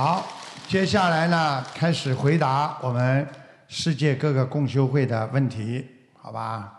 [0.00, 0.24] 好，
[0.68, 3.26] 接下来呢，开始回答我们
[3.66, 5.84] 世界各个共修会的问题，
[6.16, 6.72] 好吧？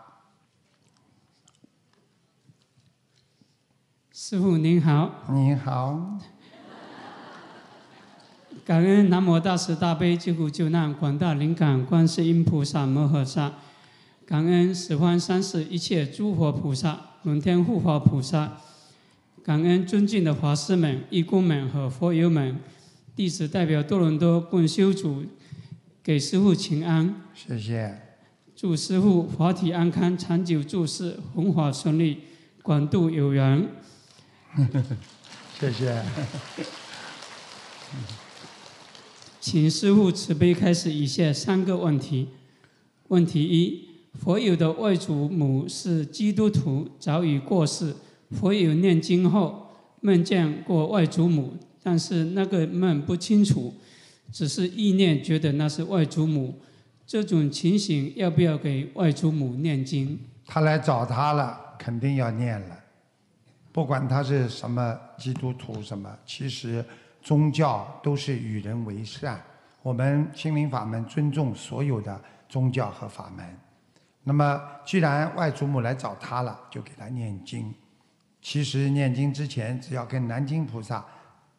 [4.10, 6.18] 师傅您好，你好，
[8.64, 13.52] 感恩南无大慈大悲救苦救难广大灵感观世音菩萨摩诃萨，
[14.26, 18.52] 感恩十方三世一切诸佛菩萨、龙天护法菩萨，
[19.44, 22.58] 感恩尊敬的法师们、义工们和佛友们，
[23.14, 25.24] 弟子代表多伦多共修组
[26.02, 28.00] 给师傅请安，谢谢。
[28.56, 32.18] 祝师傅法体安康、长久住世、弘法顺利、
[32.62, 33.68] 广度有缘。
[35.58, 36.02] 谢谢。
[39.40, 42.28] 请师父慈悲开始以下三个问题。
[43.08, 47.94] 问题一：佛友的外祖母是基督徒，早已过世。
[48.30, 49.68] 佛友念经后
[50.00, 53.74] 梦见过外祖母，但是那个梦不清楚，
[54.32, 56.60] 只是意念觉得那是外祖母。
[57.06, 60.18] 这种情形要不要给外祖母念经？
[60.46, 62.78] 他来找他了，肯定要念了。
[63.72, 66.84] 不管他是什么基督徒什么，其实
[67.22, 69.42] 宗教都是与人为善。
[69.82, 73.44] 我们心灵法门尊重所有的宗教和法门。
[74.22, 77.74] 那么，既然外祖母来找他了，就给他念经。
[78.42, 81.04] 其实念经之前，只要跟南京菩萨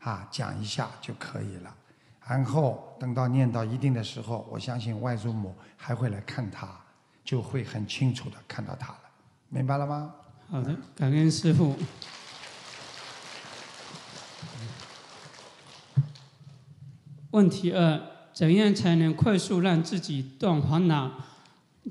[0.01, 1.75] 啊讲一下就可以了。
[2.27, 6.69] 然后等到念到一定的时候，我相信外祖母还会来看他，
[7.25, 8.99] 就会很清楚的看到他了。
[9.49, 10.13] 明白了吗？
[10.49, 11.75] 好的，感恩师父。
[17.31, 18.01] 问题二：
[18.33, 21.11] 怎样才能快速让自己断烦恼，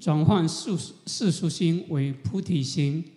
[0.00, 3.12] 转换世世俗心为菩提心？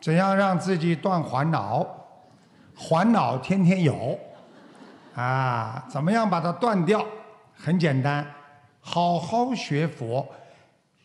[0.00, 2.01] 怎样让自己断烦恼？
[2.88, 4.18] 烦恼天天有，
[5.14, 7.04] 啊，怎么样把它断掉？
[7.54, 8.26] 很简单，
[8.80, 10.26] 好好学佛，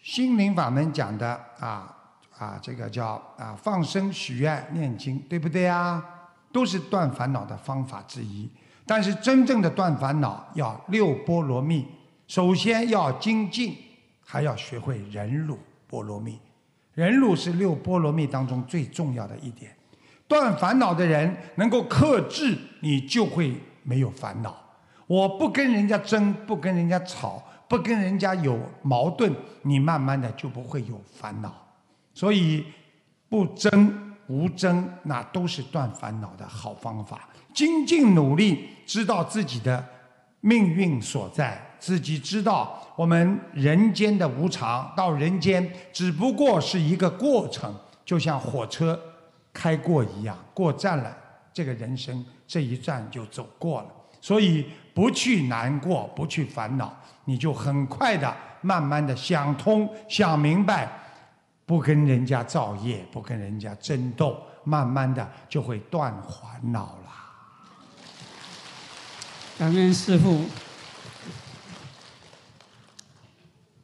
[0.01, 1.95] 心灵法门讲的啊
[2.37, 6.03] 啊，这个叫啊放生、许愿、念经，对不对啊？
[6.51, 8.49] 都是断烦恼的方法之一。
[8.85, 11.85] 但是真正的断烦恼要六波罗蜜，
[12.27, 13.77] 首先要精进，
[14.25, 16.39] 还要学会忍辱波罗蜜。
[16.93, 19.76] 忍辱是六波罗蜜当中最重要的一点。
[20.27, 24.55] 断烦恼的人能够克制，你就会没有烦恼。
[25.07, 31.53] 我不跟人家争，不跟人家吵，不跟人家有矛盾，你慢慢的就不会有烦恼。
[32.13, 32.65] 所以
[33.29, 37.29] 不争无争，那都是断烦恼的好方法。
[37.53, 39.83] 精进努力，知道自己的
[40.41, 47.73] 命运所在，自己知道我们人间的无常，到人间只不过是一个过程，
[48.03, 48.99] 就像火车
[49.57, 51.17] 开过一样，过站了，
[51.51, 53.87] 这个人生这一站就走过了。
[54.21, 54.63] 所以
[54.93, 56.95] 不去难过，不去烦恼，
[57.25, 60.87] 你就很快的、慢慢的想通、想明白，
[61.65, 67.11] 不跟人家造业，不跟人家争斗，慢慢的就会断烦恼了。
[69.57, 70.45] 感恩师父。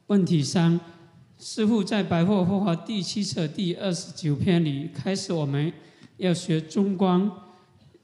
[0.06, 0.78] 问题三：
[1.46, 5.70] 师父在《百货佛法》第七册第二十九篇里开始，我们
[6.16, 7.30] 要学中观，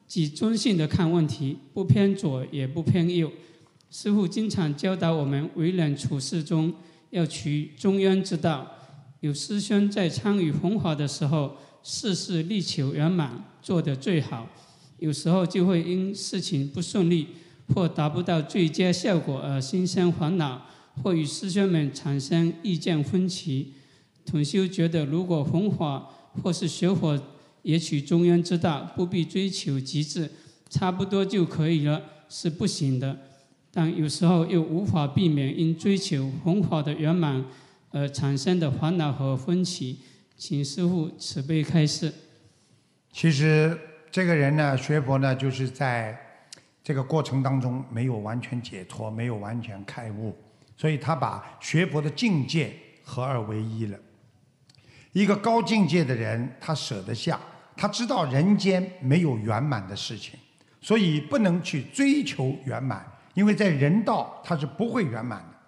[0.06, 3.32] 即中性的看问题，不偏左也不偏右。
[3.90, 6.70] 师父经常教导我们为人处事中
[7.08, 8.70] 要取中庸之道。
[9.20, 14.46] 有师兄在参与弘法的时候，事事力求圆满，做得最好，
[14.98, 17.28] 有时候就会因事情不顺利。
[17.74, 20.60] 或达不到最佳效果而心生烦恼，
[21.02, 23.72] 或与师兄们产生意见分歧。
[24.24, 26.08] 统修觉得，如果弘法
[26.42, 27.20] 或是学佛
[27.62, 30.30] 也取中庸之道，不必追求极致，
[30.68, 33.18] 差不多就可以了，是不行的。
[33.70, 37.44] 但有时候又无法避免因追求弘法的圆满
[37.90, 39.98] 而产生的烦恼和分歧。
[40.36, 42.12] 请师父慈悲开示。
[43.12, 43.78] 其实
[44.10, 46.18] 这个人呢，学佛呢，就是在。
[46.82, 50.34] 这个过程当中没有完全解脱，没有完全开悟，
[50.80, 52.72] 所以他把学佛的境界
[53.04, 53.98] 合二为一了。
[55.12, 57.38] 一个高境界的人，他舍得下，
[57.76, 60.38] 他知道人间没有圆满的事情，
[60.80, 65.58] 所以不能去追求圆满，因为在人道他是不会圆满的。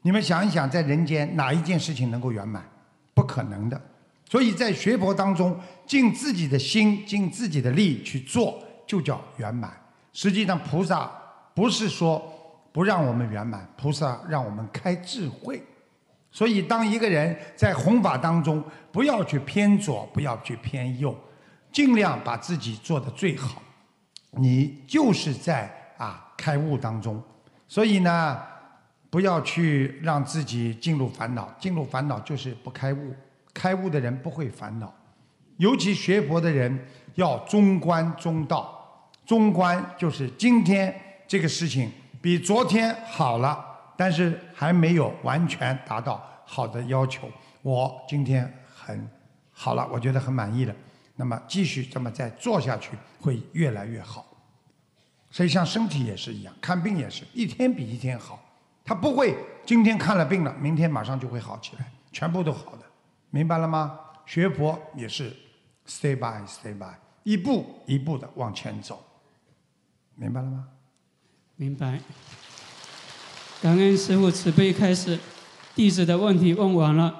[0.00, 2.66] 你们想一想，在人间哪一件事情能够圆满？
[3.12, 3.78] 不可能的。
[4.26, 9.70] 所以在学佛当中，尽自己的心，尽自己的力去做，就叫圆满。
[10.14, 11.12] 实际上，菩萨
[11.54, 12.39] 不是说
[12.72, 15.62] 不让我们圆满，菩萨让我们开智慧。
[16.30, 18.62] 所以，当一个人在弘法当中，
[18.92, 21.16] 不要去偏左，不要去偏右，
[21.72, 23.60] 尽量把自己做得最好。
[24.32, 25.68] 你就是在
[25.98, 27.20] 啊开悟当中。
[27.66, 28.40] 所以呢，
[29.10, 33.14] 不要去让自己进入烦恼，进入烦恼就是不开悟。
[33.52, 34.94] 开悟的人不会烦恼，
[35.56, 36.86] 尤其学佛的人
[37.16, 39.10] 要中观中道。
[39.26, 40.94] 中观就是今天
[41.26, 41.90] 这个事情
[42.20, 43.64] 比昨天好了，
[43.96, 47.30] 但是还没有完全达到好的要求。
[47.62, 49.08] 我今天很
[49.50, 50.74] 好了，我觉得很满意了。
[51.16, 54.26] 那么继续这么再做下去，会越来越好。
[55.30, 58.38] 所以像身体也是一样，看病也是一天比一天好。
[58.84, 62.82] 他不会今天看了病了，明天马上就会好起来，全部都好的，
[63.30, 64.00] 明白了吗？
[64.26, 65.34] 学佛也是
[65.86, 69.04] stay by stay by，一步一步的往前走，
[70.16, 70.66] 明白了吗？
[71.60, 72.00] 明白。
[73.60, 75.18] 感恩师父慈悲开示，
[75.74, 77.14] 弟子的问题问完了。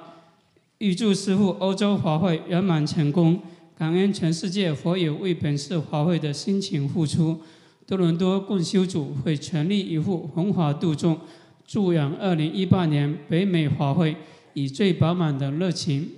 [0.79, 3.39] 预祝师父欧洲华会圆满成功，
[3.77, 7.39] 感恩全世界佛友为本次华会的辛勤付出。
[7.85, 11.19] 多伦多共修组会全力以赴弘法度众，
[11.67, 14.15] 祝愿二零一八年北美华会
[14.55, 16.09] 以最饱满的热情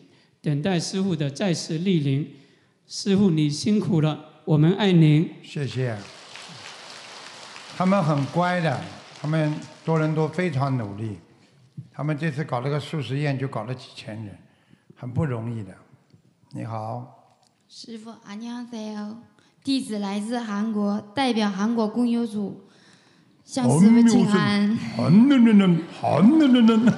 [0.41, 2.25] 等待师父的再次莅临。
[2.87, 5.29] 师父你辛苦了，我们爱您。
[5.43, 5.97] 谢谢。
[7.76, 8.80] 他们很乖的，
[9.20, 11.18] 他们多伦多非常努力，
[11.92, 14.36] 他们这次搞了个素食宴就搞了几千人，
[14.96, 15.74] 很不容易的。
[16.50, 17.36] 你好，
[17.68, 19.16] 师傅，안녕하세요。
[19.62, 22.64] 弟子来自韩国，代表韩国公修组
[23.44, 24.76] 向师傅请安。
[24.96, 26.94] 韩嫩嫩嫩，韩嫩嫩嫩。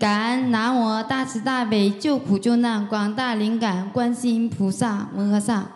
[0.00, 5.72] 感恩南无大慈大悲救苦救难广大灵感观世音菩萨摩诃萨，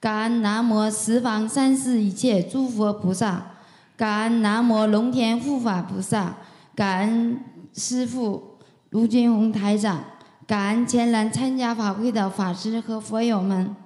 [0.00, 3.52] 感恩南无十方三世一切诸佛菩萨，
[3.96, 6.38] 感恩南无龙天护法菩萨，
[6.74, 7.40] 感恩
[7.72, 8.58] 师父
[8.90, 10.02] 卢军宏台长。
[10.44, 13.76] 感恩前来参加法会的法师和佛友们。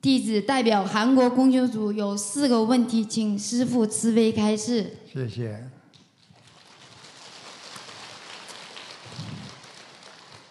[0.00, 4.94] 弟子代表韩国公修组有四个问题，请师父慈悲开示。
[5.12, 5.75] 谢谢。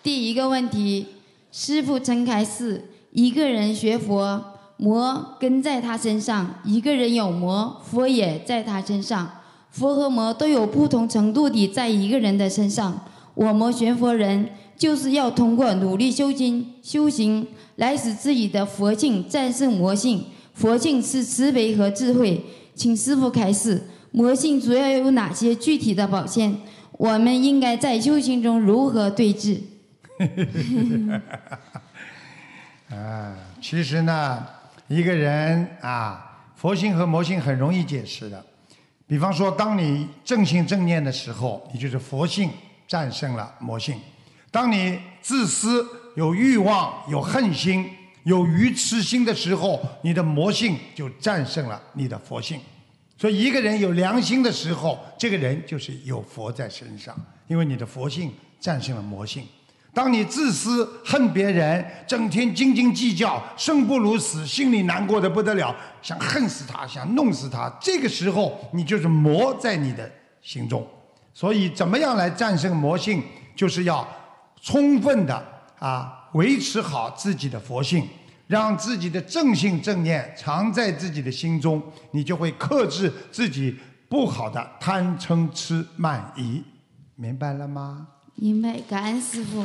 [0.05, 1.07] 第一个问题，
[1.51, 4.39] 师傅曾开示：一个人学佛，
[4.77, 9.27] 魔跟在他身上；一个人有魔，佛也在他身上。
[9.71, 13.01] 佛和魔都有不同程度的在一个人的身上。
[13.33, 14.49] 我们学佛人。
[14.77, 17.47] 就是要通过努力修经修行，
[17.77, 20.25] 来使自己的佛性战胜魔性。
[20.53, 22.43] 佛性是慈悲和智慧，
[22.75, 23.83] 请师傅开示。
[24.11, 26.57] 魔性主要有哪些具体的表现？
[26.97, 29.61] 我们应该在修行中如何对治？
[32.89, 34.45] 啊，其实呢，
[34.87, 38.45] 一个人啊，佛性和魔性很容易解释的。
[39.07, 42.49] 比方说，当你正心正念的时候，你就是佛性
[42.87, 43.99] 战胜了魔性。
[44.51, 45.85] 当你自私、
[46.15, 47.89] 有欲望、有恨心、
[48.23, 52.59] 有愚痴心的时候，你的魔性就战胜了你的佛性。
[53.17, 57.15] 所以，一个人有良心的时候，这个人就是有佛在身上，
[57.47, 59.47] 因为你的佛性战胜了魔性。
[59.95, 70.11] 当你自私、恨别人，整天斤斤计较，生不如死，心里难过的不得了，想恨死他，想弄死他，这个时候你就是魔在你的
[70.41, 70.85] 心中。
[71.33, 73.23] 所以，怎么样来战胜魔性，
[73.55, 74.05] 就是要。
[74.61, 75.45] 充分的
[75.77, 78.07] 啊，维持好自己的佛性，
[78.47, 83.77] 让自己的正性正念藏在自己的心中，你就会克制自己
[84.09, 86.63] 不好的贪嗔痴慢疑，
[87.15, 88.07] 明白了吗？
[88.35, 89.63] 明白，感恩师傅。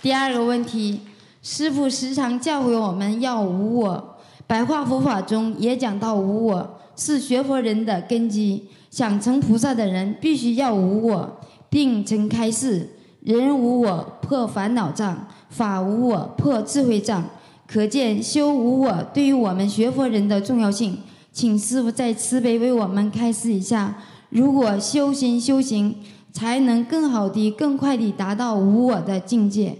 [0.00, 1.00] 第二个问题，
[1.42, 11.40] 师傅时常教诲我们要无我，白话佛法中也讲到无我是学佛人的根基，想成菩萨的人必须要无我。
[11.68, 17.24] 并成开示：人无我破烦恼障，法无我破智慧障。
[17.66, 21.00] 可见修无我对于我们学佛人的重要性。
[21.32, 23.96] 请师傅再慈悲为我们开示一下：
[24.30, 25.96] 如果修心修行，
[26.36, 29.74] 才能更好地、更快地达到无我的境界。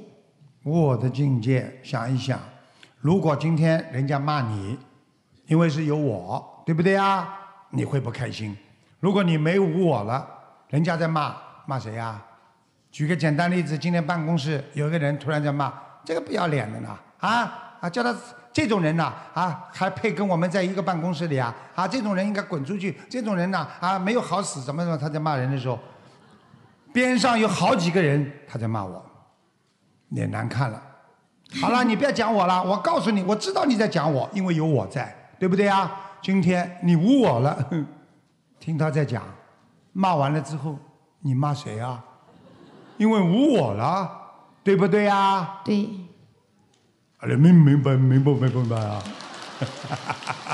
[0.64, 2.40] 无我的境界，想一想，
[2.98, 4.78] 如果今天人家骂你，
[5.48, 7.28] 因为是有我，对不对呀？
[7.68, 8.56] 你会不开心。
[9.00, 10.26] 如果你没无我了，
[10.70, 11.36] 人家在骂。
[11.66, 12.18] 骂谁呀？
[12.90, 15.70] 举个简单例子，今天办公室有个人突然在骂
[16.06, 18.16] 这个不要脸的呢，啊啊，叫他
[18.50, 21.54] 这种人呐，啊还配跟我们在一个办公室里啊？
[21.74, 24.96] 啊，这种人应该滚出去，这种人呢，啊没有好死，怎么怎么？
[24.96, 25.78] 他在骂人的时候，
[26.95, 29.03] 边上有好几个人他在骂我，
[30.09, 30.81] 脸难看了。
[31.59, 35.91] 好了，你不要讲我了，我告诉你，我知道你在讲我，因为有我在，对不对啊？
[36.21, 37.67] 今天你无我了，
[38.59, 39.23] 听他在讲，
[39.93, 40.77] 骂完了之后。
[41.23, 42.03] 你骂谁啊？
[42.97, 44.09] 因为无我了，
[44.63, 45.59] 对不对呀？
[45.63, 45.87] 对。
[47.37, 49.03] 明明白明白明白明白啊！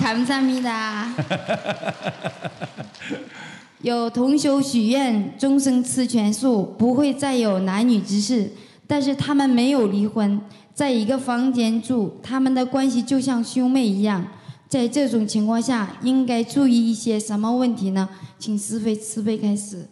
[0.01, 1.07] 감사합니다。
[3.82, 8.50] 有同修许愿，终生吃全素，不会再有男女之事。
[8.86, 10.40] 但是他们没有离婚，
[10.72, 14.24] 在一个房间住，他们的关系就像兄妹一样。
[14.68, 18.08] 在这种情况下，应该注意一些什么问题呢？
[18.38, 19.88] 请师傅慈悲开始。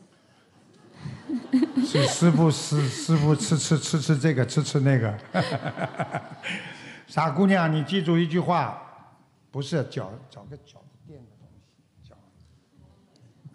[1.85, 5.19] 是师傅师师傅吃吃吃吃这个吃吃那个，
[7.07, 8.81] 傻姑娘，你记住一句话，
[9.51, 12.15] 不是脚找个脚垫的东西脚，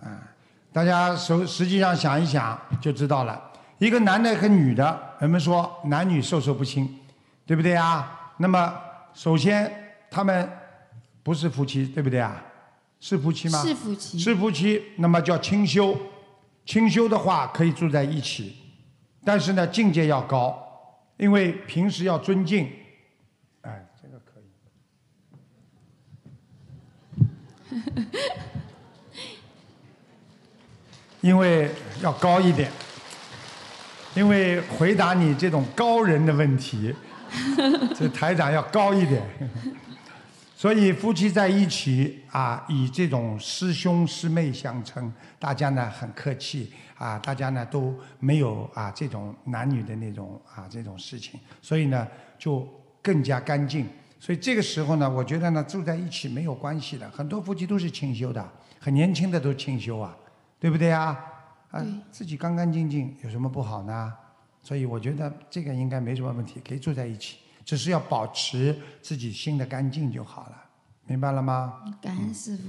[0.07, 0.31] 啊，
[0.75, 3.41] 大家实实际上想一想就知道了。
[3.77, 6.99] 一个男的和女的，人们说男女授受不亲，
[7.45, 8.33] 对不对啊？
[8.39, 8.77] 那么
[9.13, 9.71] 首先
[10.11, 10.49] 他们
[11.23, 12.43] 不是夫妻，对不对啊？
[12.99, 13.61] 是夫妻吗？
[13.61, 14.19] 是夫妻。
[14.19, 15.97] 是夫妻，那么叫清修。
[16.65, 18.57] 清修的话可以住在一起，
[19.23, 20.61] 但是呢境界要高，
[21.15, 22.69] 因为平时要尊敬。
[23.61, 24.41] 哎，这个可
[28.01, 28.05] 以。
[31.25, 31.71] 因为
[32.03, 32.69] 要高一点，
[34.13, 36.93] 因为回答你这种高人的问题，
[37.97, 39.23] 这台长要高一点。
[40.55, 52.67] 所以夫妻在一起啊，以这种师兄师妹相称，大家呢很客气啊，大家呢都没有啊这种男女的那种啊这种事情，所以呢就
[53.01, 53.87] 更加干净。
[54.19, 58.47] 所以这个时候呢，我觉得呢住在一起没有关系的，很多夫妻都是清修的，
[58.79, 60.15] 很年轻的都清修啊，
[60.65, 61.15] 对不对啊？
[61.69, 64.11] 啊，自己干干净净有什么不好呢？
[64.63, 67.37] 所以我觉得这个应该没什么问题，可以住在一起。
[67.63, 70.63] 只是要保持自己心的干净就好了，
[71.05, 71.83] 明白了吗？
[72.01, 72.63] 感恩师傅。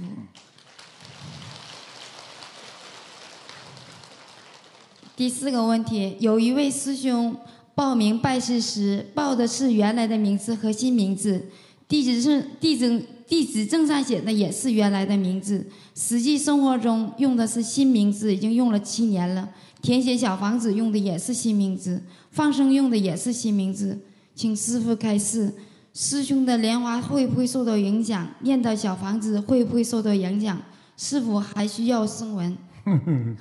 [5.15, 7.35] 第四个问题，有一位师兄
[7.73, 11.49] 报名拜师时报的是原来的名字和新名字，
[11.87, 19.49] 地址是、地址地址证上写的也是原来的名字，实际生活中用的是新名字，已经用了七年了。
[19.81, 23.99] 填写小房子用的也是新名字，放生用的也是新名字。
[24.33, 25.53] 请师傅开示，
[25.93, 28.27] 师兄的莲花会不会受到影响？
[28.41, 30.57] 念到小房子会不会受到影响？
[30.95, 32.57] 是否还需要声闻？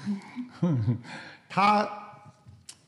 [1.48, 1.88] 他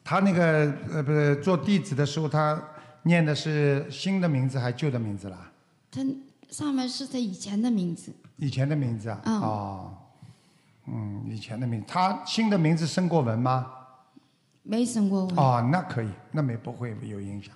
[0.05, 2.61] 他那个呃不是做弟子的时候，他
[3.05, 5.50] 念的是新的名字还是旧的名字啦？
[5.90, 6.02] 他
[6.50, 9.21] 上面是他以前的名字，以前的名字啊？
[9.25, 9.95] 嗯哦，
[10.87, 11.87] 嗯，以前的名字。
[11.88, 13.67] 他新的名字升过文吗？
[14.62, 15.37] 没生过文。
[15.37, 17.55] 哦，那可以，那没不会有影响。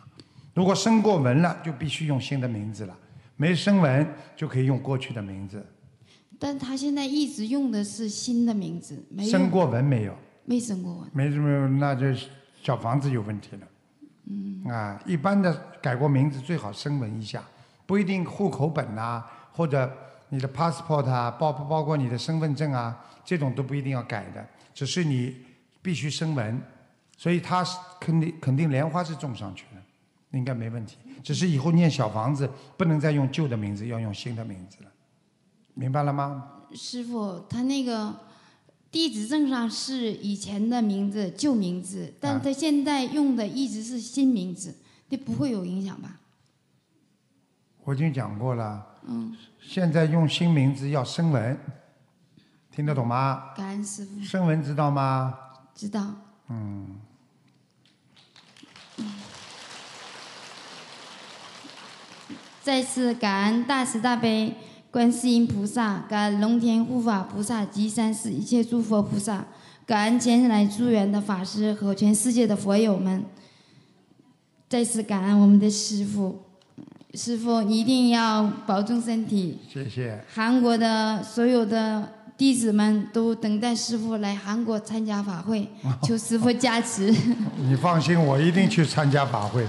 [0.55, 2.95] 如果升过文了，就必须用新的名字了；
[3.37, 4.07] 没升文
[4.37, 5.65] 就可以用过去的名字。
[6.39, 10.15] 但他现在一直用的是新的名字，没有升过文没有？
[10.45, 11.09] 没生过文。
[11.13, 12.07] 没什么，那就
[12.63, 13.69] 小房子有问题了。
[14.27, 14.65] 嗯。
[14.65, 17.43] 啊，一般的改过名字最好声纹一下，
[17.93, 19.23] 不一定户口本呐、
[19.53, 19.95] 或者
[20.31, 25.37] 你的 passport 啊，包不包括你的身份证啊，这种都不一定要改的，只是你
[25.83, 26.59] 必须声纹，
[27.19, 30.97] 所以他是肯定肯定莲花是种上去的，应该没问题。
[31.23, 34.91] 只是以后念小房子不能再用旧的名字，要用新的名字了，
[35.75, 36.63] 明白了吗？
[36.75, 38.21] 师傅，他那个
[38.91, 44.77] 地址证上是以前的名字旧名字，但啊他现在用的一直是新名字，
[45.11, 46.21] 这不会有影响吧？
[47.85, 51.59] 我已经讲过了，嗯，现在用新名字要声纹，
[52.71, 53.51] 听得懂吗？
[53.57, 55.37] 感恩师傅，声纹知道吗？
[55.75, 56.15] 知道。
[56.49, 57.01] 嗯，
[62.63, 64.57] 再次感恩大慈大悲
[64.91, 69.47] 观世音菩萨，感恩龙天护法菩萨及三世一切诸佛菩萨，
[69.85, 73.25] 感恩前来助缘的法师和全世界的佛友们。
[74.69, 76.45] 再次感恩我们的师傅，
[77.15, 79.59] 师傅你一定要保重身体。
[79.73, 80.25] 谢谢。
[80.33, 85.69] 韩国的所有的弟子们都等待师傅来韩国参加法会，
[86.03, 87.15] 求师傅加持。
[87.61, 89.67] 你放心，我一定去参加法会。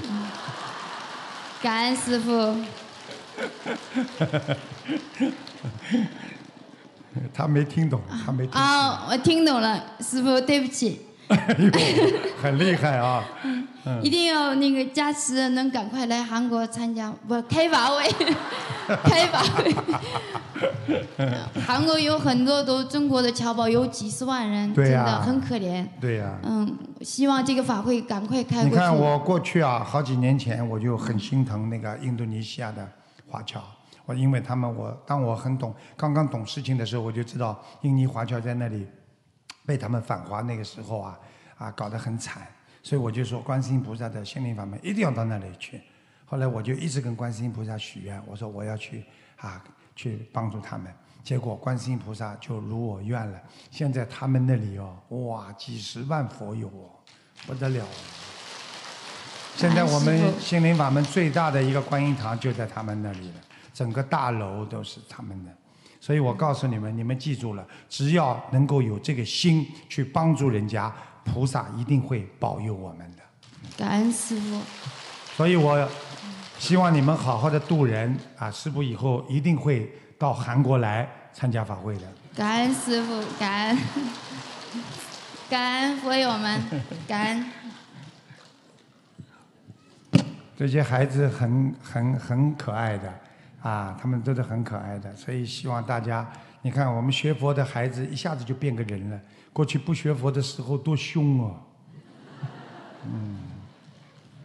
[1.62, 2.56] 感恩师傅。
[7.34, 8.62] 他没听懂，他没听懂。
[8.62, 11.70] 啊，我听懂了，师傅，对不起，哎呦，
[12.42, 13.24] 很厉害啊！
[14.02, 17.14] 一定要那个加持，能赶快来韩国参加。
[17.28, 18.10] 不开法会，
[19.04, 19.74] 开法会。
[21.66, 25.86] 韩国有很多都中国的侨胞，有几十万人，真的很可怜。
[26.00, 28.70] 对呀、嗯，希望这个法会赶快开过去。
[28.70, 32.88] 你看我过去啊，好几年前我就很心疼那个印度尼西亚的
[33.28, 33.62] 华侨，
[34.06, 38.88] 我因为他们我当我很懂刚刚懂事情的时候，我就知道印尼华侨在那里
[39.66, 41.20] 被他们反华那个时候啊
[41.58, 42.48] 啊搞得很惨，
[42.84, 45.82] 所以我就说观世音菩萨的心灵法门一定要到那里去。
[46.26, 49.06] 后来我就一直跟观世音菩萨许愿，我说我要去
[49.38, 49.64] 啊
[49.96, 50.94] 去帮助他们。
[51.24, 54.98] 结果观世音菩萨就如我愿了，现在他们那里哦，
[55.28, 56.92] 哇，几十万佛友哦，
[57.48, 57.86] 不得了。
[59.56, 63.36] 现在我们心灵法门最大的一个观音堂就在他们那里了，
[63.74, 65.52] 整个大楼都是他们的。
[66.02, 70.94] 所以我告诉你们，你们记住了，只要能够有这个心去帮助人家，
[71.24, 73.24] 菩萨一定会保佑我们的。
[73.78, 74.62] 感恩师傅。
[75.36, 75.90] 所以我
[76.60, 78.52] 希望你们好好的度人啊！
[78.52, 82.04] 师傅以后一定会到韩国来参加法会的。
[82.36, 83.78] 感恩师傅，感恩，
[85.50, 86.62] 感恩佛友们，
[87.08, 87.46] 感恩。
[90.56, 93.12] 这些孩子很很很可爱的，
[93.62, 99.20] 啊，他们都是很可爱的，所以希望大家，你看我们学佛的孩子一下子就变个人了，
[99.54, 101.62] 过去不学佛的时候多凶啊，
[103.06, 103.38] 嗯，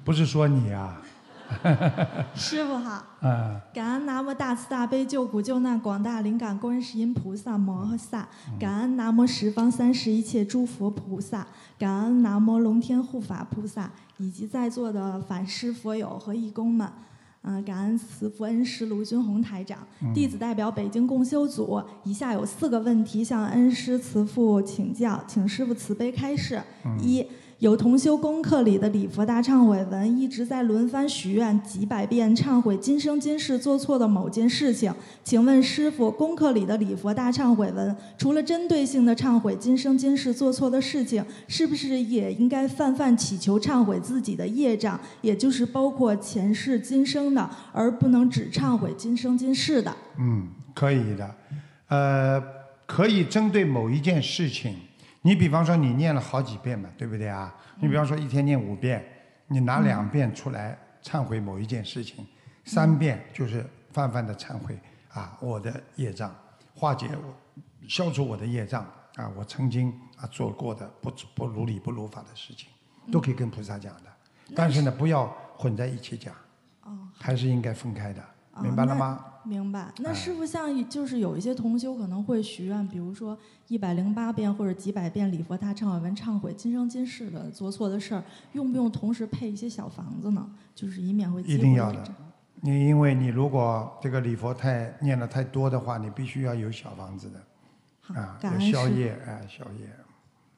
[0.04, 1.02] 不是说你啊。
[2.36, 8.28] 师傅好，嗯，感恩南无大慈大悲救苦救难广大灵感观世音菩萨摩诃萨，
[8.60, 11.46] 感恩南无十方三世一切诸佛菩萨，
[11.78, 16.86] 感恩南无龙天护法菩萨，以及在座的法师佛友和义工们，
[17.50, 19.78] 嗯，感恩慈父恩师卢军宏台长，
[20.14, 26.62] 弟子代表北京共修组，以下有四个问题向恩师慈父请教，请师傅慈悲开示。
[27.00, 27.26] 一
[27.58, 49.92] 有同修功课里的礼佛大忏悔文一直在轮番许愿几百遍忏悔今生今世做错的某件事情，请问师傅，功课里的礼佛大忏悔文除了针对性的忏悔今生今世做错的事情，是不是也应该泛泛祈求忏悔自己的业障，也就是包括前世今生的，而不能只忏悔今生今世的？
[50.20, 51.34] 嗯，可以的，
[51.88, 52.40] 呃，
[52.86, 54.76] 可以针对某一件事情。
[55.28, 57.54] 你比方说你念了好几遍嘛，对不对啊？
[57.80, 59.04] 你比方说一天念五遍，
[59.48, 62.26] 你拿两遍出来忏悔某一件事情，
[62.64, 64.80] 三遍就是泛泛的忏悔
[65.10, 66.34] 啊，我的业障，
[66.74, 68.82] 化解我，消除我的业障
[69.16, 72.70] 啊，我曾经啊做过的不不如理不如法的事情，
[73.12, 74.04] 都可以跟菩萨讲的。
[74.56, 75.26] 但是呢，不要
[75.58, 76.34] 混在一起讲，
[77.20, 78.24] 还是应该分开的，
[78.62, 79.24] 明白了吗？
[79.44, 79.92] 明白。
[79.98, 83.36] 那师傅像就是有一些同修可能会许愿，比如说
[83.68, 90.50] 一百零八遍或者几百遍礼佛大忏悔文忏悔今生今世的做错的事儿，用不用同时配一些小房子呢？
[90.74, 92.04] 就是以免会一定要的。
[92.60, 99.88] 你因为你如果这个礼佛太念的太多的话，你必须要有小房子的，啊，有宵夜，哎，宵夜。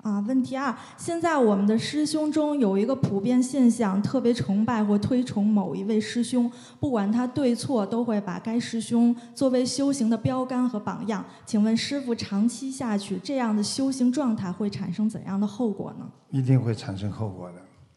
[0.02, 11.22] 啊，问题二，现在我们的师兄中有一个普遍现象，特别崇拜或推崇某一位师兄，不管他对错，都会把该师兄作为修行的标杆和榜样。
[11.44, 16.08] 请问师傅，长期下去，这样的修行状态会产生怎样的后果呢？
[16.30, 17.56] 一定会产生后果的，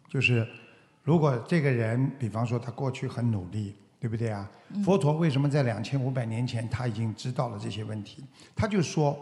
[0.09, 0.45] 就是
[1.03, 4.49] 如果这个人，比方说他过去很努力，对不对啊？
[4.83, 8.21] 佛陀为什么在两千五百年前他已经知道了这些问题？
[8.53, 9.17] 他就说。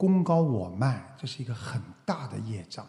[0.00, 2.86] 功高我慢，这是一个很大的业障。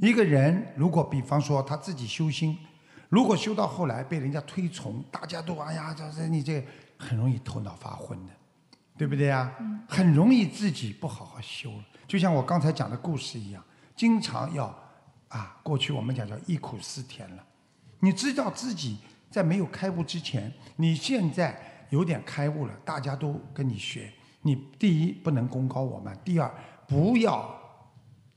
[0.00, 2.56] 一个人如果比方说他自己修心，
[3.10, 8.32] 如果修到后来被人家推崇，大家都哎呀，这这你这很容易头脑发昏的，
[8.96, 9.54] 对不对呀？
[9.86, 11.84] 很容易自己不好好修了。
[12.08, 13.62] 就像我刚才讲的故事一样，
[13.94, 14.74] 经常要
[15.28, 17.44] 啊，过去我们讲叫忆苦思甜了。
[17.98, 18.96] 你知道自己
[19.30, 24.10] 在没有开悟之前，你现在有点开悟了，大家都跟你学。
[24.42, 26.50] 你第一不能功高我慢，第二
[26.88, 27.54] 不要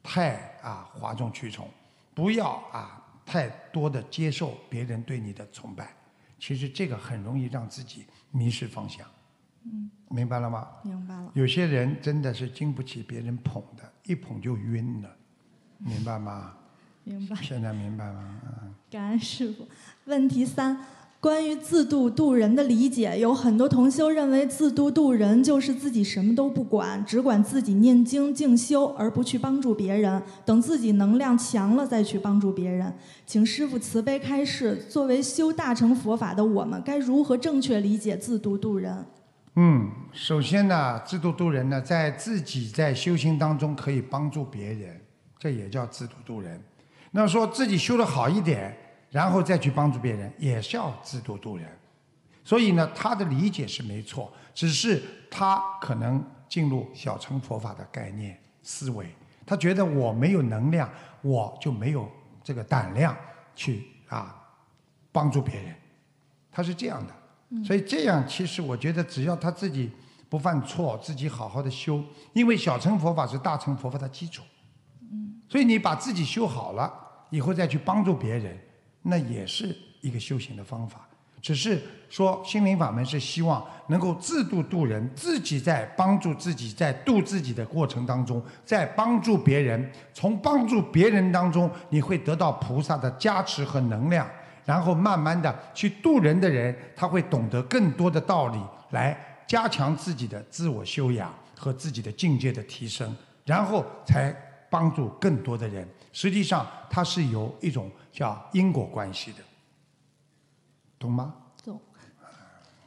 [0.01, 1.69] 太啊哗众取宠，
[2.13, 5.93] 不要啊太多的接受别人对你的崇拜，
[6.37, 9.07] 其实这个很容易让自己迷失方向。
[9.63, 10.67] 嗯，明白了吗？
[10.83, 11.31] 明白了。
[11.33, 15.09] 有些人真的是经不起别人捧的，一捧就晕了，
[15.77, 16.53] 明白吗？
[17.05, 17.35] 明白。
[17.37, 18.41] 现在明白吗？
[18.61, 18.75] 嗯。
[18.91, 19.65] 感恩师傅。
[20.05, 20.85] 问题三。
[21.23, 32.93] 关于自度度人的理解，有很多同修认为自度度人就是自己什么都不管，只管自己念经静修，而不去帮助别人，等自己能量强了再去帮助别人。
[33.25, 39.05] 请师父慈悲开示，作为修大乘佛法的我们，该如何正确理解自度度人？
[39.55, 44.99] 嗯，首先呢，自度度人呢，在自己在修行当中可以帮助别人，
[45.39, 46.59] 这也叫自度度人。
[47.11, 48.77] 那说自己修的好一点。
[49.13, 51.69] 然后再去帮助别人，也是要自度度人。
[52.43, 59.07] 所以呢，他的理解是没错，只是他可能进入小乘佛法的概念思维，
[59.45, 60.89] 他觉得我没有能量，
[61.21, 62.09] 我就没有
[62.43, 63.15] 这个胆量
[63.55, 64.35] 去啊
[65.11, 65.75] 帮助别人，
[66.51, 67.63] 他是这样的。
[67.63, 69.91] 所以这样其实我觉得，只要他自己
[70.27, 74.41] 不犯错，自己好好的修，因为小乘佛法是大乘佛法的基础。
[75.47, 76.91] 所以你把自己修好了
[77.29, 78.59] 以后，再去帮助别人。
[79.03, 81.07] 那也是一个修行的方法，
[81.41, 94.25] 只是说心灵法门是希望能够自度度人，自己在帮助自己，在度自己的过程当中，在帮助别人，从帮助别人当中，你会得到菩萨的加持和能量，
[94.65, 98.59] 然后慢慢的去度人的人，他会懂得更多的道理，
[98.91, 103.13] 来加强自己的自我修养和自己的境界的提升，
[103.45, 104.33] 然后才
[104.69, 105.85] 帮助更多的人。
[106.13, 109.39] 实际上，它是有一种叫因果关系的。
[110.99, 111.35] 懂吗？
[111.65, 111.81] 懂。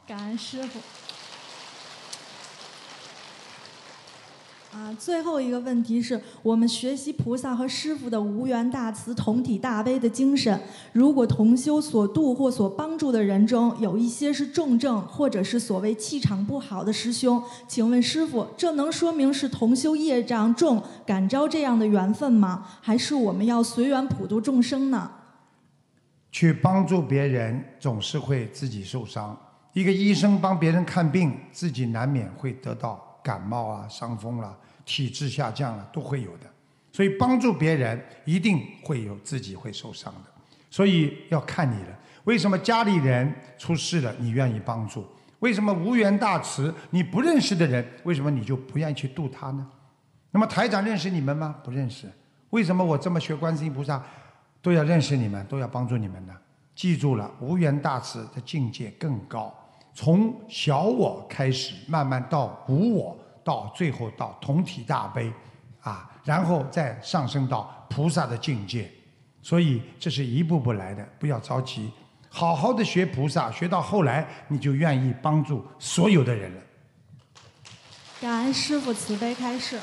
[0.07, 0.79] 感恩师傅。
[4.73, 10.59] 啊，最后一个问题是我们学习菩萨和师傅的无缘大慈、同体大悲的精神。
[10.91, 22.67] 如果同修所度或所帮助的人中有一些是重症，或者是所谓气场不好的师兄，请问师傅，这能说明是同修业障重，感召这样的缘分吗？
[22.81, 25.09] 还是我们要随缘普度众生呢？
[26.29, 29.35] 去帮助别人，总是会自己受伤。
[29.73, 36.45] 一个医生帮别人看病，自己难免会得到感冒啊、伤风了、体质下降了，都会有的。
[36.93, 40.31] 所以帮助别人，一定会有自己会受伤的。
[40.69, 41.99] 所以要看你了。
[42.23, 45.05] 为什么家里人出事了，你愿意帮助？
[45.39, 49.67] 为什么无缘大慈，你不认识的人，为什么你就不愿意去度他呢？
[50.31, 51.55] 那么台长认识你们吗？
[51.63, 52.09] 不认识。
[52.51, 54.01] 为什么我这么学观世音菩萨？
[54.61, 56.33] 都要认识你们，都要帮助你们呢。
[56.75, 59.53] 记住了，无缘大慈的境界更高，
[59.99, 65.33] 从小我开始，慢慢到无我，到最后到同体大悲，
[65.81, 68.87] 啊，然后再上升到菩萨的境界。
[69.41, 71.91] 所以这是一步步来的，不要着急，
[72.29, 76.61] 好好的学菩萨，学到后来你就愿意帮助所有的人了。
[78.21, 79.79] 感恩师父慈悲开示。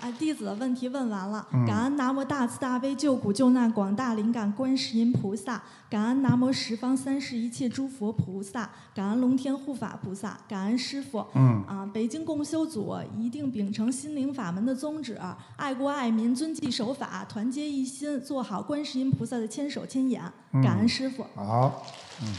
[0.00, 1.46] 啊，弟子的问题问完了。
[1.66, 11.26] 感恩南无大慈大悲救苦救难广大灵感观世音菩萨，感恩南无十方三世一切诸佛菩萨，感恩龙天护法菩萨，感恩师傅。
[11.34, 11.62] 嗯。
[11.66, 15.20] 啊，北京共修组一定秉承心灵法门的宗旨，
[15.56, 20.22] 爱国爱民，遵纪守法，团结一心，做好观世音菩萨的千手千眼。
[20.62, 21.24] 感恩师傅。
[21.34, 21.82] 好。
[22.22, 22.34] 嗯。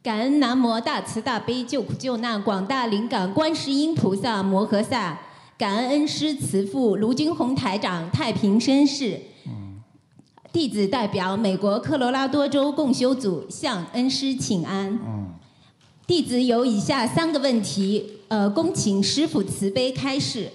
[0.00, 5.18] 感恩南无大慈大悲救苦救难广大灵感观世音菩萨摩诃萨，
[5.58, 9.20] 感恩恩师慈父卢军宏台长太平绅士。
[10.52, 14.98] 弟子代表美国科罗拉多州共修组向恩师请安。
[16.06, 20.52] 弟子有以下三个问题，呃，恭请师父慈悲开示。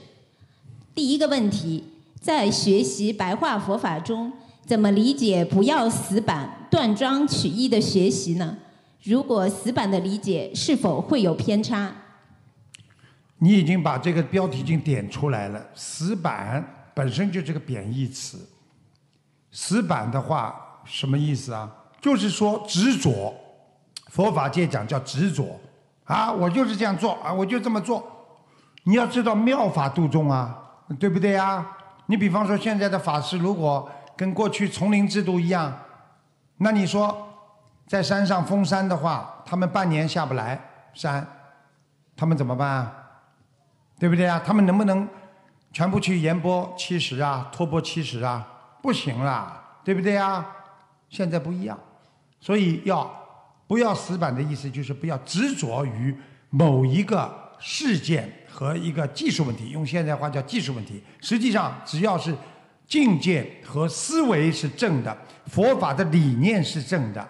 [0.95, 1.83] 第一个问题，
[2.21, 4.31] 在学习白话佛法中，
[4.65, 8.57] 怎么理解不要死板、断章取义的学习呢？
[9.03, 11.91] 如果死板的理解是否会有偏差？
[13.39, 15.61] 你已经把这个标题已经点出来了。
[15.75, 18.47] 死板本身就是个贬义词。
[19.51, 21.69] 死板的话什么意思啊？
[21.99, 23.33] 就是说执着。
[24.07, 25.59] 佛法界讲叫执着
[26.05, 28.01] 啊，我就是这样做啊，我就这么做。
[28.83, 30.57] 你要知道妙法度众啊，
[30.97, 31.77] 对不对啊？
[32.05, 35.77] 你比方说现在的法师如果跟过去丛林制度一样，
[36.59, 37.32] 那你说？
[37.87, 40.59] 在山上封山的话，他们半年下不来
[40.93, 41.25] 山，
[42.15, 42.95] 他们怎么办啊？
[43.99, 44.41] 对不对啊？
[44.45, 45.07] 他们能不能
[45.71, 48.47] 全部去延波七十啊，托钵七十啊？
[48.81, 50.45] 不行啦，对不对啊？
[51.09, 51.79] 现在不一样，
[52.39, 53.09] 所以要
[53.67, 56.15] 不要死板的意思就是不要执着于
[56.49, 61.03] 某一个事件和一个技术问题，用现在话叫技术问题。
[61.21, 62.35] 实际上，只要是
[62.87, 65.15] 境界和思维是正的，
[65.45, 67.25] 佛法的理念是正的。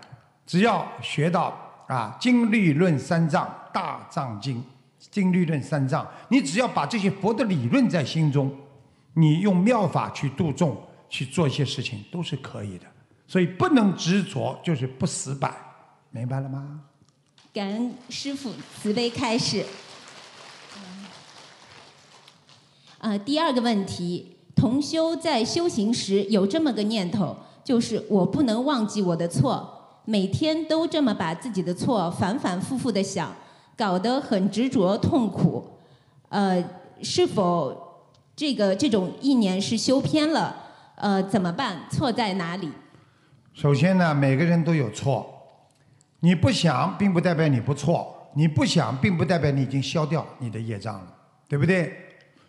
[0.46, 4.64] 只要学到啊，经律论三藏大藏经，
[5.00, 8.52] 经律论三藏，你只要把这些佛的理论在心中，
[9.14, 10.78] 你用妙法去度众，
[11.10, 12.86] 去做一些事情都是可以的。
[13.26, 15.56] 所以不能执着，就是不死板，
[16.12, 16.82] 明白了吗？
[17.54, 18.52] 感恩师父
[18.82, 19.66] 慈悲开示。
[23.00, 29.83] 呃，第二个问题，同修在修行时有这么个念头，就是我不能忘记我的错。
[30.06, 33.34] 每天都这么把自己的错反反复复的想，
[33.78, 35.66] 搞得很执着痛苦。
[36.28, 36.62] 呃，
[37.02, 40.56] 是否这个这种意念是修偏了？
[40.96, 41.84] 呃，怎么办？
[41.90, 42.70] 错在哪里？
[43.54, 45.26] 首先呢，每个人都有错，
[46.20, 51.08] 你不想并不代表你不错，你不想并不代表你已经消掉你的业障了，
[51.48, 51.96] 对不对？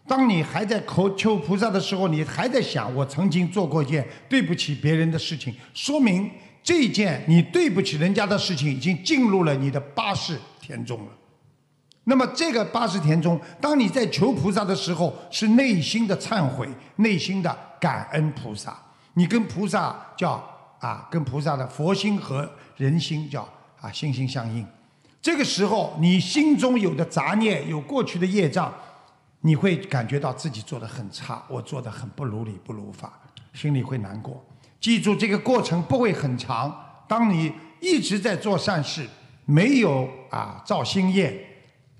[0.08, 6.28] 当你还在求求菩萨的时候，你还在想我曾经做过一件对不起别人的事情，说明。
[6.64, 11.12] 这件你对不起人家的事情，已经进入了你的八世田中了，
[12.04, 18.74] 那么这个八十田中，当你在求菩萨的时候，是内心的忏悔，内心的感恩菩萨。
[19.12, 20.42] 你跟菩萨叫
[20.80, 23.46] 啊，跟菩萨的佛心和人心叫
[23.80, 24.66] 啊心心相印。
[25.20, 28.72] 这个时候，你心中有的杂念，有过去的业障，
[29.42, 33.12] 你会感觉到自己做的很差，我做的很不如理不如法，
[33.52, 34.42] 心里会难过。
[34.84, 37.02] 记住，这个过程不会很长。
[37.08, 39.08] 当你一直在做善事，
[39.46, 41.34] 没有啊造新业，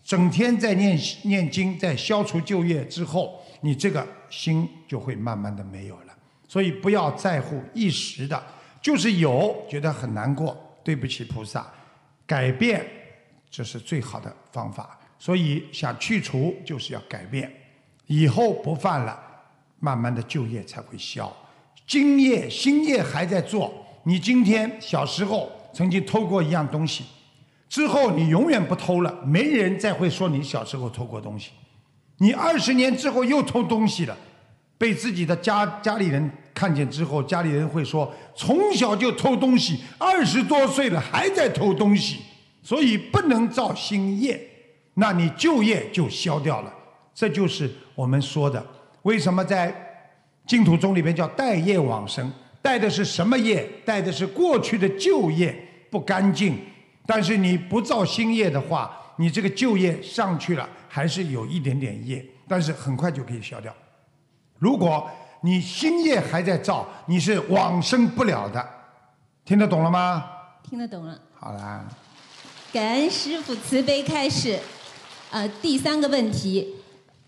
[0.02, 6.14] 整天在念念经，在消除旧业之后，你这个心就会慢慢的没有了。
[6.46, 8.44] 所以不要在乎一时的，
[8.82, 11.66] 就是有觉得很难过，对不起菩萨，
[12.26, 12.84] 改变
[13.50, 15.00] 这是最好的方法。
[15.18, 17.50] 所以想去除，就是要改变，
[18.08, 19.18] 以后不犯了，
[19.80, 21.34] 慢慢的旧业才会消。
[21.86, 23.72] 今业新业还在做，
[24.04, 27.04] 你今天小时候曾经偷过一样东西，
[27.68, 31.50] 之后你永远不偷了，没人再会说你小时候偷过东西。
[32.18, 34.16] 你二十年之后又偷东西了，
[34.78, 42.20] 被自己的家家里人看见之后，家里人会说从小就偷东西，二十多岁了还在偷东西，
[42.62, 44.40] 所以不能造新业，
[44.94, 46.72] 那你旧业就消掉了。
[47.12, 48.64] 这就是我们说的，
[49.02, 49.83] 为什么在
[50.46, 52.30] 净土宗里边叫带业往生，
[52.60, 53.66] 带的是什么业？
[53.84, 55.54] 带的是过去的旧业
[55.90, 56.58] 不干净。
[57.06, 63.74] 但是你不造新业的话，你这个旧业上去了，还是有一点点业，但是很快就可以消掉。
[64.58, 65.10] 如果
[65.42, 68.66] 你新业还在造，你是往生不了的。
[69.44, 70.24] 听得懂了吗？
[70.62, 71.20] 听得懂了。
[71.34, 71.84] 好啦，
[72.72, 74.58] 感恩师傅慈悲开始。
[75.30, 76.74] 呃，第三个问题，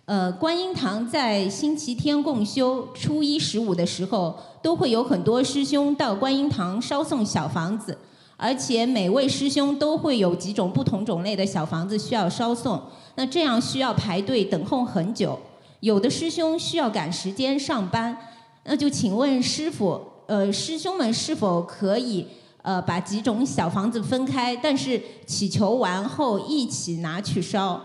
[0.06, 7.98] 呃，观音堂在星期天共修初一十五的时候，都会有很多师兄到观音堂烧送小房子，
[8.36, 12.80] 而且每位师兄都会有几种不同种类的小房子需要烧送，
[13.16, 15.36] 那这样需要排队等候很久。
[15.80, 18.16] 有的师兄需要赶时间上班，
[18.62, 22.24] 那就请问师傅，呃，师兄们是否可以？
[22.62, 27.80] 呃，把几种小房子分开，但是祈求完后一起拿去烧，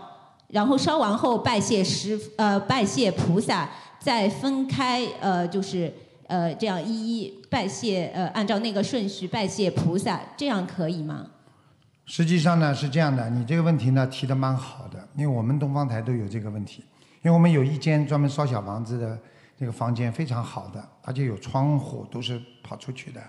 [0.52, 3.66] 然后烧完后拜谢师呃拜谢菩萨，
[3.98, 5.90] 再分开呃就是
[6.26, 11.26] 呃这样一一拜谢呃按照那个顺序拜谢菩萨，这样可以吗？
[12.04, 16.84] 实际上呢是这样的，你这个问题呢提的蛮好的，因为我们东方台都有这个问题，
[17.22, 19.18] 因为我们有一间专门烧小房子的
[19.58, 23.22] 这个房间非常好的，而且有窗户都是跑出去的。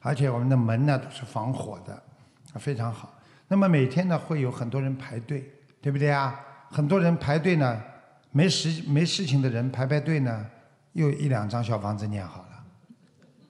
[0.00, 2.02] 而且我们的门呢都是防火的，
[2.58, 3.14] 非常好。
[3.46, 5.48] 那么每天呢会有很多人排队，
[5.80, 6.34] 对不对啊？
[6.74, 7.80] 很多人排队呢，
[8.32, 10.44] 没事没事情的人排排队呢，
[10.94, 12.64] 又一两张小房子念好了，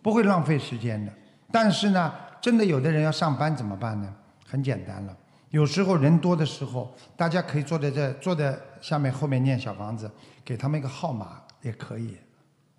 [0.02, 1.10] 不会浪费时间的。
[1.50, 4.14] 但是呢，真的有的人要上班怎么办呢？
[4.46, 5.16] 很简单了，
[5.48, 10.10] 有时候人多的时候，大家可以坐在这坐在下面后面念小房子，
[10.44, 12.18] 给他们一个号码也可以。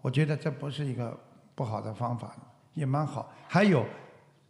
[0.03, 1.19] 我觉得这不是一个
[1.55, 2.35] 不好的方法。
[2.75, 3.83] 也蛮好，还有，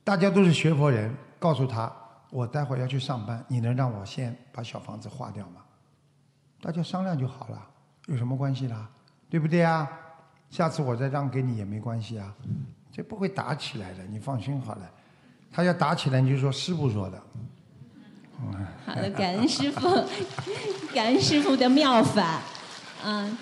[0.03, 1.89] 大家都是学佛人，告诉他，
[2.31, 5.61] 我待会儿要去上班，你能让我先把小房子化掉吗？
[6.65, 7.61] 大家商量就好了，
[8.07, 8.89] 有什么关系啦？
[9.29, 9.87] 对不对啊？
[10.49, 12.33] 下次我再让给你也没关系啊，
[12.91, 14.89] 这不会打起来的，你放心好了。
[15.51, 17.21] 他要打起来，你就说师傅说的。
[18.83, 19.87] 好的，感恩师傅，
[20.91, 22.41] 感恩师傅的妙法，
[23.05, 23.37] 嗯。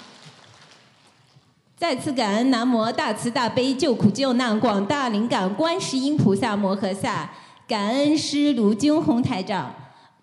[1.78, 7.30] 再次感恩南无大慈大悲救苦救难广大灵感观世音菩萨摩诃萨，
[7.70, 9.74] 感恩师卢军红台长，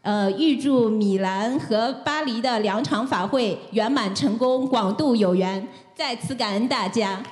[0.02, 5.68] 呃，预祝米兰和巴黎的两场法会圆满成功，广度有缘。
[5.94, 7.22] 再次感恩大家。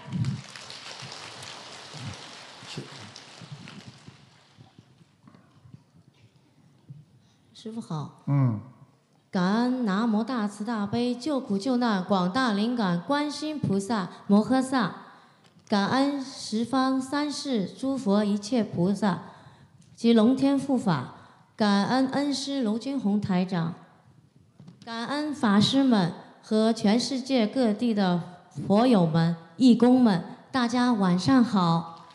[7.55, 8.23] 师傅好。
[8.27, 8.61] 嗯。
[9.31, 14.95] 感恩南无大慈大悲救苦救难广大灵感观世音菩萨摩诃萨，
[15.69, 19.21] 感恩十方三世诸佛一切菩萨
[19.95, 21.18] 及龙天护法，
[21.59, 23.75] 感恩恩师卢军宏台长，
[24.85, 28.23] 感恩法师们和全世界各地的
[28.65, 32.07] 佛友们、义工们，大家晚上好。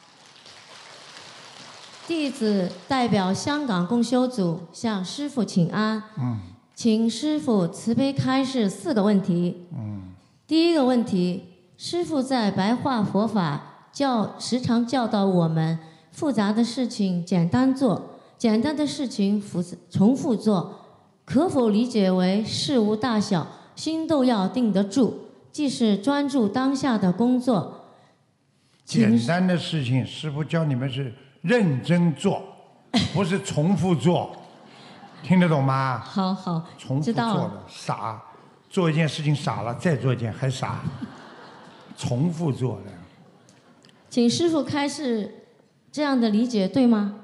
[2.08, 6.01] 弟子代表香港共修组向师父请安。
[6.17, 6.39] 嗯。
[6.73, 9.67] 请师傅慈悲开示四个问题。
[9.77, 10.13] 嗯。
[10.47, 11.43] 第一个问题，
[11.77, 15.79] 师傅在白话佛法教时常教导我们，
[16.13, 18.12] 复杂的事情简单做，
[18.43, 20.77] 简单的事情复重复做，
[21.23, 25.13] 可否理解为事无大小，心都要定得住，
[25.49, 27.86] 即是专注当下的工作。
[28.84, 32.43] 简单的事情，师傅教你们是认真做，
[33.15, 34.36] 不是重复做。
[35.23, 35.99] 听得懂吗？
[35.99, 37.13] 好好，重复。
[37.13, 38.21] 做的傻，
[38.69, 40.82] 做一件事情傻了，再做一件还傻，
[41.97, 42.91] 重复做的。
[44.10, 45.45] 请师傅开示，
[45.89, 47.21] 这样的理解对吗？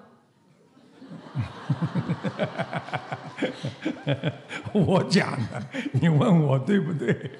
[4.73, 5.61] 我讲的，
[5.93, 7.31] 你问我对不对？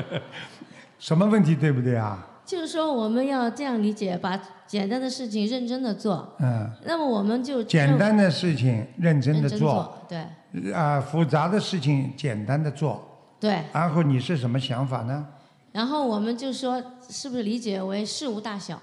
[0.98, 2.26] 什么问题对不对啊？
[2.44, 6.34] 就是说我们要这样理解，把简单的事情认真的做。
[6.40, 13.00] 嗯，那么我们就简单的事情认真的做，做，对啊、复杂的事情简单的做。
[13.38, 13.62] 对。
[13.72, 15.26] 然后你是什么想法呢？
[15.72, 18.82] 然后我们就说，是不是理解为事无大小，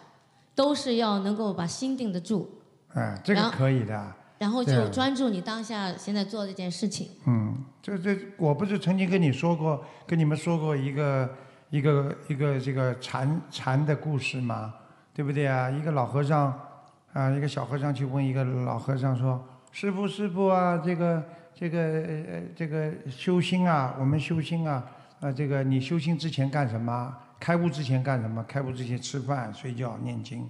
[0.56, 2.50] 都是要能够把心定得住，
[2.96, 4.02] 嗯，这个可以的。
[4.40, 7.10] 然后就专注你当下现在做这件事情。
[7.26, 11.30] 嗯，这这我不是曾经跟你说过，跟你们说过一个
[11.70, 14.74] 一个一个这个禅禅的故事吗？
[15.14, 15.70] 对不对啊？
[15.70, 16.54] 一个老和尚
[17.14, 21.24] 啊，一个小和尚去问一个老和尚说：“师傅，师傅啊，这个
[21.56, 24.86] 这个呃这个修心啊，我们修心啊，
[25.20, 27.12] 啊这个你修心之前干什么？
[27.40, 28.44] 开悟之前干什么？
[28.44, 30.48] 开悟之前吃饭、睡觉、念经。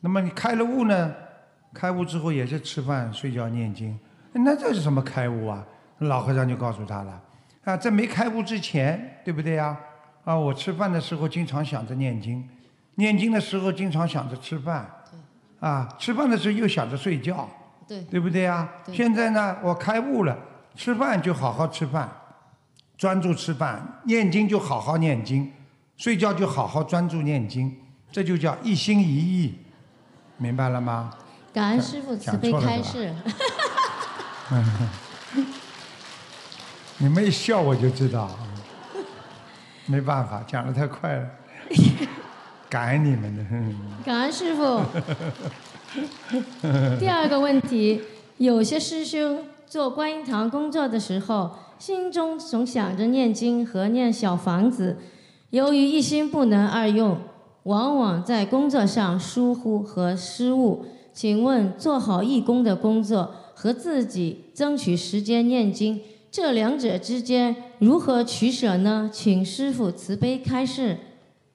[0.00, 1.12] 那么你开了悟呢？
[1.72, 3.98] 开悟之后也是吃饭、睡觉、念经。
[4.32, 5.64] 那这是什么开悟啊？
[5.98, 7.20] 老和尚就告诉他了，
[7.64, 9.76] 啊，在没开悟之前，对不对呀？
[10.22, 12.48] 啊，我吃饭的时候经常想着念经，
[12.94, 14.88] 念经的时候经常想着吃饭，
[15.58, 17.48] 啊，吃饭的时候又想着睡觉，
[17.88, 18.68] 对对不对呀？
[18.84, 20.38] 对现在呢，我开悟了，
[20.76, 22.08] 吃饭就好好吃饭，
[22.96, 25.50] 专注吃饭；念经就好好念经，
[25.96, 27.76] 睡觉就好好专注念经，
[28.12, 29.58] 这就叫一心一意，
[30.36, 31.12] 明白了吗？
[31.52, 33.12] 感恩师傅慈悲开示。
[36.98, 38.30] 你们一笑我就知道，
[39.86, 41.28] 没办法，讲的太快了，
[42.68, 43.44] 感恩你们的。
[43.50, 44.80] 嗯感恩师傅。
[46.98, 48.02] 第二个问题，
[48.36, 54.98] 有些师兄做观音堂工作的时候，心中总想着念经和念小房子，
[55.50, 57.18] 由于一心不能二用，
[57.62, 60.84] 往往在工作上疏忽和失误。
[61.20, 66.00] 请问，做好义工的工作和自己争取时间念经，
[66.30, 69.10] 这两者之间如何取舍呢？
[69.12, 70.96] 请师傅慈悲开示。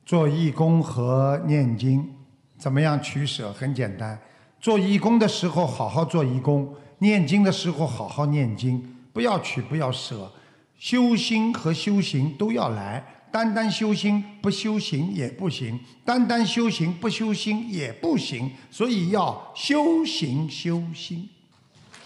[0.06, 2.14] 做义工和念经，
[2.58, 3.54] 怎么样取舍？
[3.54, 4.20] 很简单，
[4.60, 10.30] 做义工的时候好好做义工，念经的时候好好念经，不要取，不要舍。
[10.78, 13.02] 修心和修行都要来，
[13.34, 21.28] 单单修心不修行也不行，单单修行不修心也不行，所以要修行修心。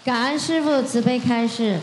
[0.06, 1.82] 感恩师傅慈悲开示。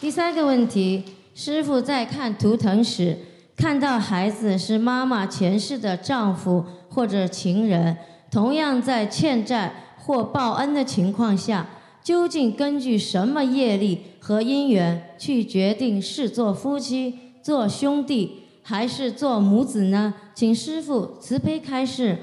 [0.00, 3.18] 第三个问题，师傅在看图腾时，
[3.54, 7.98] 看到孩子是妈妈前世的丈夫或者情人，
[8.30, 11.66] 同样在欠债或报恩的情况下，
[12.02, 20.14] 究竟根据什么业力和因缘去决定是做夫妻、做兄弟，还是做母子呢？
[20.34, 22.18] 请师傅慈悲开示。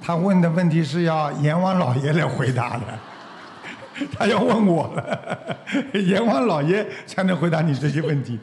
[0.00, 2.82] 他问的问题是要阎王老爷来回答的，
[4.12, 5.56] 他要问我了，
[5.94, 8.38] 阎王老爷才能回答你这些问题，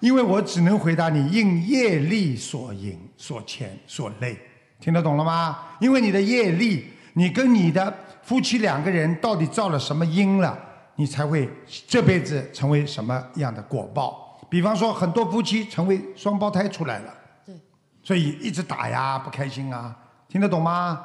[0.00, 4.38] 因为我只能回答你应业力所引、所牵、所累，
[4.80, 5.58] 听得懂了吗？
[5.80, 10.58] 因为你的业力，你跟你的夫妻两个人到底造了什么因了，
[10.96, 11.48] 你才会
[11.86, 14.25] 这辈子成为什么样的果报。
[14.56, 17.12] 比方说，很多夫妻成为双胞胎出来了。
[17.44, 17.54] 对
[18.02, 19.94] 所以一直打呀，不开心啊，
[20.30, 20.98] 听得懂吗？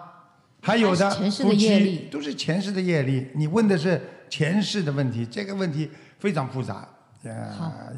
[0.61, 6.87] 还有的前世的夫业力妻都是前世的业力，你问的是前世的问题，这个问题非常复杂。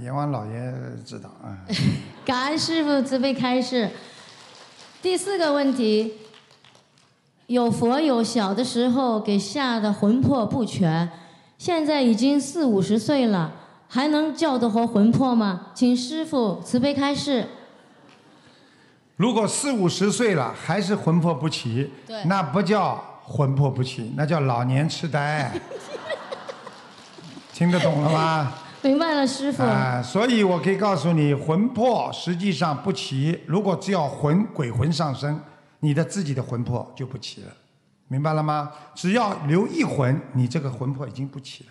[0.02, 0.74] 阎王老爷
[1.06, 1.54] 知道啊。
[2.26, 3.88] 感恩师傅慈悲开示。
[5.04, 6.14] 第四个问题，
[7.46, 11.08] 有佛友小的时候给吓得魂魄不全，
[11.60, 13.54] 现在已经四五十岁了，
[13.94, 15.68] 还能叫得活魂魄吗？
[15.76, 17.48] 请师傅慈悲开示。
[19.18, 21.92] 如果四五十岁了还是魂魄不齐，
[22.26, 25.54] 那不叫魂魄不齐，那叫老年痴呆。
[27.54, 28.54] 听得懂了吗？
[28.82, 29.62] 明白了，师傅。
[29.62, 33.40] 啊、所以我可以告诉你，魂魄实际上不齐。
[33.46, 35.40] 如果只要魂鬼魂上升，
[35.82, 37.52] 你的自己的魂魄就不齐了，
[38.08, 38.72] 明白了吗？
[38.96, 41.70] 只要留一魂，你这个魂魄已经不齐了。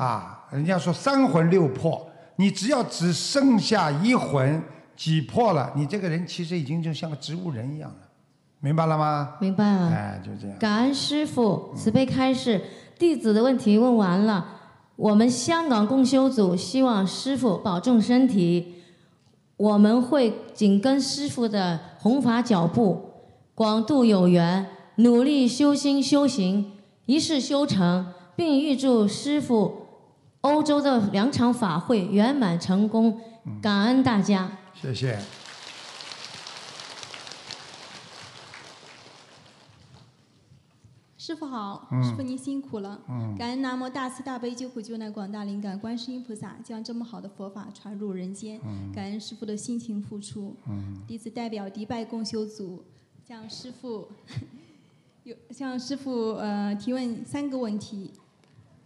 [0.00, 4.62] 啊，人家说三魂六魄，你只要只剩下一魂
[4.96, 8.08] 几魄了，你这个人其实已经就像个植物人一样了，
[8.60, 9.36] 明白了吗？
[9.42, 9.88] 明白了。
[9.90, 10.58] 哎，就这样。
[10.58, 12.62] 感恩师傅慈悲开示，
[12.98, 14.56] 弟子的问题问完了。
[14.96, 18.76] 我们香港共修组希望师傅保重身体，
[19.56, 23.10] 我们会紧跟师傅的弘法脚步，
[23.54, 26.72] 广度有缘，努力修心修行，
[27.06, 29.79] 一世修成，并预祝师傅
[30.42, 33.20] 欧洲的两场法会圆满成功，
[33.60, 34.58] 感恩大家。
[34.74, 35.18] 谢谢。
[41.18, 43.00] 师傅好，嗯师傅您辛苦了。
[43.08, 50.56] 嗯感恩南无大慈大悲救苦救难广大灵感观世音菩萨将这么好的佛法传入人间，嗯感恩师傅的辛勤付出。
[50.66, 52.82] 嗯弟子代表迪拜共修组
[53.28, 54.08] 向师傅
[55.22, 58.12] 有向师傅呃提问三个问题。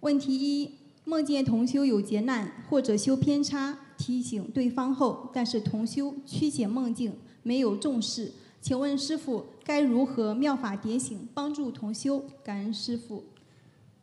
[0.00, 0.74] 问题一：
[1.04, 8.32] 梦见同修有劫难或者修偏差，提醒对方后，但是同修曲解梦境，没有重视。
[8.62, 12.24] 请问师傅该如何妙法点醒，帮助同修？
[12.42, 13.22] 感恩师傅。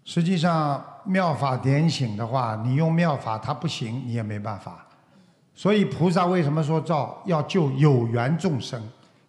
[0.06, 4.88] 实际上，妙法点醒的话，你用妙法它不行，你也没办法。
[5.56, 8.80] 所以菩萨为什么说造要救有缘众生？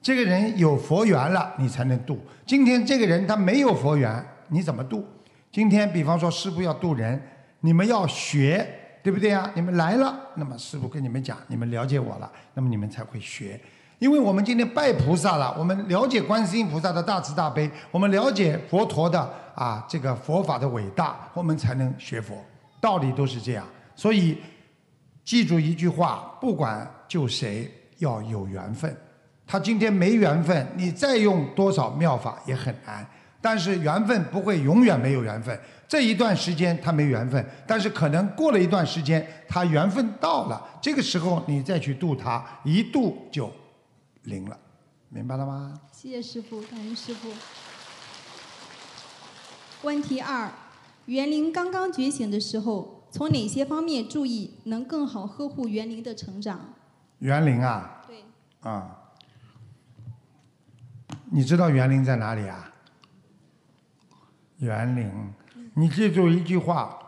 [0.03, 2.19] 这个人有佛缘了，你才能度。
[2.45, 5.05] 今天这个人他没有佛缘，你怎么度？
[5.51, 7.21] 今天比方说师傅要度人，
[7.63, 8.69] 你们要学，
[9.03, 9.51] 对不对呀？
[9.55, 13.59] 你们来了，那么师傅跟你们讲，你们了解我了，那么你们才会学。
[13.99, 19.19] 因为我们今天拜菩萨了，我们了解观世音菩萨的大慈大悲，我们了解佛陀的
[19.55, 22.37] 啊这个佛法的伟大，我们才能学佛。
[22.81, 24.37] 道理都是这样，所以
[25.25, 28.95] 记住一句话：不管救谁，要有缘分。
[29.47, 33.07] 他今天没缘分，你再用多少妙法也很难。
[33.41, 35.57] 但是缘分不会永远没有缘分，
[35.93, 43.53] 这一段时间他没缘分，但是可能过了一段时间，他缘分到了，这个时候你再去度他，一度就
[44.23, 44.59] 灵了，
[45.11, 45.79] 明白了吗？
[45.93, 47.31] 谢谢师傅，感恩师傅。
[49.83, 50.51] 问题二：
[51.05, 56.73] 园林刚刚觉醒的时候，从哪些方面注意，能更好呵护园林的成长？
[57.19, 58.25] 园林啊，对，
[58.63, 58.97] 啊，
[61.31, 62.73] 你知道园林在哪里啊？
[64.57, 65.13] 园林，
[65.75, 66.99] 你记住一句话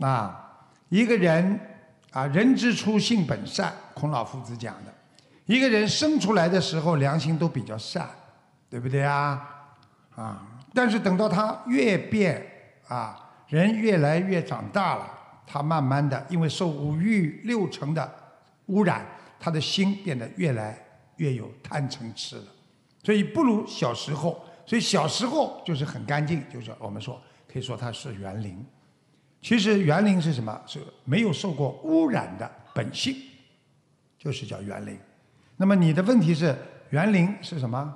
[0.00, 1.58] 啊，一个人
[2.12, 4.92] 啊，人之初性本善，孔老夫子讲的。
[5.46, 8.08] 一个人生出来的时候良心都比较善，
[8.68, 9.42] 对不对啊？
[10.14, 12.44] 啊，但是等到他越变
[12.88, 15.10] 啊，人越来越长大了，
[15.46, 18.12] 他慢慢的因为受五欲六尘的
[18.66, 19.04] 污染，
[19.38, 20.78] 他的心变得越来
[21.16, 22.44] 越有贪嗔痴了，
[23.02, 24.44] 所以不如小时候。
[24.66, 27.20] 所以小时候就是很干净，就是我们说
[27.50, 28.64] 可以说它是园林。
[29.42, 30.60] 其实园林是什么？
[30.66, 33.16] 是没有受过污染的本性，
[34.18, 34.98] 就是叫园林。
[35.56, 36.54] 那么你的问题是
[36.90, 37.94] 园林是什么？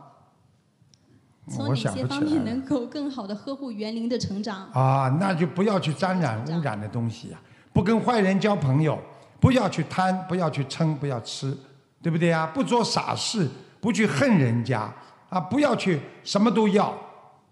[1.47, 2.21] 我从哪些想不起来了。
[2.21, 4.67] 方面能够更好的呵护园林的成长？
[4.73, 7.39] 啊，那就不要去沾染污染的东西呀、
[7.73, 8.99] 不跟坏人交朋友，
[9.39, 11.55] 不要去贪，不要去嗔，不要吃，
[12.01, 12.47] 对不对呀？
[12.47, 13.47] 不做傻事，
[13.79, 14.91] 不去恨人家，
[15.29, 16.95] 啊，不要去什么都要，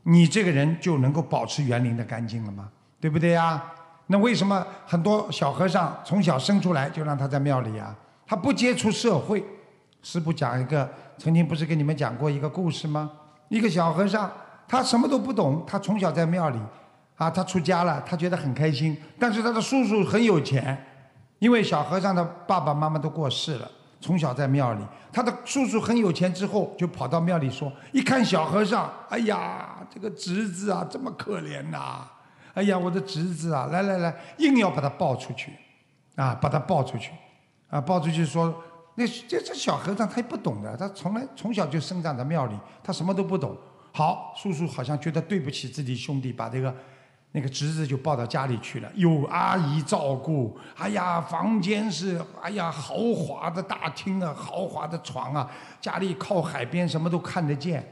[0.05, 2.69] 你这个人就能够保持园林的干净了吗？
[3.01, 3.63] 对不对呀？
[4.09, 7.95] 那为什么很多小和尚从小生出来就让他在庙里啊？
[8.27, 9.43] 他不接触社会。
[10.03, 13.11] 师傅讲一个，曾经不是跟你们讲过一个故事吗？
[13.49, 14.31] 一个小和尚，
[14.67, 16.59] 他什么都不懂，他从小在庙里，
[17.17, 18.97] 啊，他出家了，他觉得很开心。
[19.19, 20.85] 但是他的叔叔很有钱，
[21.39, 23.71] 因为小和尚的爸爸妈妈都过世了，
[24.03, 32.05] 从小在庙里，他的叔叔很有钱之后，就跑到庙里说，一看小和尚，哎呀，这个侄子啊，这么可怜呐、
[32.55, 35.53] 哎呀，我的侄子啊，来来来，硬要把他抱出去，
[36.17, 37.13] 啊，把他抱出去，
[37.71, 38.55] 啊，抱出去说。
[38.95, 43.57] 那这这小和尚他也不懂的，他从来从小就生长在庙里，他什么都不懂。
[43.91, 46.75] 好，叔叔好像觉得对不起自己兄弟，把这个
[47.35, 50.55] 那个侄子就抱到家里去了，有阿姨照顾。
[50.77, 57.83] 哎呀，房间是哎呀豪华的大厅啊，豪华的床啊，家里靠海边，什么都看得见。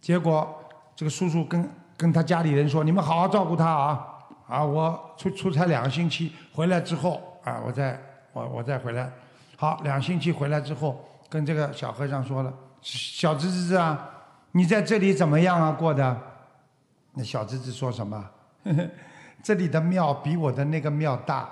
[0.00, 0.52] 结果
[0.96, 4.04] 这个叔叔跟跟他家里人说：“你们好好照顾他啊，
[4.48, 7.96] 啊，我出出差两个星期，回来之后啊，我再
[8.32, 9.08] 我我再回来。”
[9.56, 12.52] 好，两星期回来之后，跟这个小和尚说了
[12.82, 14.10] ：“小侄子啊，
[14.50, 15.70] 你在这里怎么样啊？
[15.70, 16.20] 过的？”
[17.14, 18.28] 那小侄子说什么？
[18.64, 18.90] 呵 呵
[19.42, 21.48] 这里的庙比我的那个庙大。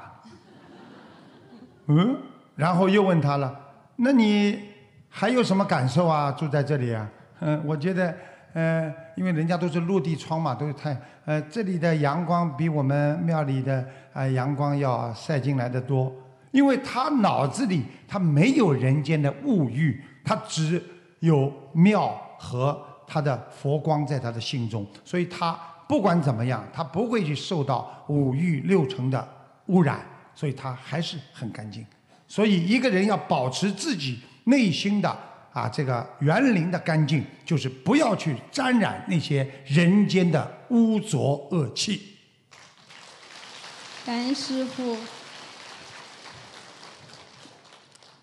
[1.87, 2.17] 嗯，
[2.55, 3.59] 然后又问他了
[3.97, 4.61] ：“那你
[5.09, 6.31] 还有什么感受啊？
[6.31, 8.15] 住在这里啊？” 嗯，我觉得，
[8.53, 16.13] 呃，因为人家都是落地窗嘛，都是太，呃，这里的阳光比我们庙里的啊、阳光要晒进来的多。
[16.53, 20.83] 因为他脑子里他没有人间的物欲，他只
[21.21, 22.09] 有庙
[22.39, 25.59] 和他的佛光在他的心中，所以他
[25.91, 29.29] 不管怎么样，他不会去受到五欲六尘的
[29.67, 30.01] 污染，
[30.37, 31.85] 所以他还是很干净。
[32.29, 35.11] 所以一个人要保持自己内心的
[35.53, 42.01] 啊这个园林的干净，就是不要去沾染那些人间的污浊恶气。
[44.07, 44.97] 感恩师傅。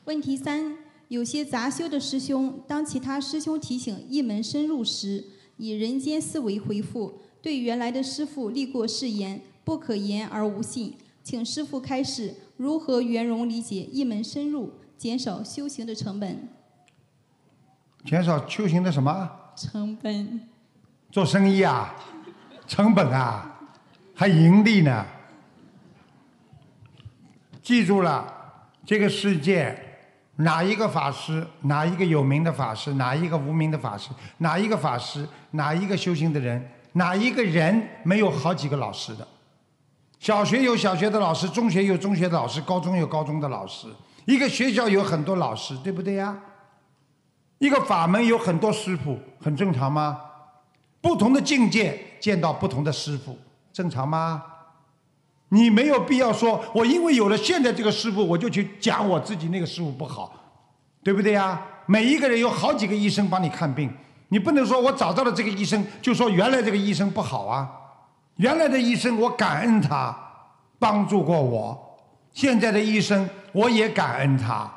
[0.05, 0.78] 问题三：
[1.09, 5.26] 有些杂修的师兄，当其他师兄提醒一门深入时，
[5.57, 10.98] 以人间思维回复，对原来的师傅立过誓言，不可言而无信。
[11.24, 16.48] 请师傅开示如何圆融理解一门深入，减少修行的成本。
[18.06, 19.30] 减少修行的什么？
[19.56, 20.48] 成本。
[21.12, 21.94] 做生意啊，
[22.68, 23.60] 成本啊，
[24.16, 25.06] 还盈利呢。
[27.62, 29.78] 记住了，这个世界
[30.38, 39.28] 哪一个法师，哪一个有名的法师，哪一个无名的法师，哪一个法师，哪一个修行的人，哪一个人没有好几个老师的？
[40.20, 43.88] 小学有小学的老师，中学有中学的老师，高中有高中的老师，
[44.26, 46.36] 一个学校有很多老师，对不对呀？
[47.60, 50.20] 一个法门有很多师傅，很正常吗？
[51.02, 53.38] 不同的境界见到不同的师傅，
[53.72, 54.44] 正常吗？
[55.50, 60.34] 你没有必要说，我因为有了现在这个师傅，我就去讲我自己那个师傅不好，
[61.04, 61.62] 对不对呀？
[61.86, 63.90] 每一个人有好几个医生帮你看病，
[64.30, 67.70] 你不能说我找到了这个医生，就说原来这个医生不好啊。
[68.36, 70.16] 原来的医生我感恩他
[70.78, 71.98] 帮助过我，
[72.34, 74.70] 现在的医生我也感恩他。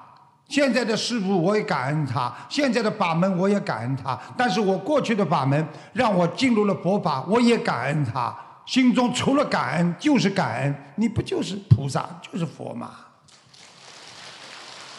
[0.49, 4.19] 现在的师傅我也感恩他，现在的法门我也感恩他。
[4.37, 8.37] 但是我过去的法门让我进入了佛法，我也感恩他。
[8.67, 12.91] 心中除了感恩就是感恩，你不就是菩萨就是佛吗？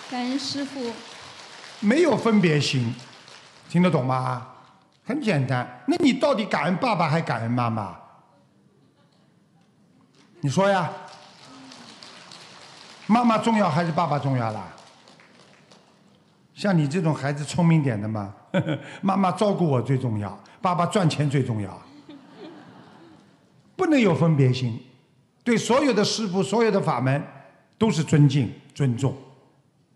[0.10, 0.92] 感恩师傅。
[1.82, 2.94] 没有分别心，
[3.72, 4.50] 听得懂吗？
[5.06, 5.82] 很简单。
[5.88, 7.96] 那你到底感恩爸爸还感恩妈妈？
[10.42, 10.92] 你说呀？
[13.08, 14.68] 妈妈重要还是爸爸重要啦？
[16.54, 18.34] 像你这种孩子聪明点的嘛，
[19.02, 21.82] 妈妈照顾我最重要，爸爸赚钱最重要，
[23.78, 24.86] 不能有分别心，
[25.46, 27.26] 对所有的师傅、所有的法门
[27.78, 29.16] 都是尊敬、尊重，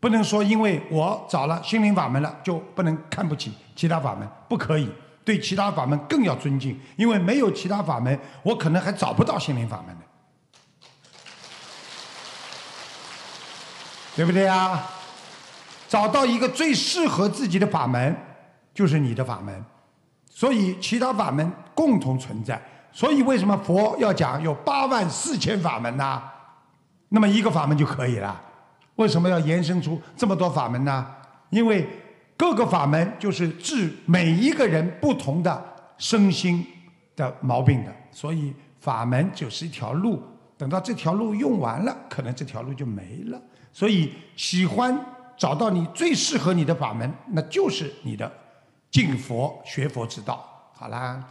[0.06, 4.88] 不能说因为我找了心灵法门了就不能看不起其他法门，不可以，
[5.24, 10.02] 对其他法门更要尊敬，因为没有其他法门，我可能还找不到心灵法门呢，
[14.16, 14.80] 对不对呀？
[15.90, 18.16] 找到一个最适合自己的法门，
[18.76, 19.66] 就是你的法门。
[20.30, 22.62] 所以其他法门共同存在。
[22.92, 26.22] 所以为什么佛要讲有八万四千法门呢？
[27.10, 28.40] 那么一个法门就可以了。
[28.96, 31.06] 为什么要延伸出这么多法门呢？
[31.50, 31.88] 因为
[32.38, 35.64] 各个法门就是治每一个人不同的
[35.98, 36.66] 身心
[37.16, 37.94] 的毛病的。
[38.12, 40.22] 所以法门就是一条路，
[40.58, 43.42] 等到这条路用完了，可能这条路就没了。
[43.72, 44.98] 所以喜欢。
[45.38, 48.32] 找到你最适合你的法门，那就是你的
[48.90, 50.72] 敬佛学佛之道。
[50.72, 51.22] 好啦，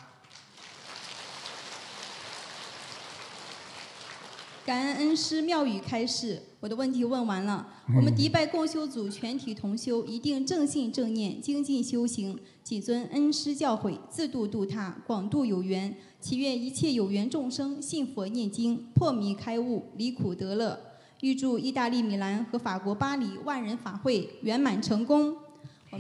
[4.64, 7.68] 感恩恩师妙语开示，我的问题问完了。
[7.94, 15.94] 我们迪拜共修组全体同修一定正信正念，精进修行，谨遵恩师教诲，自度度他，广度有缘。
[16.18, 20.80] 祈愿一切有缘众生信佛念经，破迷开悟，离苦得乐。
[21.20, 25.36] 预祝意大利米兰和法国巴黎万人法会圆满成功。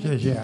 [0.00, 0.34] 谢谢。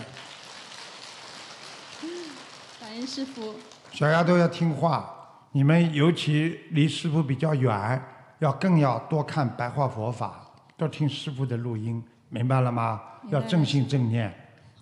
[2.79, 3.55] 感恩师傅。
[3.95, 5.20] 小丫头要听话，
[5.53, 8.01] 你们尤其离师傅比较远，
[8.39, 13.01] 要更要多看白话佛法，多听师傅的录音，明白了吗？
[13.31, 14.33] 要正信正念。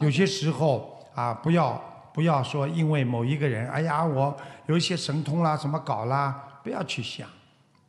[0.01, 1.81] 有些时候啊，不要
[2.13, 7.27] 不要说因为某一个人，哎呀，我有一些神通啦，什么搞啦，不要去想。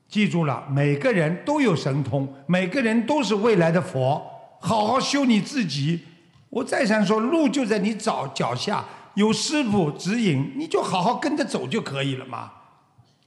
[0.07, 4.25] 记住了，每个人都有神通，每个人都是未来的佛。
[4.61, 6.05] 好好修你自己。
[6.49, 12.51] 我再三说，路就在你脚脚下，有师傅指引，你就好好跟着走就可以了嘛，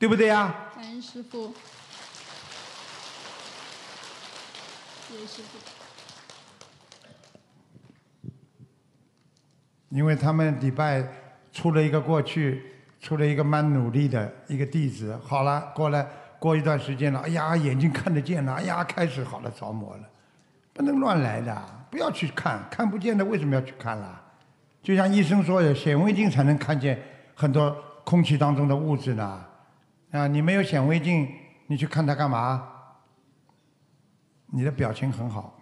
[0.03, 0.53] 对不对呀？
[0.75, 1.55] 感恩师傅，
[5.09, 5.59] 谢谢师傅。
[9.91, 11.07] 因为他们礼拜
[11.53, 12.65] 出了一个过去，
[13.01, 16.05] 出了一个蛮努力的一个弟子，好了，过来。
[16.41, 20.03] 过一段时间了，哎呀，眼睛看得见了，哎呀，开始好了着魔了，
[20.73, 24.21] 不能乱来的，不要去看，看不见的为什么要去看啦？
[24.83, 27.01] 就像医生说的，显微镜才能看见
[27.37, 27.71] 很多
[28.03, 29.45] 空气当中的物质呢。
[30.13, 31.27] 啊，你没有显微镜，
[31.67, 32.69] 你去看它干嘛？
[34.55, 35.59] 你的表情很好，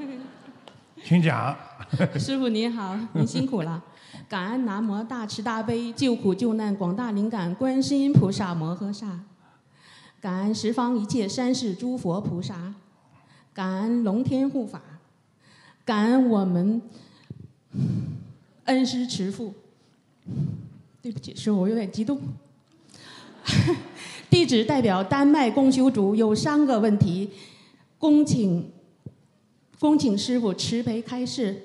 [1.02, 1.56] 请讲。
[2.20, 3.82] 师傅您好，您辛苦了。
[4.28, 9.20] 感恩南无大慈大悲救苦救难广大灵感观世音菩萨摩诃萨。
[10.20, 12.74] 感恩十方一切三世诸佛菩萨，
[13.54, 14.82] 感恩龙天护法，
[15.84, 16.82] 感恩我们
[18.64, 19.54] 恩师慈父。
[21.00, 22.20] 对不起，师傅我有点激动。
[24.28, 27.30] 弟子代表丹麦公修组有三个问题，
[27.98, 28.70] 恭请
[29.78, 31.62] 恭请师傅慈悲开示。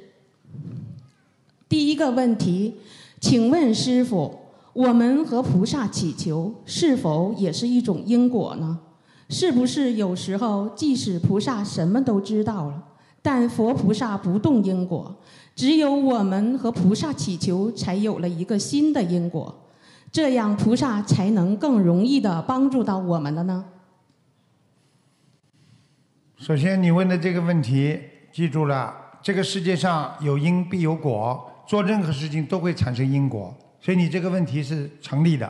[1.68, 2.76] 第一个问题，
[3.20, 4.40] 请问师傅，
[4.74, 8.80] 我们和菩萨祈求是否也是一种因果呢？
[9.30, 12.84] 是不是有时候即使菩萨什么都知道了，
[13.22, 15.16] 但佛菩萨不动因果，
[15.56, 19.56] 只有我们和菩萨祈求才有了一个新的因果，
[20.12, 23.66] 这样菩萨才能更容易的帮助到我们的呢？
[26.36, 28.00] 首先，你问的这个问题，
[28.32, 35.50] 记住了，这个世界上有因必有果，做任何事情都会产生因果，所以你这个问题是成立的。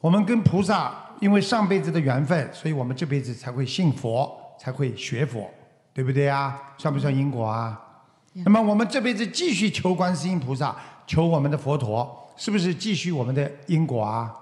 [0.00, 5.48] 我们跟菩萨因为上辈子的缘分，所以我们这辈子才会信佛，才会学佛，
[5.92, 6.60] 对不对啊？
[6.76, 7.80] 算不算因果啊？
[8.32, 10.74] 那么我们这辈子继续求观世音菩萨，
[11.06, 14.34] 求我们的佛陀，是不是继续我们的因果啊？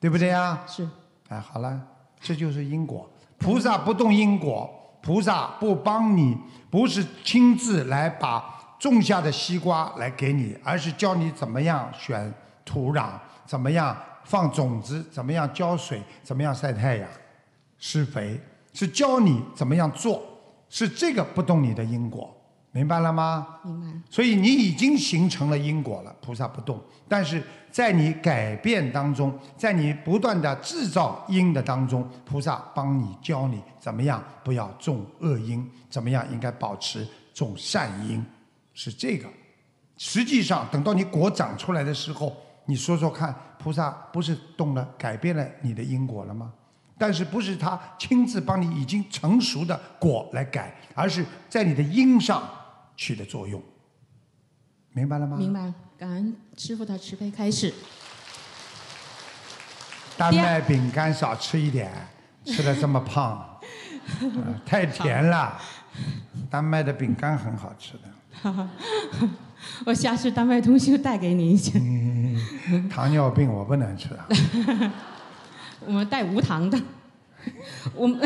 [0.00, 0.64] 对不对啊？
[0.66, 0.88] 是。
[1.28, 1.80] 哎，好了，
[2.20, 3.08] 这就是因果。
[3.38, 4.68] 菩萨不动因果，
[5.02, 6.36] 菩萨不帮你，
[6.70, 12.32] 不是亲自来把种下的西瓜来给你，而是教你怎么样选
[12.64, 13.10] 土壤，
[13.46, 17.08] 怎么样放种子，怎么样浇水，怎么样晒太阳、
[17.78, 18.40] 施肥，
[18.72, 20.22] 是教你怎么样做，
[20.68, 22.34] 是这个不动你的因果，
[22.74, 23.46] 明白了吗？
[23.62, 24.00] 明白。
[24.10, 26.82] 所以你已经形成了因果了，菩萨不动。
[27.08, 38.24] 但是在你改变当中，在你不断的制造因的当中，菩萨帮你教你怎么样不要种恶因，怎么样应该保持种善因，
[38.74, 39.28] 是这个。
[39.96, 46.52] 实际上，等到你果长出来的时候，你说说看，菩萨不是动了改变了你的因果了吗？
[46.98, 52.42] 但是不是他亲自帮你已经成熟的果来改，而是在你的因上
[52.96, 53.62] 起的作用。
[54.92, 55.36] 明白了吗？
[55.36, 57.72] 明白了，感恩师傅的慈悲开示。
[60.16, 61.90] 丹麦饼干少吃一点，
[62.44, 63.58] 吃的这么胖，
[64.20, 65.60] 呃 太甜了。
[66.48, 68.68] 丹麦的饼干很好吃的。
[69.86, 71.72] 我下次丹麦同学带给你一些。
[72.88, 74.28] 糖尿病我不能吃啊。
[75.86, 76.80] 我们带无糖的。
[77.94, 78.20] 我们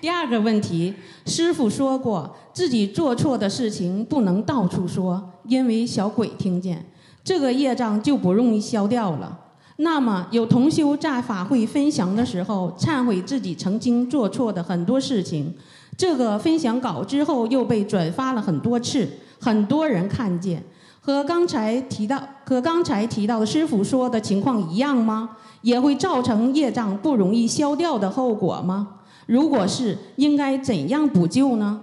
[0.00, 0.94] 第二个问题，
[1.26, 6.86] 师傅说过，自己做错的事情不能到处说，因为小鬼听见，
[7.24, 9.40] 这个业障就不容易消掉了。
[9.78, 15.52] 那么有同修在法会分享的时候，忏悔自己曾经做错的很多事情，
[15.98, 19.08] 这个分享稿之后又被转发了很多次，
[19.40, 20.62] 很多人看见，
[21.00, 25.30] 和刚才提到和刚才提到的师傅说的情况一样吗？
[25.62, 29.00] 也会造成业障不容易消掉的后果吗？
[29.26, 31.80] 如果是，应该怎样补救呢？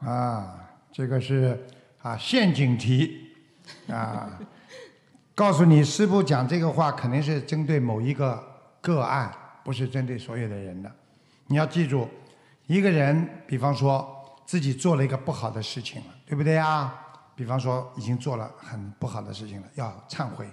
[0.00, 1.66] 啊，这个是
[2.02, 3.32] 啊陷阱题
[3.88, 4.38] 啊，
[5.34, 8.42] 告诉你，师傅讲这个话肯定是针对某一个
[8.80, 9.32] 个案，
[9.64, 10.90] 不是针对所有的人的。
[11.46, 12.08] 你要记住，
[12.66, 16.92] 一个人，比方说自己做了一个不好的事情了，对不对呀？
[17.34, 20.48] 比方说已经做了很不好的事情了，要忏悔，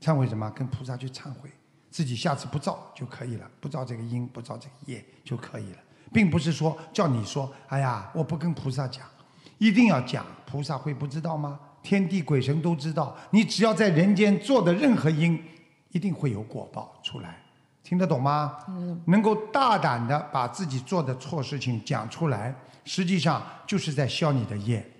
[0.00, 0.50] 忏悔什么？
[0.50, 1.50] 跟菩萨去忏悔，
[1.90, 5.78] 自己下次不造就可以了，不造这个因，不造这个业就可以了，
[6.16, 9.04] 并不是说叫你说，哎呀，我不跟菩萨讲，
[9.58, 11.60] 一定要讲，菩萨会不知道吗？
[11.82, 15.38] 天地鬼神都知道，你只要在人间做的任何因，
[15.90, 17.36] 一定会有果报出来，
[17.82, 18.56] 听得懂吗？
[19.08, 22.54] 能够大胆的把自己做的错事情讲出来，
[22.86, 24.90] 实际上就是在消你的业。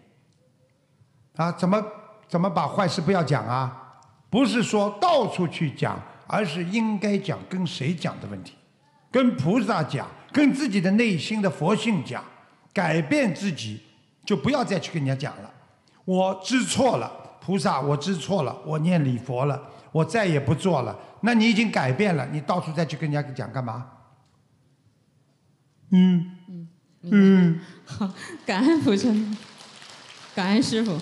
[1.36, 1.82] 啊，怎么
[2.28, 4.02] 怎么把坏事不要讲啊？
[4.28, 8.52] 不是说到处去讲，而是应该讲跟谁讲的问题，
[9.10, 10.06] 跟菩萨讲，
[10.36, 12.22] 跟自己的内心的佛性讲，
[12.70, 13.80] 改变自己，
[14.22, 15.50] 就不要再去跟人家讲了。
[16.04, 17.10] 我知错了，
[17.40, 19.58] 菩萨，我知错了，我念礼佛了，
[19.92, 20.94] 我再也不做了。
[21.22, 23.86] 那你已经改变了，你到处再去跟人家讲干嘛？
[25.90, 26.36] 嗯
[27.00, 28.10] 嗯，好，
[28.44, 29.08] 感恩菩萨，
[30.34, 30.98] 感恩师傅。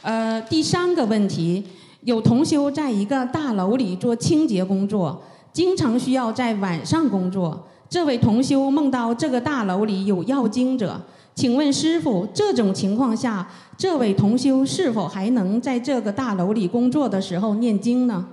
[0.00, 1.68] 呃，第三个问题，
[2.04, 7.68] 有同修在一个大楼里做清洁工作，经常需要在晚上工作。
[7.92, 10.98] 这位同修梦到这个大楼里有要经者，
[11.34, 18.26] 请问师傅，这种情况下，这位同修是否还能在这个大楼里工作的时候念经呢？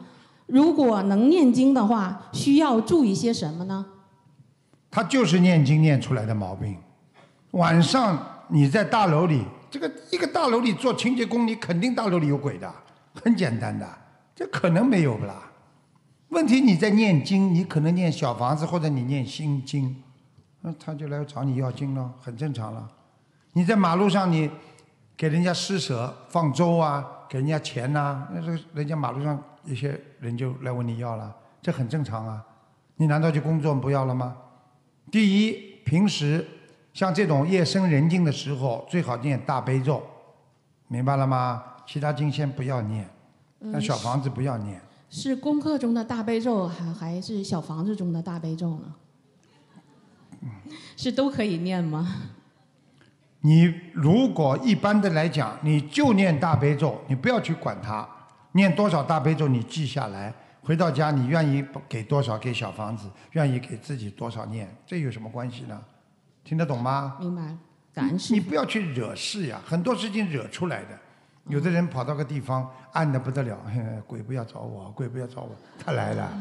[0.46, 3.86] 如果能念经的话，需要注意些什么呢？
[4.90, 6.78] 他就是念经念出来的毛病。
[7.52, 12.74] 晚上你在大楼里，这个一个大楼里做清洁工，你肯定大楼里有鬼的，
[13.22, 13.86] 很简单的，
[14.34, 15.49] 这可能没有不啦？
[16.30, 19.96] 问题你在念经，你可能念小房子或者你念心经，
[20.62, 22.90] 那他就来找你要经了，很正常了。
[23.54, 24.50] 你在马路上你
[25.18, 32.46] 给人家施舍放粥啊，给人家钱呐、那这人家马路上一些人就来问你要了，这很正常啊。
[32.98, 34.36] 你难道就工作不要了吗？
[35.12, 35.54] 第一，
[35.84, 36.46] 平时
[36.94, 40.04] 像这种夜深人静的时候，最好念大悲咒，
[40.88, 41.64] 明白了吗？
[41.88, 43.10] 其他经先不要念，
[43.58, 44.80] 那小房子不要念。
[45.10, 48.96] 是功课中的大悲咒，还还是小房子中的大悲咒呢？
[50.96, 52.16] 是都可以念吗？
[53.42, 58.08] 你如果一般的来讲，你就念大悲咒，你不要去管它，
[58.52, 65.82] 念多少大悲咒你记下来，回到家你愿意给多少给小房子，愿意给自己多少念，这有什么关系呢？
[66.44, 67.18] 听得懂吗？
[67.20, 67.58] 明白，
[67.94, 71.00] 感恩师你不要去惹事呀，很多事情惹出来的。
[71.50, 75.50] 有的人跑到个地方暗的不得了，嘿鬼不要找我，鬼不要找我，
[75.84, 76.32] 他来了，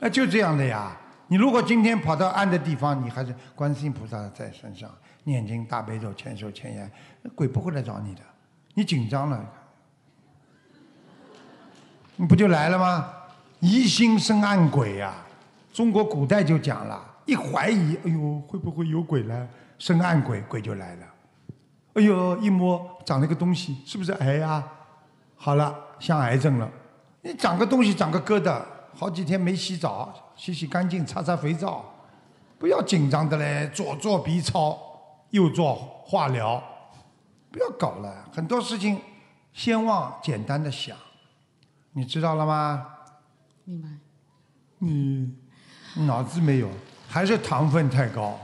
[0.00, 0.94] 那就这样的呀。
[1.28, 4.90] 你如果今天跑到暗的地方，你还是观世音菩萨在身上
[5.22, 6.90] 念经大悲咒千手千眼，
[7.22, 8.20] 那鬼不会来找你的。
[8.74, 9.42] 你紧张了，
[12.16, 13.10] 你不就来了吗？
[13.60, 15.14] 疑心生暗鬼呀、
[15.72, 19.48] 中国古代就讲了，一怀疑，哎呦，会不会有鬼来？
[19.78, 21.06] 生暗鬼，鬼就来了。
[21.94, 24.62] 哎呦，一摸长了个东西，是不是癌呀、
[25.36, 26.68] 好了，像癌症了。
[27.22, 28.60] 你长个东西，长个疙瘩，
[28.94, 31.84] 好几天没洗澡，洗洗干净，擦擦肥皂，
[32.58, 33.70] 不要紧张的嘞。
[33.72, 34.78] 左做 B 超，
[35.30, 35.74] 右做
[36.04, 36.62] 化疗，
[37.50, 38.28] 不要搞了。
[38.32, 39.00] 很多事情
[39.52, 40.96] 先往简单的想，
[41.92, 42.86] 你知道了吗？
[43.64, 43.88] 明白。
[44.78, 45.32] 你
[46.04, 46.68] 脑子没有，
[47.08, 48.38] 还是糖分太高。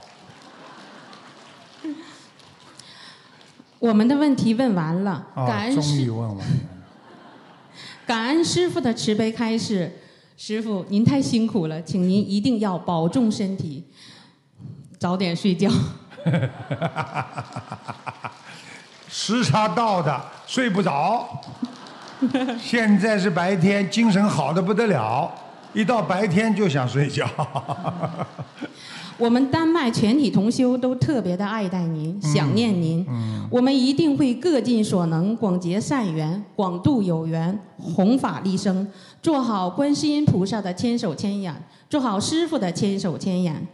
[3.80, 6.44] 我们的问题问完了，感恩师于问完了。
[8.06, 9.92] 感恩师傅的慈悲开示。
[10.36, 13.84] 师傅，您太辛苦了，请您一定要保重身体，
[14.98, 15.70] 早点睡觉。
[19.08, 21.28] 时差到的，睡不着。
[22.60, 25.30] 现在是白天，精神好的不得了，
[25.74, 27.28] 一到白天就想睡觉。
[29.20, 33.04] 我们丹麦全体同修都特别的爱戴您，想念您。
[33.06, 38.88] 嗯，我们一定会各尽所能，广结善缘，广度有缘，弘法利生，
[39.20, 41.54] 做好观世音菩萨的千手千眼，
[41.90, 43.68] 做好师傅的千手千眼。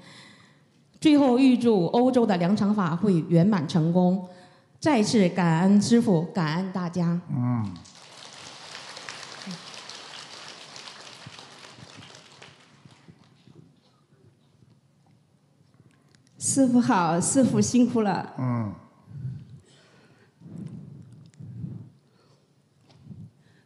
[1.00, 4.20] 最后预祝欧洲的两场法会圆满成功，
[4.80, 7.20] 再次感恩师傅，感恩大家。
[7.30, 7.64] 嗯，
[16.46, 18.32] 师傅好，师傅辛苦了。
[18.38, 18.72] 嗯，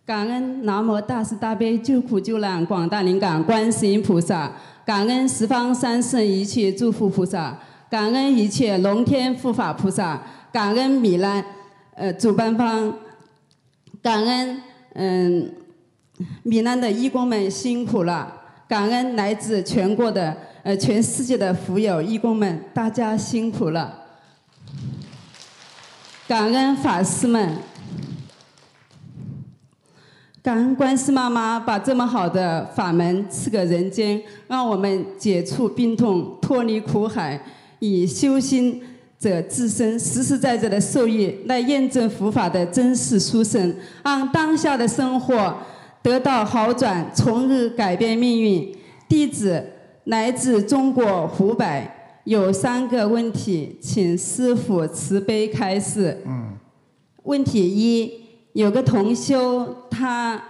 [0.07, 4.53] 感恩南无大慈大悲救苦救难广大灵感观世音菩萨，
[4.87, 7.59] 感恩十方三圣一切诸佛菩萨，
[7.91, 11.45] 感恩一切龙天护法菩萨，感恩米兰
[11.95, 12.95] 呃主办方，
[14.01, 14.63] 感恩
[14.95, 15.53] 嗯、
[16.43, 23.93] 米兰的义工们辛苦了，感恩来自全国的呃全世界的福友义工们，大家辛苦了，
[26.29, 27.57] 感恩法师们。
[30.43, 37.39] 感恩观世妈妈把这么好的法门赐给人间，让我们解除病痛，脱离苦海，
[37.79, 38.83] 以修心
[39.19, 45.55] 者自身实实在在的受益来验证佛法的真实殊胜，让当下的生活
[46.03, 48.75] 得到好转，从而改变命运。
[49.07, 49.63] 弟子
[50.11, 51.89] 来自中国湖北，
[52.25, 56.21] 有三个问题，请师傅慈悲开示。
[56.27, 56.59] 嗯，
[57.23, 58.13] 问题一，
[58.55, 60.43] 有个同修，他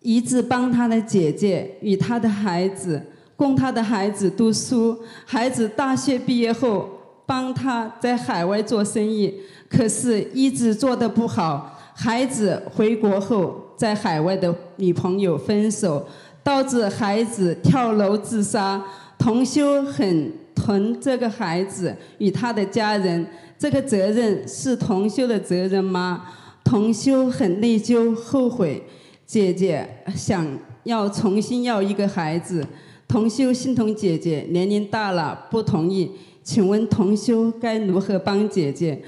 [0.00, 3.02] 一直帮他的姐姐与他的孩子，
[3.36, 4.98] 供他的孩子读书。
[5.24, 6.90] 孩子大学毕业后，
[7.24, 9.32] 帮他在海外做生意，
[9.70, 11.80] 可是一直做得不好。
[11.94, 16.06] 孩子回国后，在海外的女朋友分手，
[16.42, 18.82] 导致孩子跳楼自杀。
[19.18, 23.24] 同修很疼这个孩子与他的家人，
[23.56, 26.24] 这个责任是同修的责任吗？
[26.64, 28.82] 同修很内疚后悔，
[29.24, 30.46] 姐姐想
[30.84, 32.66] 要重新要一个孩子，
[33.06, 36.10] 同修心疼姐姐年龄大了不同意，
[36.42, 39.00] 请问同修该如何帮姐姐？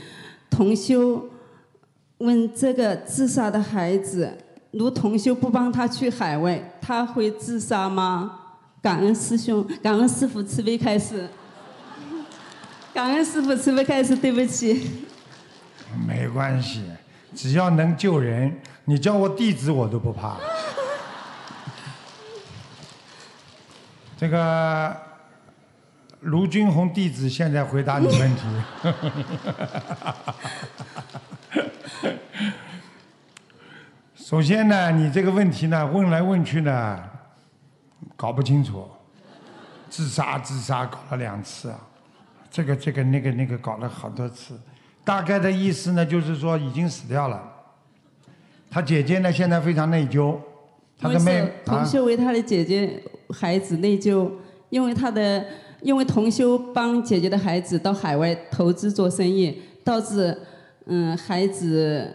[0.48, 1.28] 同修
[2.18, 4.30] 问这个自杀的孩子，
[4.76, 8.40] 如同修不帮他去海外，他会自杀吗？
[8.82, 11.26] 感恩师兄，感恩师傅慈悲开示，
[12.92, 15.06] 感恩师傅慈悲开示，对不起。
[16.06, 16.82] 没关系，
[17.34, 20.36] 只要能救人，你叫我弟子我都不怕。
[24.18, 24.94] 这个
[26.20, 28.42] 卢军红弟子现在回答你问题。
[34.24, 36.98] 首先呢，你这个问题呢，问来问去呢，
[38.16, 38.88] 搞不清楚。
[39.90, 41.78] 自杀自杀搞了两次啊，
[42.50, 44.58] 这个这个那个那个搞了好多次，
[45.04, 47.38] 大概的意思呢就是说已经死掉了。
[48.70, 50.34] 他姐姐呢现在非常内疚，
[50.98, 51.84] 他的妹同啊。
[51.84, 54.30] 修为他的姐姐孩子内疚，
[54.70, 55.44] 因为他的
[55.82, 60.40] 因为同修帮姐姐的孩子到海外投资做生意，导致
[60.86, 62.10] 嗯孩子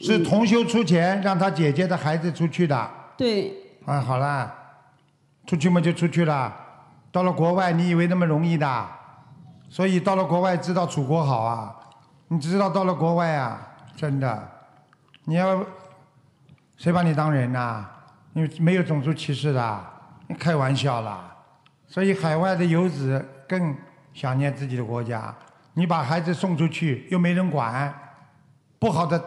[0.00, 2.90] 是同修出钱让他姐姐的孩子出去的。
[3.16, 3.52] 对
[3.84, 4.54] 啊，好了，
[5.46, 6.54] 出去嘛就出去了。
[7.10, 8.86] 到了国外，你以为那么容易的？
[9.68, 11.74] 所以到了国外知道祖国好啊，
[12.28, 13.60] 你知道到了国外啊，
[13.96, 14.48] 真的，
[15.24, 15.64] 你要
[16.76, 17.84] 谁把你当人呐、
[18.32, 19.84] 你没有种族歧视的，
[20.26, 21.34] 你开玩笑啦。
[21.86, 23.76] 所以海外的游子更
[24.14, 25.34] 想念自己的国家。
[25.74, 27.92] 你把孩子送出去又没人管，
[28.78, 29.22] 不好的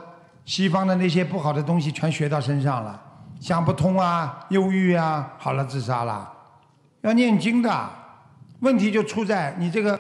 [0.46, 3.00] 西方的那些不好的东西全学到身上了，
[3.40, 6.32] 想不通啊，忧郁啊，好了，自杀了。
[7.02, 7.90] 要念经的，
[8.60, 10.00] 问题就出在你这个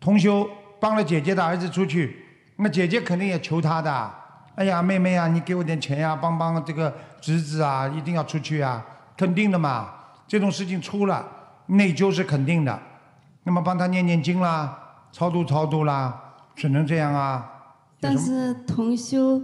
[0.00, 0.48] 同修
[0.80, 2.24] 帮了姐姐的儿子出去，
[2.56, 4.10] 那姐姐肯定也求他的。
[4.54, 8.84] 哎呀，妹妹啊，你给我点钱呀、帮帮这个侄子啊，一定要出去啊，
[9.16, 9.90] 肯定的嘛。
[10.26, 11.26] 这种事情出了，
[11.66, 12.78] 内疚是肯定的。
[13.44, 14.78] 那么帮他念念经啦，
[15.10, 17.48] 超度超度啦，只能这样啊。
[18.10, 19.42] 有但是同修，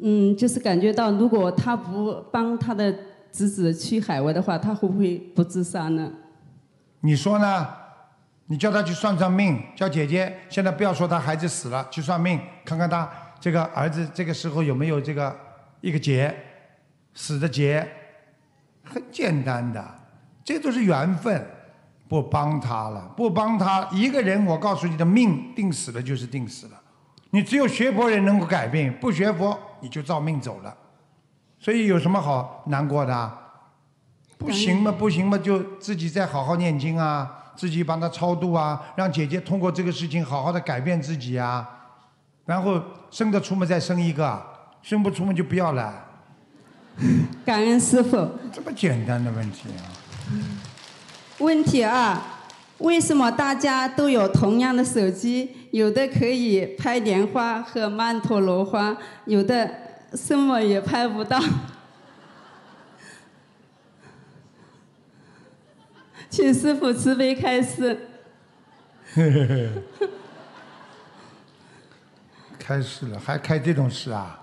[0.00, 2.92] 嗯，就是感觉到，如果他不帮他的
[3.30, 6.10] 侄子去海外的话，他会不会不自杀呢？
[7.00, 7.68] 你说呢？
[8.46, 15.32] 你叫他去算算命，叫姐姐现在不要说他孩子死了，去算命，看看他这个儿子这个时候有没有这个
[15.80, 16.34] 一个劫，
[17.14, 17.88] 死的劫，
[18.82, 19.84] 很简单的，
[20.42, 21.46] 这都是缘分，
[22.08, 26.79] 不帮他了，不帮他一个人，我告诉你的命定死了就是定死了，
[27.30, 30.76] 你只有学佛人能够改变，不学佛你就照命走了，
[31.58, 33.36] 所以有什么好难过的啊？
[34.38, 41.68] 不行嘛，不行嘛，就自己再好好念经啊，自己帮他超度啊，让姐姐通过这个事情好好的改变自己啊，
[42.46, 44.42] 然后生得出嘛再生一个，
[44.82, 46.04] 生不出嘛就不要了，
[47.44, 48.16] 感恩师傅。
[48.50, 49.84] 这么简单的问题啊。
[51.38, 52.16] 问题二：
[52.80, 55.56] 为什么大家都有同样的手机？
[55.70, 59.70] 有的可以拍莲花和曼陀罗花，有的
[60.14, 61.38] 什么也拍不到。
[66.28, 68.08] 请师傅慈悲开示。
[72.58, 74.40] 开始了，还开这种事啊？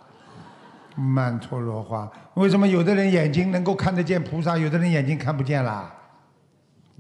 [0.96, 5.94] 曼陀罗花，为什么有的人眼睛能够看得见菩萨，有的人眼睛看不见啦？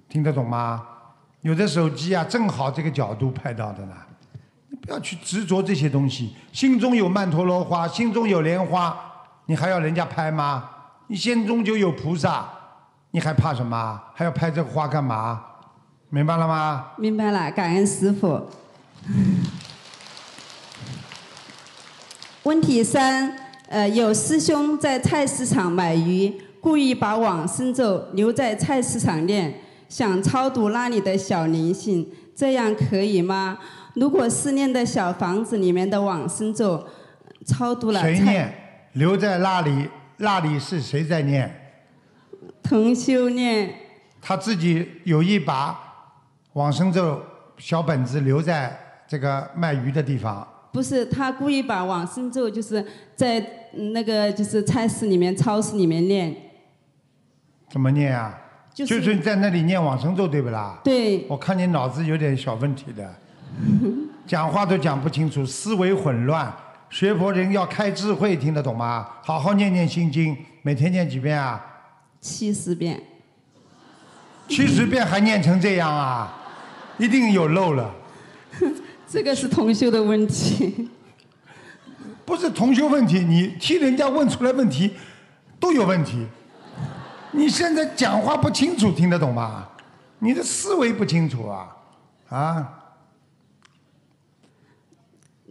[0.09, 0.87] 听得懂吗？
[1.41, 3.93] 有的手机啊，正好这个角度拍到的呢。
[4.69, 8.97] 你不要去执着这些东西，心中有曼陀罗花，心中有莲花，
[9.45, 10.69] 你还要人家拍吗？
[11.07, 12.45] 你心中就有菩萨，
[13.11, 14.01] 你还怕什么？
[14.13, 15.41] 还要拍这个花干嘛？
[16.09, 16.87] 明白了吗？
[16.97, 18.49] 明白了，感恩师傅。
[22.43, 33.57] 问题三，呃，有师兄在菜市场买鱼，故意把往生咒留在菜市场念，想超度那里的小灵性，这样可以吗？
[33.95, 36.85] 如果思念的小房子里面的往生咒，
[37.45, 38.53] 超度了菜谁念？
[38.93, 41.49] 留在那里，那里是谁在念？
[42.61, 43.73] 同修念，
[44.21, 45.79] 他自己有一把
[46.53, 47.21] 往生咒
[47.57, 48.77] 小本子留在
[49.07, 52.85] 这个卖鱼的地方，不是他故意把往生咒就是
[53.15, 53.39] 在
[53.73, 56.35] 嗯那个就是菜市里面、超市里面念，
[57.69, 58.37] 怎么念啊？
[58.85, 60.77] 就是是在那里念往生咒，对不啦？
[60.83, 61.25] 对。
[61.27, 63.11] 我看你脑子有点小问题的，
[64.27, 66.53] 讲话都讲不清楚，思维混乱。
[66.91, 69.07] 学佛人要开智慧，听得懂吗？
[69.23, 71.59] 好好念念心经，每天念几遍啊？
[72.21, 73.01] 七十遍。
[74.47, 76.37] 七十遍还念成这样啊？
[76.99, 77.91] 一定有漏了。
[79.09, 80.89] 这个是同修的问题。
[82.23, 84.93] 不是同修问题，你替人家问出来问题
[85.59, 86.27] 都有问题。
[87.37, 89.67] 你现在讲话不清楚，听得懂吗？
[90.19, 91.69] 你的思维不清楚啊，
[92.29, 92.73] 啊？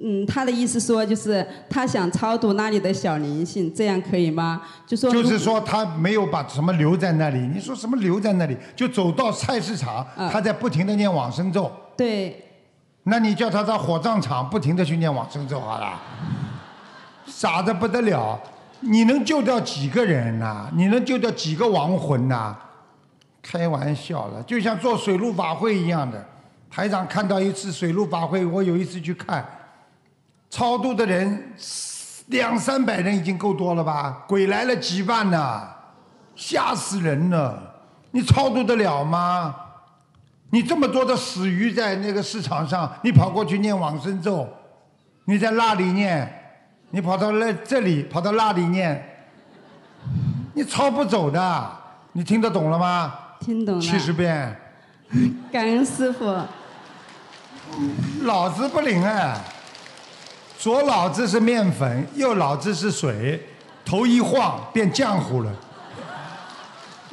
[0.03, 4.61] 嗯，他的意思说就是他想超度那里的小灵性，这样可以吗？
[4.87, 7.39] 就说就是说他没有把什么留在那里。
[7.47, 8.57] 你说什么留在那里？
[8.75, 11.71] 就走到菜市场，他在不停的念往生咒。
[11.97, 12.43] 对。
[13.05, 15.99] 那你叫他到火葬场不停的去念往生咒好了，
[17.25, 18.39] 傻的不得了。
[18.81, 22.57] 你能救掉几个人呐、你能救掉几个亡魂呐、
[23.43, 26.25] 开玩笑了，就像做水陆法会一样的。
[26.71, 29.45] 台长看到一次水陆法会，我有一次去看，
[30.51, 31.53] 超度的人
[32.27, 34.25] 两三百人已经够多了吧？
[34.29, 35.67] 鬼来了几万呐、
[36.35, 37.75] 吓死人了！
[38.11, 39.55] 你超度得了吗？
[40.51, 44.47] 你这么多的死鱼在那个市场上，你跑过去念往生咒，
[45.25, 46.36] 你在那里念，
[46.97, 49.19] 你跑到那这里，跑到那里念，
[50.55, 51.71] 你抄不走的。
[52.13, 53.13] 你听得懂了吗？
[53.39, 53.81] 听懂了。
[53.83, 54.57] 七十遍。
[55.53, 56.25] 感恩师傅。
[58.23, 59.39] 脑子不灵哎，
[60.59, 63.47] 左脑子是面粉，右脑子是水，
[63.85, 65.53] 头一晃变浆糊了。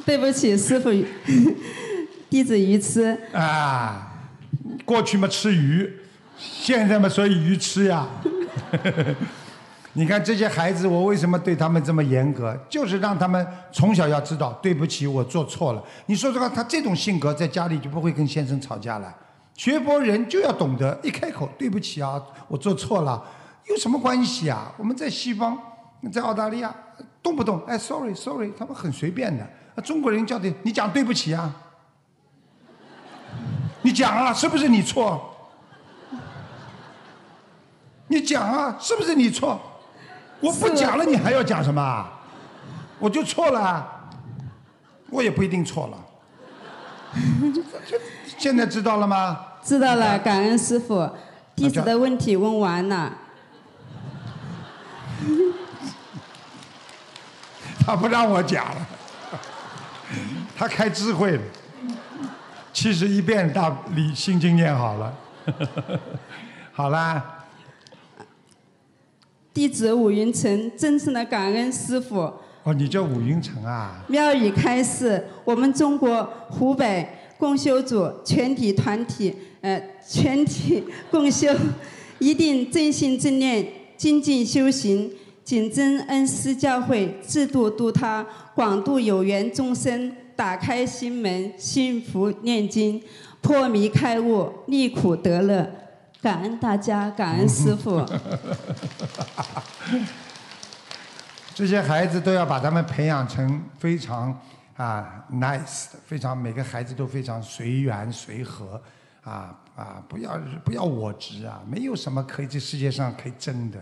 [0.06, 0.88] 对不起，师傅，
[2.30, 3.18] 弟子愚痴。
[3.34, 4.14] 啊，
[4.86, 5.98] 过去嘛吃鱼，
[6.38, 8.06] 现在嘛所以鱼吃呀。
[9.96, 12.56] 你看这些孩子，我为什么对他们这么严格？
[12.68, 15.82] 就是让他们从小要知道，对不起，我做错了。
[16.06, 19.14] 你说实话，他这种性格在家里就不会跟先生吵架了。
[19.54, 23.22] 学佛人就要懂得一开口，对不起啊，我做错了，
[23.68, 24.72] 有什么关系啊？
[24.76, 25.56] 我们在西方，
[26.12, 26.74] 在澳大利亚，
[27.22, 29.48] 动不动哎，sorry，sorry，他们很随便的。
[29.82, 31.54] 中国人叫的，你讲对不起啊，
[33.82, 35.30] 你讲啊，是不是你错？
[38.08, 39.60] 你讲啊，是不是你错？
[40.44, 42.06] 我不讲了，你还要讲什么？
[42.98, 43.88] 我就错了，
[45.08, 45.96] 我也不一定错了。
[48.36, 49.40] 现在知道了吗？
[49.62, 51.08] 知道了，感恩师傅。
[51.56, 53.12] 弟子的问题问完了。
[57.86, 58.86] 他不让我讲了，
[60.56, 61.42] 他开智慧了。
[62.72, 65.14] 七十一遍大理心经念好了，
[66.74, 67.33] 好啦。
[69.54, 72.30] 弟子武云成真诚的感恩师傅。
[72.64, 74.04] 哦，你叫武云成啊？
[74.08, 77.06] 妙语开示，我们中国湖北
[77.38, 81.54] 共修组全体团体，呃，全体共修，
[82.18, 83.64] 一定正心正念，
[83.96, 85.10] 精进修行，
[85.44, 88.26] 谨遵恩师教诲，制度度他，
[88.56, 93.00] 广度有缘众生，打开心门，幸福念经，
[93.40, 95.70] 破迷开悟，离苦得乐。
[96.24, 98.02] 感恩大家，感恩师傅。
[101.54, 104.34] 这些孩子都要把他们培养成非常
[104.74, 108.80] 啊 nice 的，非常每个孩子都非常随缘随和，
[109.22, 113.78] 啊啊不要不要我执啊，没有什么可以这世界上可以争的，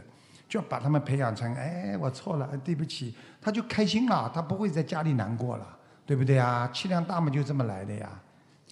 [0.49, 5.66] 就要把他们培养成哎我错了，对不起，他就开心了，他不会在家里难过了，
[6.05, 6.68] 对不对啊？
[6.74, 8.11] 气量大嘛就这么来的呀，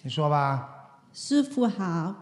[0.01, 0.80] 你说吧。
[1.13, 2.15] 师傅好，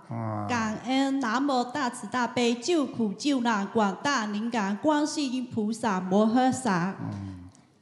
[0.49, 6.95] 感恩南无大慈大悲救苦救难广大灵感观世音菩萨摩诃萨，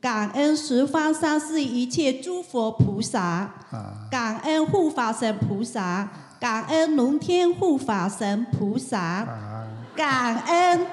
[0.01, 3.49] 感恩十方三世一切诸佛菩萨，
[4.11, 9.25] 感恩护法神菩萨，感恩龙天护法神菩萨，
[9.95, 10.85] 感恩。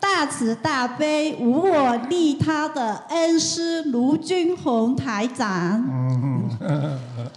[0.00, 5.84] 大慈大悲、无我利他的恩师卢军宏台长，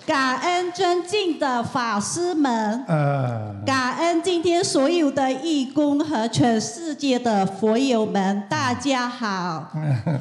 [0.05, 9.71] 感恩尊敬的法师们，呃感恩今天所有的义工和全世界的佛友们，大家好。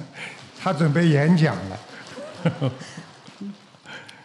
[0.60, 2.70] 他准备演讲了。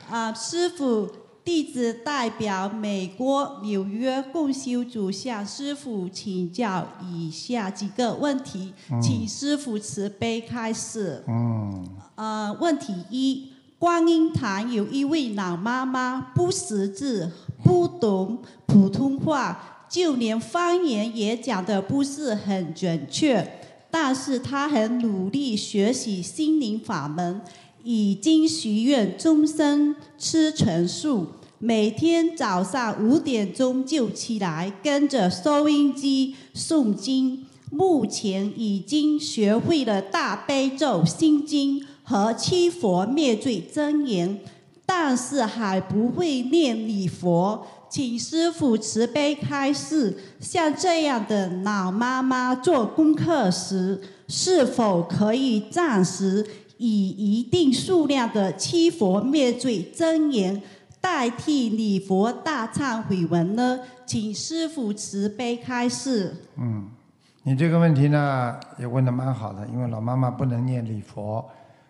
[0.11, 1.09] 啊，师傅。
[1.45, 11.23] 弟子代表美国纽约共修组向师傅请教以下几个问题，请师傅慈悲开示。
[11.27, 11.87] 嗯。
[12.15, 23.59] 呃，问题一：观音堂有一位老妈妈，不识字，不懂普通话，就连方言也讲得不是很准确，
[23.91, 27.41] 但是她很努力学习心灵法门。
[27.83, 31.27] 已经许愿终身吃纯素，
[31.59, 37.45] 每天早上五点钟就起来跟着收音机诵经。
[37.69, 44.39] 目前已经学会了大悲咒、心经和七佛灭罪真言，
[44.85, 47.67] 但是还不会念礼佛。
[47.89, 56.45] 请师傅慈悲开示，像这样的老妈妈做功课时，是否可以暂时？
[56.77, 60.61] 以一定数量的七佛灭罪真言
[60.99, 63.79] 代替礼佛大忏悔文呢？
[64.05, 66.35] 请师父慈悲开示。
[66.57, 66.89] 嗯，
[67.43, 71.45] 你这个问题呢也问的蛮好的，因为老妈妈不能念礼佛，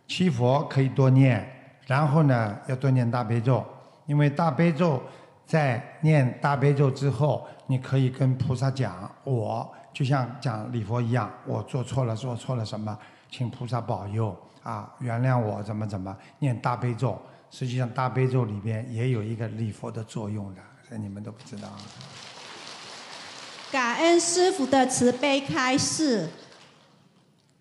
[0.08, 1.46] 七佛可以多念，
[1.88, 3.66] 然后呢要多念大悲咒，
[4.06, 5.02] 因为大悲咒
[5.46, 12.98] 在念大悲咒之后，你可以跟菩萨讲，我就像讲礼佛一样，我做错了，做错了什么，
[13.32, 14.36] 请菩萨保佑。
[14.64, 17.16] 啊，原谅我怎么怎么念大悲咒？
[17.52, 21.70] 实际上大悲咒里边也有一个礼佛的作用的，这你们都不知道。
[23.72, 26.30] 感恩师傅的慈悲开示。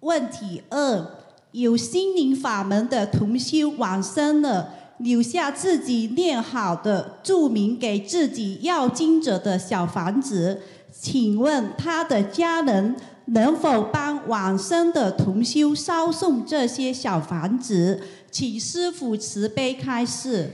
[0.01, 1.09] 问题二：
[1.55, 12.97] 有心灵法门的同修往生了，留下自己念好的注明给自己要经者的小房子，请问他的家人
[13.27, 18.03] 能否帮往生的同修烧送这些小房子？
[18.33, 20.51] 请师父慈悲开示。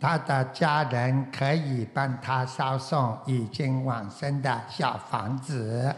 [0.00, 5.94] 他的家人可以帮他烧送已经往生的小房子，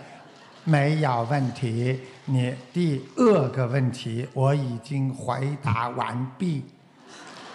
[0.65, 1.99] 没有问题。
[2.27, 6.63] 你第二个问题我已经回答完毕。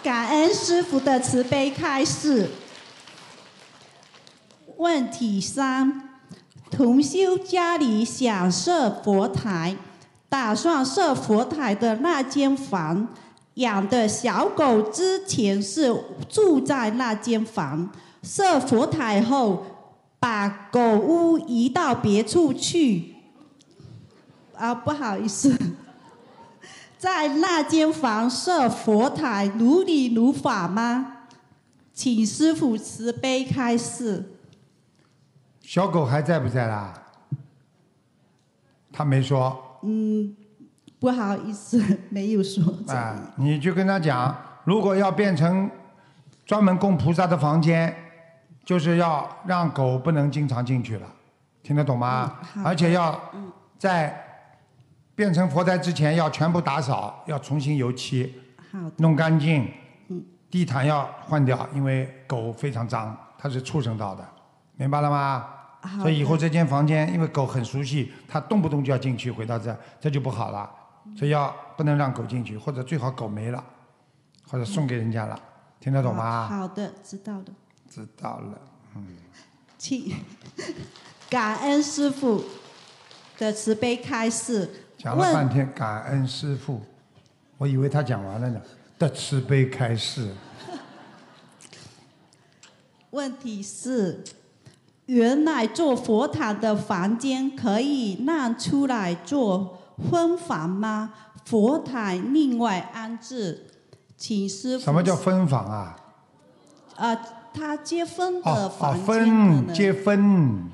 [0.02, 2.50] 感恩师傅的慈悲开示。
[4.76, 6.10] 问题三：
[6.70, 9.74] 同修家里想设佛台，
[10.28, 13.08] 打算设佛台的那间房，
[13.54, 15.92] 养的小狗之前是
[16.28, 17.90] 住在那间房，
[18.22, 19.64] 设佛台后
[20.20, 23.14] 把狗屋移到别处去。
[24.58, 25.56] 啊，不好意思。
[26.98, 31.14] 在那间房设佛台，如理如法吗？
[31.92, 34.32] 请师傅慈悲开示。
[35.62, 36.94] 小狗还在不在啦？
[38.92, 39.78] 他没说。
[39.82, 40.34] 嗯，
[40.98, 41.80] 不好意思，
[42.10, 42.64] 没有说。
[42.88, 45.70] 啊，你就跟他讲，如果要变成
[46.44, 47.94] 专门供菩萨的房间，
[48.64, 51.06] 就是要让狗不能经常进去了，
[51.62, 52.38] 听得懂吗？
[52.64, 53.20] 而且要
[53.78, 54.27] 在
[55.18, 58.32] 变成佛台之前要全部打扫，要重新油漆，
[58.98, 59.68] 弄干净，
[60.48, 64.24] 地毯要换掉，因为狗非常脏，它是畜生道的，
[64.76, 65.44] 明白了吗？
[66.00, 70.70] 所以以后这间房间，因为狗很熟悉，它动不动就要进去，回到这，这就不好了。
[71.16, 73.64] 所以要不能让狗进去，或者最好狗没了，
[74.46, 75.36] 或者送给人家了，
[75.80, 76.46] 听得懂吗？
[76.46, 77.52] 好的，知道的。
[77.90, 78.60] 知道了，
[78.94, 79.04] 嗯。
[79.76, 80.14] 请
[81.28, 82.44] 感恩师傅
[83.36, 84.84] 的慈悲开示。
[84.98, 86.82] 讲了半天，感恩师傅，
[87.56, 88.60] 我以为他讲完了呢。
[88.98, 90.34] 的慈悲开示。
[93.10, 94.24] 问题是，
[95.06, 99.78] 原来做佛塔的房间可以让出来做
[100.10, 101.14] 婚房吗？
[101.44, 103.68] 佛塔另外安置，
[104.16, 104.84] 请师傅。
[104.84, 105.96] 什么叫分房啊？
[106.96, 107.16] 啊，
[107.54, 109.04] 他结婚的哦房间。
[109.06, 110.68] 分结婚，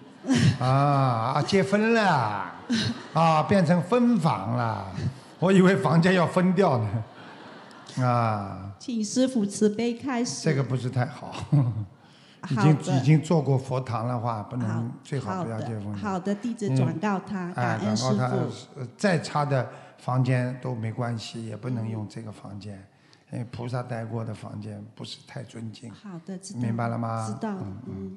[0.58, 2.53] 啊啊结婚了，
[3.14, 4.86] 啊变成分房了，
[5.38, 7.04] 我以为房间要分掉呢，
[8.04, 10.42] 啊，请师傅慈悲开始。
[10.44, 11.32] 这个不是太好，
[12.50, 15.98] 已经已经做过佛堂的话，不能最好好不要结婚的，。
[15.98, 18.16] 好的，弟子嗯转告他，哎感恩师傅。
[18.80, 22.74] 呃再差的房间都没关系，也不能用这个房间，
[23.32, 25.90] 因为菩萨待过的房间不是太尊敬。
[25.90, 26.60] 好的，知道。
[26.60, 27.26] 明白了吗？
[27.26, 27.54] 知道，
[27.86, 28.16] 嗯。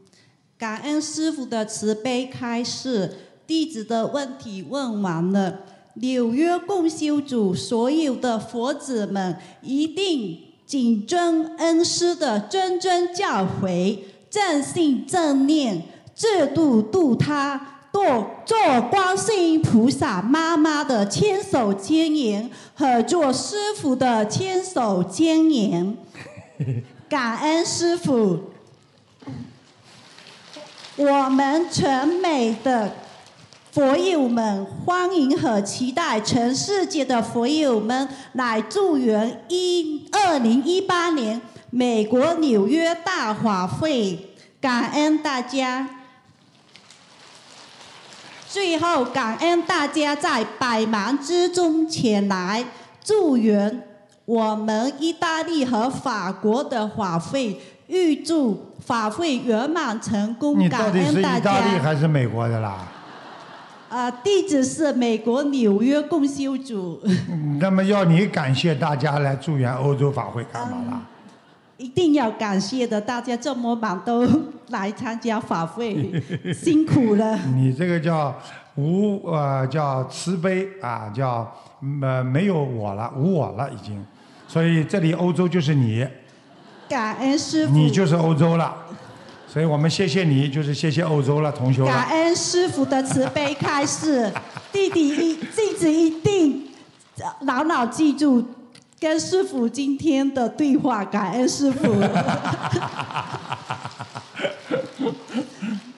[0.58, 5.60] 感恩师傅的慈悲开示，弟子的问题问完了。
[5.96, 13.98] 纽约共修组所有的佛子们一定谨遵恩师的谆谆教诲，
[14.30, 15.82] 正信正念，
[16.14, 17.74] 自度度他。
[17.90, 25.98] 做做观世音菩萨妈妈的千手千眼和做师傅的千手千眼，
[27.10, 28.40] 感恩师傅。
[30.96, 32.92] 我们全美的
[33.78, 41.40] 佛友们欢迎和期待全世界的佛友们来助缘一二零一八年
[41.70, 44.18] 美国纽约大法会，
[44.60, 45.88] 感恩大家。
[48.50, 52.66] 最后，感恩大家在百忙之中前来
[53.04, 53.84] 助缘
[54.26, 60.58] 我们意大利和法国的法会，预祝法会圆满成功。
[60.58, 61.84] 你到感底是意恩大大利家。
[61.84, 62.88] 还是美国的啦？
[63.90, 71.02] 啊，地址是美国纽约共修组，嗯 那么要你感谢大家来祝愿欧洲法会干嘛啦？
[71.78, 74.28] 一定要感谢的，大家这么忙都
[74.70, 76.22] 来参加法会，
[76.54, 77.38] 辛苦了。
[77.56, 78.36] 你这个叫
[78.76, 81.50] 无呃叫慈悲啊，叫
[82.02, 84.04] 呃没有我了，无我了已经，
[84.48, 86.06] 所以这里欧洲就是你，
[86.90, 88.76] 感恩师傅，你就是欧洲了，
[89.48, 91.88] 所以我们谢谢你，就是谢谢欧洲了，同学了。
[91.88, 94.32] 感恩师傅的慈悲开示，
[94.72, 96.68] 弟弟一弟子一定
[97.42, 98.46] 牢牢记住
[99.00, 101.82] 跟师傅今天的对话，感恩师傅，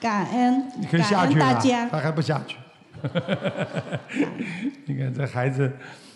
[0.00, 1.88] 感恩你可以下去了，大家。
[1.90, 2.56] 他还不下去。
[4.86, 5.70] 你看这孩子，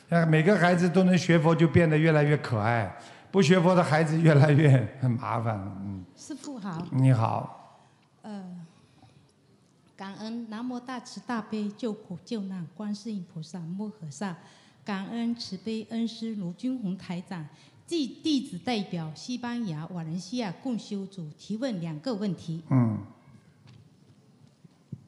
[0.08, 2.86] 啊，每个孩子都能学佛，就变得越来越可爱；
[3.30, 5.58] 不学佛的孩子越来越很麻烦。
[6.64, 6.86] 好。
[6.92, 7.78] 你好，
[8.22, 8.42] 呃，
[9.94, 14.38] 感恩南无大慈大悲救苦救难观世音菩萨摩诃萨，
[14.82, 17.46] 感恩慈悲恩师卢军宏台长，
[17.86, 22.62] 即弟子代表西班牙、瓦伦西亚共修组提问两个问题。
[22.70, 22.98] 嗯，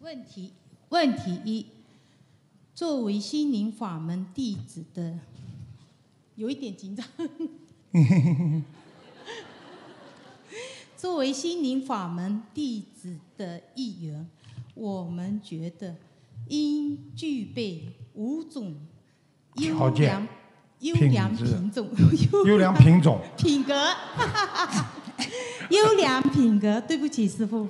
[0.03, 0.53] 问题
[0.91, 1.67] 问题一：
[2.75, 5.19] 作为心灵法门弟子的，
[6.35, 7.07] 有一点紧张。
[11.07, 14.27] 作为心灵法门弟子的一员，
[14.75, 15.95] 我们觉得
[16.49, 17.85] 应具备
[18.15, 18.75] 五种
[19.55, 20.27] 优条件良
[20.81, 21.89] 优良品种
[22.45, 23.73] 优良品种 品格
[25.71, 26.81] 优良品格。
[26.81, 27.69] 对不起，师傅。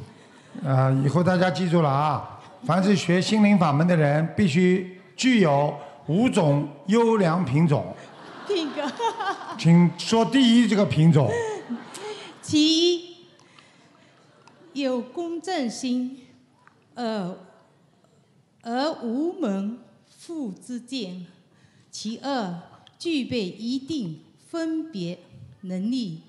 [0.65, 5.77] 啊、以后大家记住了啊，凡是学心灵法门的人，必须具有
[6.07, 7.95] 五种优良品种。
[8.49, 8.81] 品格。
[9.59, 11.31] 请说第一这个品种，
[12.41, 13.06] 其一，
[14.83, 16.19] 有公正心，
[16.95, 17.39] 而
[18.63, 19.79] 而无门
[20.27, 21.25] 户之见；
[21.91, 22.63] 其二，
[22.99, 25.19] 具备一定分别
[25.63, 26.23] 能力，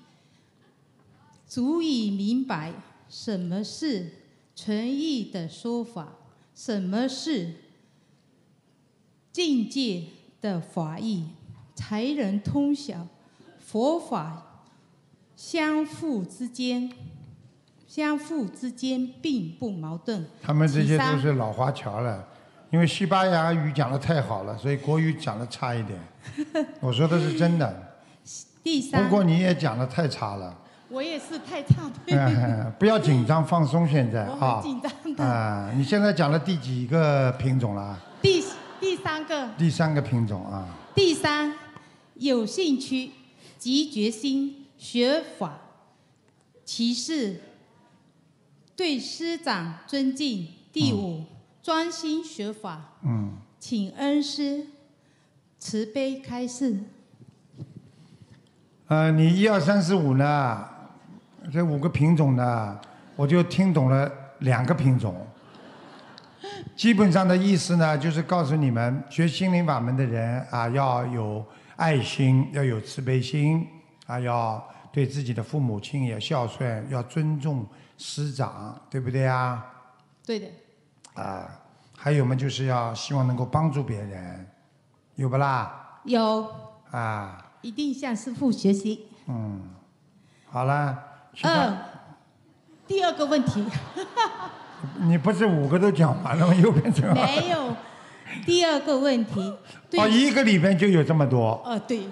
[1.46, 2.72] 足以明白
[3.08, 4.12] 什么是
[4.54, 6.16] 纯义的说法，
[6.54, 7.54] 什么是
[9.32, 10.04] 境界
[10.40, 11.26] 的法义，
[11.74, 13.08] 才能通晓
[13.58, 14.64] 佛法
[15.36, 16.92] 相互之间，
[17.98, 20.24] 相互之间并不矛盾。
[20.40, 22.24] 他们这些都是老华侨了，
[22.70, 25.98] 因为西班牙语讲的太好了，所以国语讲的差一点。
[26.78, 27.98] 我说的是真的，
[28.62, 30.56] 第三，不过你也讲的太差了。
[30.88, 31.90] 我也是太差
[32.78, 34.60] 不要紧张，放松现在啊。
[34.62, 35.24] 紧张的。
[35.24, 37.98] 啊，你现在讲了第几个品种了？
[38.22, 38.42] 第
[38.80, 40.64] 第三个，第三个品种啊。
[40.94, 41.52] 第三，
[42.14, 43.10] 有兴趣
[43.58, 45.58] 及决心学法。
[46.64, 47.40] 其次，
[48.78, 50.46] 对师长尊敬。
[50.72, 51.24] 第五，
[51.60, 52.92] 专心学法。
[53.02, 54.66] 嗯，请恩师
[55.58, 56.76] 慈悲开示。
[58.86, 60.64] 呃，你一二三四五呢？
[61.52, 62.80] 这五个品种呢，
[63.16, 65.26] 我就听懂了两个品种。
[66.76, 71.44] 基本上的意思呢，就是告诉你们，学心灵法门的人啊，要有
[71.74, 73.66] 爱心，要有慈悲心，
[74.06, 77.66] 啊，要对自己的父母亲也孝顺，要尊重
[77.98, 79.66] 师长，对不对啊？
[80.24, 80.46] 对的，
[81.14, 81.46] 啊，
[81.96, 84.48] 还有嘛，就是要希望能够帮助别人，
[85.16, 86.00] 有不啦？
[86.04, 86.48] 有，
[86.92, 89.08] 啊，一定向师傅学习。
[89.26, 89.68] 嗯，
[90.50, 90.96] 好了，
[91.34, 91.76] 其他二，
[92.86, 93.66] 第二个问题。
[95.02, 96.54] 你不是五个都讲完了吗？
[96.54, 97.74] 又变成没有。
[98.46, 99.52] 第二个问题，
[99.90, 100.00] 对。
[100.00, 102.06] 哦，一个里边就有这么多，哦对，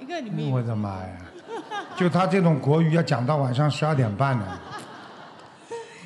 [0.00, 0.50] 一个里面。
[0.50, 1.16] 我的妈呀！
[1.96, 4.58] 就他这种国语要讲到晚上十二点半呢，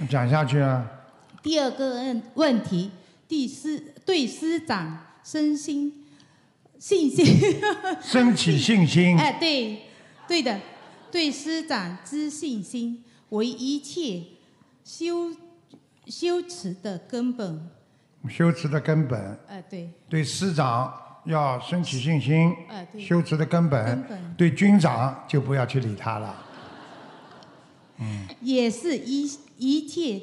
[0.09, 0.85] 讲下去啊。
[1.43, 2.91] 第二个问问题，
[3.29, 6.05] 第师对师长身心
[6.79, 7.25] 信心，
[8.03, 9.17] 升起信心。
[9.19, 9.83] 哎，对，
[10.27, 10.61] 对的，
[11.11, 14.23] 对师长之信心为一切
[14.85, 15.35] 修
[16.07, 17.71] 修持的根本。
[18.31, 20.93] 修持的根本，哎，对，对师长
[21.25, 23.01] 要升起信心哎，对。
[23.01, 23.85] 修持的根本。
[23.85, 26.43] 根本，对军长就不要去理他了。
[27.99, 30.23] 嗯，也是一一切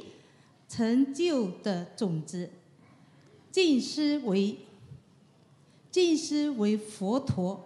[0.68, 2.50] 成就的种子。
[3.52, 4.60] 尽师为
[5.92, 7.66] 尽师为佛陀，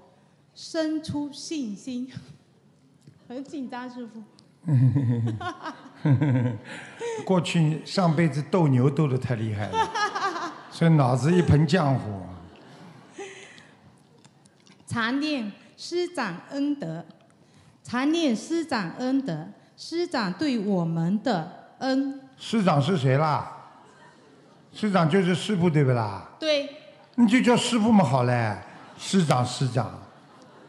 [0.55, 2.11] 生出信心。
[3.27, 4.23] 很紧张，师傅。
[7.25, 12.21] 过去上辈子斗牛斗得太厉害了， 所以脑子一盆浆糊。
[14.87, 17.05] 常念师长恩德，
[17.83, 22.21] 常念师长恩德，师长对我们的恩。
[22.37, 23.51] 师长是谁啦？
[24.73, 26.29] 师长就是师傅对不啦？
[26.37, 26.69] 对，
[27.15, 28.57] 你就叫师傅嘛好嘞，
[28.97, 29.99] 师长师长。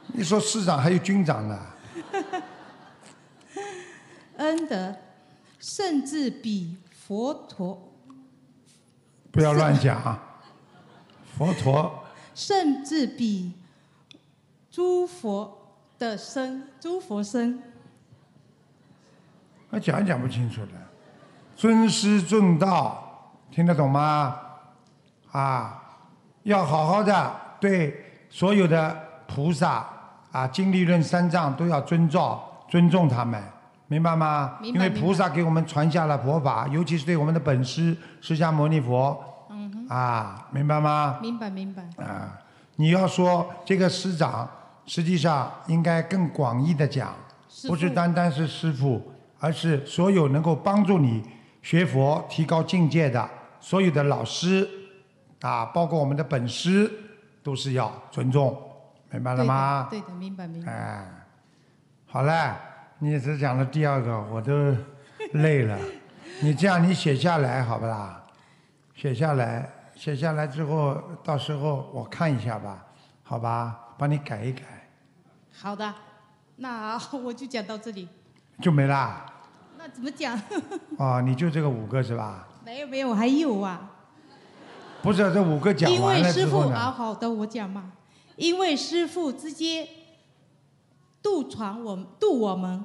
[0.09, 1.59] 你说师长还有军长呢，
[4.39, 4.95] 恩德，
[5.59, 7.93] 甚至比佛陀，
[9.33, 10.21] 不要乱讲。
[11.37, 12.05] 佛陀
[12.35, 13.53] 甚至比
[14.71, 17.61] 诸佛的身，诸佛身。
[19.77, 20.73] 我讲也讲不清楚的。
[21.55, 24.35] 尊师重道，听得懂吗？
[25.33, 25.83] 啊，
[26.45, 27.31] 要好好的
[27.61, 27.95] 对
[28.31, 28.97] 所有的
[29.27, 29.87] 菩萨
[30.33, 33.39] 啊，经历论三藏都要尊照、尊重他们，
[33.87, 34.57] 明白吗？
[34.63, 41.19] 因为菩萨给我们传下了佛法，尤其是对我们的本师释迦牟尼佛嗯哼，啊，明白吗？
[41.21, 41.83] 明白明白。
[42.03, 42.33] 啊，
[42.77, 44.49] 你要说这个师长，
[44.87, 47.13] 实际上应该更广义的讲，
[47.69, 49.13] 不是单单是师傅，
[49.47, 51.23] 而是所有能够帮助你
[51.63, 54.69] 学佛、提高境界的所有的老师
[55.41, 56.91] 啊，包括我们的本师，
[57.45, 58.61] 都是要尊重，
[59.09, 59.87] 明白了吗？
[59.89, 60.73] 对的，对的明白明白。
[60.73, 61.09] 哎，
[62.07, 62.59] 好了，
[62.99, 64.75] 你只讲了第二个，我都
[65.35, 65.79] 累了。
[66.43, 68.21] 你这样，你写下来好不啦？
[68.97, 72.85] 写下来，写下来之后，到时候我看一下吧，
[73.23, 73.79] 好吧？
[73.97, 74.63] 帮你改一改，
[75.53, 75.95] 好的，
[76.57, 78.09] 那 我就讲到这里。
[78.61, 79.25] 就没啦。
[79.87, 80.37] 那怎么讲？
[80.99, 82.49] 哦，你就这个五个是吧？
[82.65, 83.93] 没有没有，还有啊。
[85.01, 86.93] 不是，这五个讲因为完了师傅啊，之后呢？
[86.93, 87.93] 好的，我讲嘛。
[88.35, 89.89] 因为师傅直接
[91.23, 92.85] 渡船我们渡我们，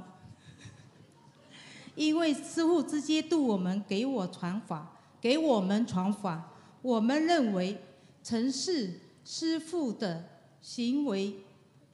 [1.96, 6.52] 因为师傅直接渡我们，给我传法，给我们传法。
[6.84, 7.82] 我们认为
[8.24, 10.26] 城市师傅的
[10.62, 11.38] 行为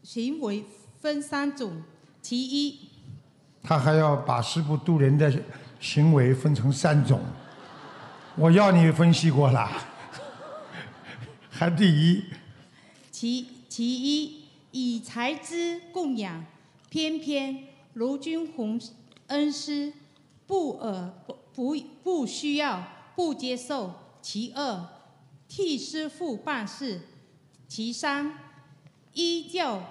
[0.04, 0.66] 行为
[1.00, 1.82] 分三种，
[2.22, 2.87] 其一
[3.68, 5.30] 他还要把师傅渡人的
[5.78, 7.20] 行为分成三种，
[8.38, 9.70] 我要你分析过了，
[11.50, 12.24] 还第一，
[13.12, 16.46] 其其一，以财资供养，
[16.90, 17.66] 偏偏
[17.96, 18.80] 卢军宏
[19.28, 19.92] 恩师
[20.46, 22.88] 不呃不不不需要，
[23.18, 23.94] 不接受。
[24.22, 24.86] 其二，
[25.50, 27.02] 替师傅办事。
[27.68, 28.34] 其三，
[29.12, 29.84] 依教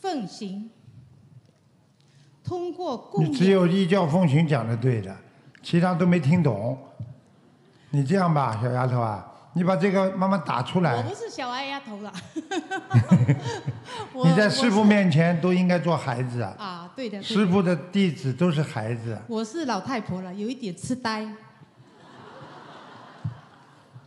[0.00, 0.70] 奉行。
[2.44, 5.16] 通过你只有一教奉行讲的对的，
[5.62, 6.78] 其他都没听懂。
[7.90, 11.14] 你这样吧，小丫头啊，你把这个慢慢打出来我不。
[11.14, 12.12] 是小矮丫头了。
[14.24, 16.54] 你在师傅面前都应该做孩子啊。
[16.58, 17.18] 啊，对的。
[17.18, 21.26] 对的师傅的弟子都是孩子，我是老太婆了，有一点痴呆。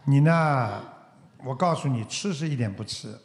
[0.05, 0.81] 你呢？
[1.43, 3.15] 我告诉你，吃是一点不吃，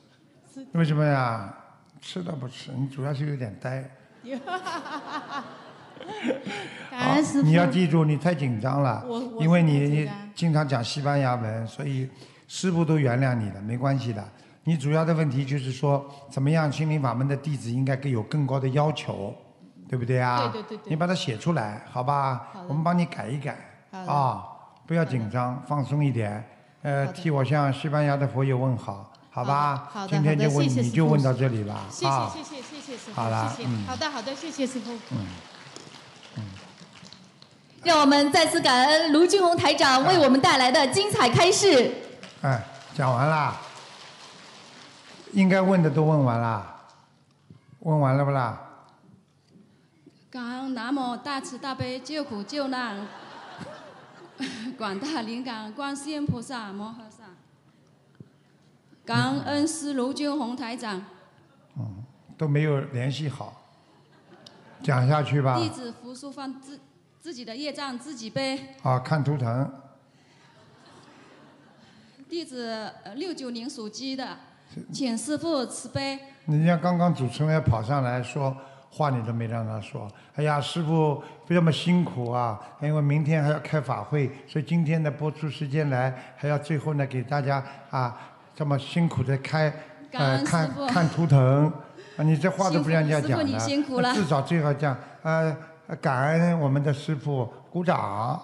[0.72, 1.54] 为什么呀？
[2.02, 3.90] 吃倒不吃，你主要是有点呆。
[6.90, 7.46] 感恩师傅。
[7.46, 9.04] 你要记住，你太紧张了
[9.38, 12.08] 因为你经常讲西班牙文，所以
[12.48, 14.22] 师傅都原谅你了，没关系的。
[14.64, 19.34] 你主要的问题就是说，怎么样心灵法门的弟子应该更有更高的要求，
[19.88, 20.48] 对不对啊？
[20.52, 22.48] 对对对对你把它写出来，好吧？
[22.68, 23.56] 我们帮你改一改
[23.90, 24.44] 啊，
[24.86, 26.44] 不要紧张，放松一点。
[26.82, 29.09] 呃，替我向西班牙的佛友问好，
[29.40, 29.88] 好吧？
[29.92, 33.68] 好的今天就问你就问到这里吧，谢啊谢谢谢谢谢师傅，好了谢谢。
[33.68, 34.92] 嗯好的好的，谢谢师傅。
[35.12, 35.26] 嗯
[37.82, 41.90] 让我们再次感恩卢俊宏台长为我们带来的精彩开示。
[42.42, 42.62] 哎，
[42.94, 43.56] 讲完啦，
[45.32, 46.76] 应该问的都问完啦，
[47.78, 48.60] 问完了不啦？
[50.30, 53.08] 感恩南无大慈大悲救苦救难
[54.76, 57.19] 广大灵感观世音菩萨摩诃萨，
[59.10, 61.04] 感恩恩师卢军宏台长，
[61.76, 62.04] 嗯
[62.38, 63.60] 都没有联系好，
[64.84, 65.58] 讲下去吧。
[65.58, 66.78] 弟子福书放自
[67.18, 68.76] 自己的业障自己背。
[68.84, 69.68] 啊，看图腾，
[72.28, 74.38] 弟子呃六九年属鸡的，
[74.92, 76.16] 请师傅慈悲。
[76.46, 78.56] 人家刚刚主持人跑上来说
[78.92, 80.08] 话，你都没让他说。
[80.36, 87.60] 哎呀，师傅这么辛苦啊，因为明天还要开法会，所以今天呢播出时间来，还要最后呢给大家
[87.90, 88.16] 啊
[88.60, 89.70] 这么辛苦的开
[90.10, 91.64] 感呃看看图腾，
[92.18, 95.56] 啊你这话都不让人家讲的，你辛苦了至少最好讲呃
[95.98, 98.38] 感恩我们的师傅，鼓掌。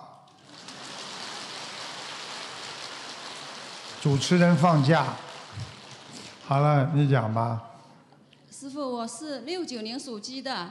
[4.01, 5.05] 主持人放假，
[6.47, 7.63] 好了，你讲吧。
[8.51, 10.71] 师傅，我是六九年属鸡的，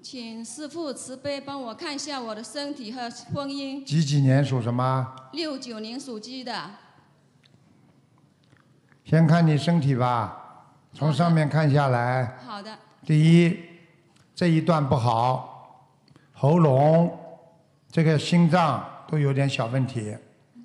[0.00, 3.82] 请师傅慈悲帮我看一下我的身体和婚姻。
[3.82, 5.12] 几几年属什么？
[5.32, 6.70] 六九年属鸡的，
[9.04, 10.64] 先看你身体吧，
[10.94, 13.58] 从上面看下来，好的，第一，
[14.34, 15.86] 这一段不好，
[16.32, 17.16] 喉咙、
[17.90, 20.16] 这个心脏都有点小问题。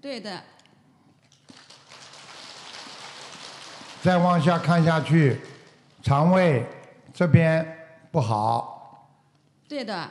[0.01, 0.41] 对的，
[4.01, 5.41] 再往下看下去，
[6.01, 6.65] 肠胃
[7.13, 7.77] 这边
[8.09, 9.11] 不好，
[9.67, 10.09] 对的，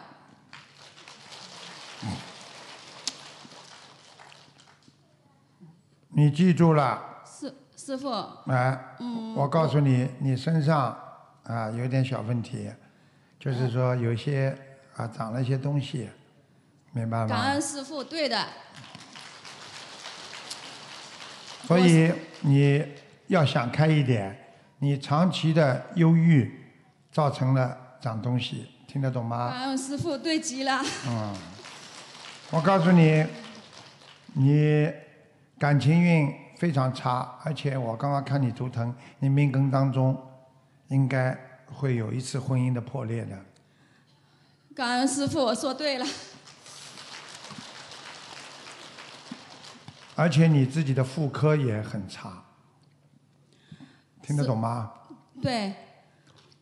[6.09, 7.03] 你记住了，
[7.89, 8.11] 师师傅，
[8.49, 9.35] 哎，嗯。
[9.35, 10.95] 我告诉你，你身上
[11.45, 12.71] 啊有点小问题，
[13.41, 14.55] 就是说有些
[14.95, 16.11] 啊长了一些东西，
[16.93, 17.29] 明白吗？
[17.29, 18.47] 感恩师傅，对的，
[21.67, 22.13] 所以
[22.43, 22.85] 你
[23.29, 24.37] 要想开一点，
[24.81, 26.63] 你长期的忧郁
[27.11, 29.51] 造成了长东西，听得懂吗？
[29.51, 31.35] 感恩师傅，对极了，嗯，
[32.51, 33.25] 我告诉你，
[34.35, 34.93] 你
[35.59, 40.21] 感情运非常差，而且我刚刚看你图腾，你命根当中
[40.89, 43.39] 应该会有一次婚姻的破裂的。
[44.75, 46.07] 感恩师傅，我说对了，
[50.17, 52.43] 而且你自己的妇科也很差，
[54.21, 54.93] 听得懂吗？
[55.41, 55.73] 对，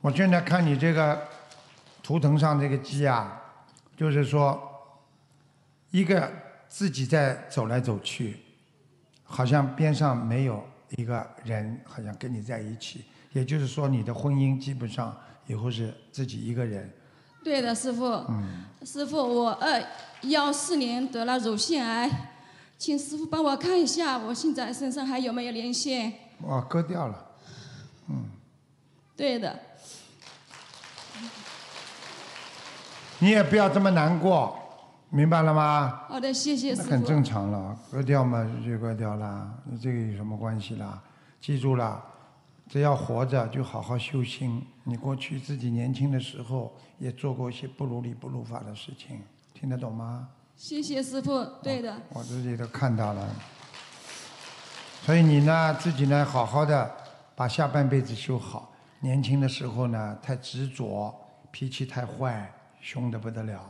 [0.02, 1.26] 我现在看你这个
[2.02, 3.40] 图腾上这个鸡啊，
[3.96, 4.60] 就是说
[5.90, 6.30] 一个
[6.68, 8.36] 自己在走来走去，
[9.26, 10.64] 好像边上没有
[10.96, 13.04] 一个人，好像跟你在一起。
[13.32, 15.14] 也就是说，你的婚姻基本上
[15.46, 16.90] 以后是自己一个人。
[17.44, 18.04] 对的，师傅。
[18.28, 19.82] 嗯，师傅，我二
[20.22, 22.32] 幺四年得了乳腺癌，
[22.78, 26.12] 请师傅帮我看一下，我现在身上还有没有连线？
[26.42, 27.26] 哦，割掉了。
[28.08, 28.24] 嗯，
[29.16, 29.60] 对的，
[33.18, 34.58] 你也不要这么难过，
[35.10, 36.02] 明白了吗？
[36.08, 36.90] 好的，谢谢师傅。
[36.90, 41.00] 那很正常了，割掉嘛就割掉了，那这个有什么关系啦？
[41.40, 42.02] 记住了，
[42.68, 44.66] 只要活着就好好修心。
[44.82, 49.20] 你过去自己年轻的时候也做过一些不如理不如法的事情，
[49.54, 50.28] 听得懂吗？
[50.56, 51.44] 谢谢师傅。
[51.62, 53.28] 对的，我自己都看到了。
[55.02, 56.90] 所以你呢，自己呢，好好的
[57.36, 58.72] 把下半辈子修好。
[59.00, 61.14] 年轻的时候呢，太执着，
[61.52, 63.60] 脾气太坏，凶的不得了。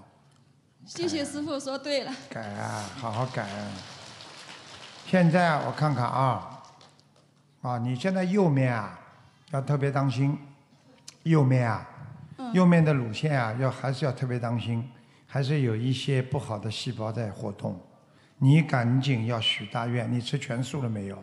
[0.87, 2.13] 谢谢师傅，说对了。
[2.31, 3.69] 改啊，好好改啊。
[5.05, 6.63] 现在我看看啊，
[7.61, 8.97] 啊，你现在右面啊，
[9.51, 10.39] 要特别当心，
[11.25, 11.85] 右面啊，
[12.53, 14.89] 右面的乳腺啊，要还是要特别当心，
[15.27, 17.77] 还是有一些不好的细胞在活动。
[18.39, 21.19] 你赶紧要许大愿，你吃全素了没有？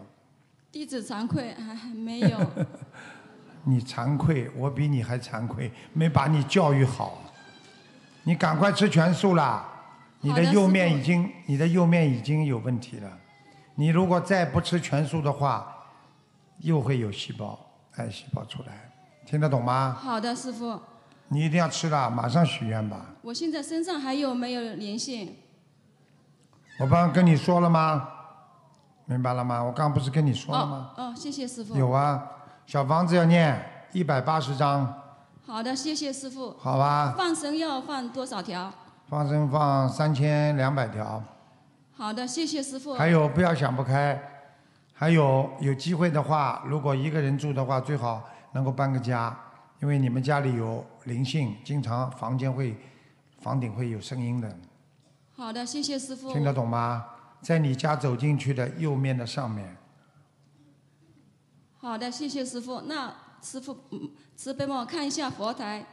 [0.73, 2.37] 弟子惭愧，还还没有。
[3.63, 7.21] 你惭愧，我比你还惭愧，没把你教育好。
[8.23, 9.65] 你赶快吃全素啦！
[10.21, 13.11] 你的右面已经，你的右面已经有问题了。
[13.75, 15.67] 你如果再不吃全素的话，
[16.59, 17.59] 又会有细胞，
[17.97, 18.91] 癌细胞出来，
[19.25, 19.97] 听得懂吗？
[19.99, 20.79] 好的，师傅。
[21.27, 23.07] 你一定要吃了，马上许愿吧。
[23.21, 25.27] 我现在身上还有没有连线？
[26.79, 28.07] 我刚刚跟你说了吗？
[29.05, 29.61] 明白了吗？
[29.61, 30.91] 我刚刚不是跟你说了吗？
[30.95, 31.75] 哦哦，谢谢师傅。
[31.75, 32.23] 有啊，
[32.65, 35.02] 小房子要念一百八十张，
[35.45, 36.55] 好的，谢谢师傅。
[36.59, 37.13] 好吧。
[37.17, 38.73] 放生要放多少条？
[39.07, 41.21] 放生放三千两百条。
[41.95, 42.93] 好的，谢谢师傅。
[42.93, 44.19] 还有不要想不开，
[44.93, 49.37] 还有有机会的话，如果一个人住的话，最好能够搬个家，
[49.81, 52.75] 因为你们家里有灵性，经常房间会
[53.39, 54.57] 房顶会有声音的，
[55.35, 56.31] 好的，谢谢师傅。
[56.31, 57.05] 听得懂吗？
[57.41, 59.75] 在你家走进去的右面的上面，
[61.79, 62.81] 好的，谢谢师傅。
[62.81, 63.13] 那
[63.43, 65.85] 师傅，嗯，慈悲帮我看一下佛台。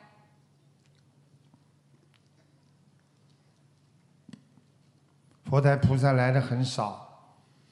[5.44, 7.08] 佛台菩萨来的很少。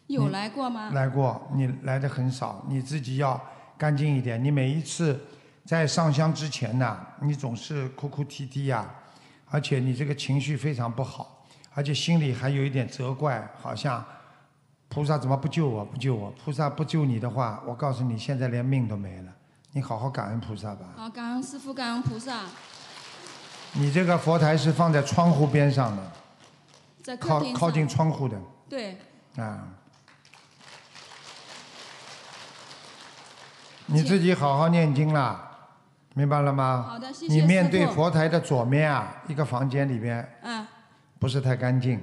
[0.08, 0.90] 有来过吗？
[0.90, 3.40] 来过，你来的很少，你自己要
[3.76, 4.42] 干净一点。
[4.42, 5.20] 你每一次
[5.64, 8.92] 在上香之前呢，你总是哭哭啼啼呀，
[9.46, 14.04] 而且你这个情绪非常不好，而且心里还有一点责怪，好像
[14.88, 15.84] 菩萨怎么不救我？
[15.84, 16.30] 不救我？
[16.32, 19.37] 菩萨不救你的话，我告诉你，现在连命都没了。
[19.72, 20.86] 你好好感恩菩萨吧。
[20.96, 22.40] 好，感恩师傅，感恩菩萨。
[23.74, 26.02] 你这个佛台是放在窗户边上的，
[27.02, 28.98] 在靠靠近窗户的对，
[29.36, 29.68] 啊。
[33.90, 35.50] 你自己好好念经啦，
[36.14, 36.86] 明白了吗？
[36.88, 40.66] 好的谢谢你面对佛台的左面啊，一个房间里边嗯，
[41.18, 42.02] 不是太干净，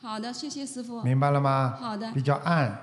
[0.00, 1.02] 好的，谢谢师傅。
[1.02, 1.76] 明白了吗？
[1.80, 2.12] 好的。
[2.12, 2.78] 比较暗，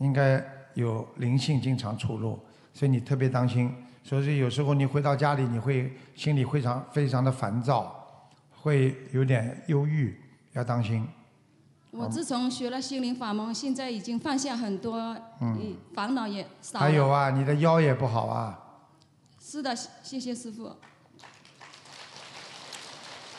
[0.00, 0.44] 应该
[0.74, 2.38] 有灵性经常出入，
[2.72, 3.74] 所以你特别当心。
[4.04, 10.20] 所以有时候你回到家里，你会心里非常非常的烦躁，会有点忧郁，
[10.52, 11.06] 要当心。
[11.92, 14.98] 我自从学了心灵法门，现在已经放下很多，
[15.40, 16.78] 嗯嗯，烦恼也少。
[16.78, 18.58] 还有啊，你的腰也不好啊。
[19.38, 20.74] 是的，谢谢师傅，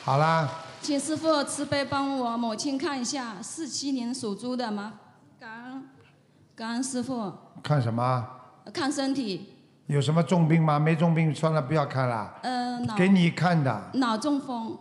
[0.03, 0.47] 好啦，
[0.81, 4.93] 请师傅慈悲帮我母亲看一下，四七年属猪的吗？
[5.39, 5.89] 感恩，
[6.55, 7.33] 感恩师傅，
[7.63, 8.27] 看什么？
[8.71, 9.55] 看身体，
[9.87, 10.79] 有什么重病吗？
[10.79, 12.39] 没重病，算了，不要看了。
[12.43, 14.77] 呃，脑给你看的，脑中风，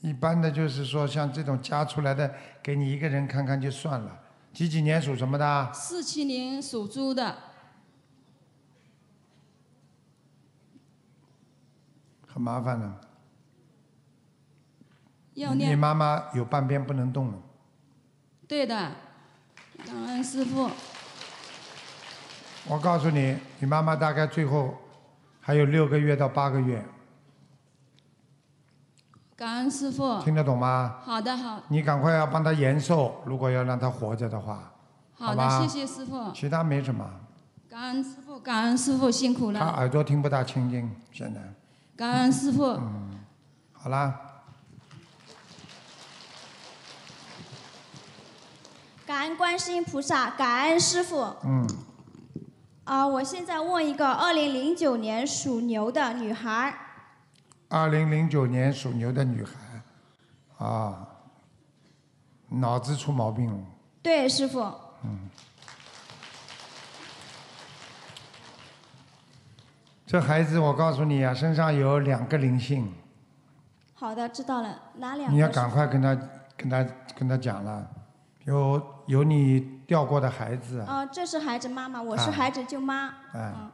[0.00, 4.20] 一般的就是说像这种加出来的，给你一个人看看就算了。
[4.52, 5.72] 几几年属什么的？
[5.72, 7.36] 四七年属猪的，
[12.26, 13.00] 很麻烦的。
[15.54, 17.38] 你妈妈有半边不能动了，
[18.46, 18.74] 对的，
[19.86, 20.68] 感恩师傅，
[22.66, 24.74] 我告诉你，你妈妈大概最后
[25.40, 26.84] 还有六个月到八个月，
[29.36, 30.20] 感恩师傅。
[30.22, 30.98] 听得懂吗？
[31.02, 34.72] 好的，好，你赶快要帮她延寿，如果要让她活着的话，
[35.14, 37.10] 好吧的，谢谢师傅，其他没什么，
[37.68, 39.58] 感恩师傅，感恩师傅辛苦了。
[39.58, 41.40] 他，耳朵听不大清净，现在
[41.96, 42.64] 感恩师傅。
[42.64, 43.08] 嗯
[43.82, 44.14] 好啦，
[49.06, 51.34] 感恩观世音菩萨，感恩师傅。
[51.42, 51.66] 嗯，
[52.90, 56.74] 啊、我现在问一个二零零九年属牛的女孩儿，
[57.68, 61.06] 二零零九年属牛的女孩，啊，
[62.48, 63.64] 脑子出毛病了，
[64.02, 64.58] 对，师傅，
[65.04, 65.30] 嗯。
[70.04, 72.92] 这孩子，我告诉你啊，身上有两个灵性，
[73.94, 75.32] 好的，知道了，哪两个？
[75.32, 76.18] 你要赶快跟他、
[76.56, 76.84] 跟他、
[77.16, 77.88] 跟他讲了，
[78.46, 83.08] 有有你掉过的孩子，啊、这是孩子妈妈，我是啊孩子舅妈。
[83.32, 83.68] 哎，嗯，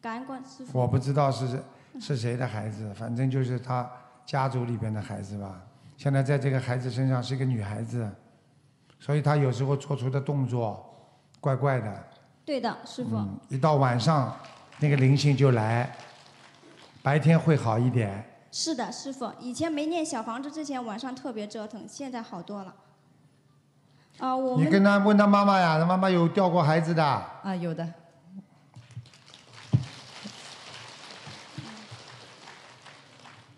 [0.00, 0.76] 感恩观师傅。
[0.76, 1.62] 我不知道是
[2.00, 3.88] 是谁的孩子，反正就是他
[4.24, 5.62] 家族里边的孩子吧。
[5.96, 8.10] 现在在这个孩子身上是一个女孩子，
[8.98, 10.84] 所以她有时候做出的动作
[11.38, 12.04] 怪怪的，
[12.44, 13.14] 对的，师傅。
[13.14, 14.36] 嗯，一到晚上
[14.80, 15.88] 那个灵性就来，
[17.00, 18.28] 白天会好一点。
[18.50, 19.30] 是的，师傅。
[19.38, 22.74] 以前没念小房子之前，晚上特别折腾，现在好多了。
[24.18, 27.86] 啊、我你跟他问他妈妈呀，他妈妈有掉过孩子的，啊，有的。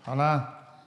[0.02, 0.42] 好了，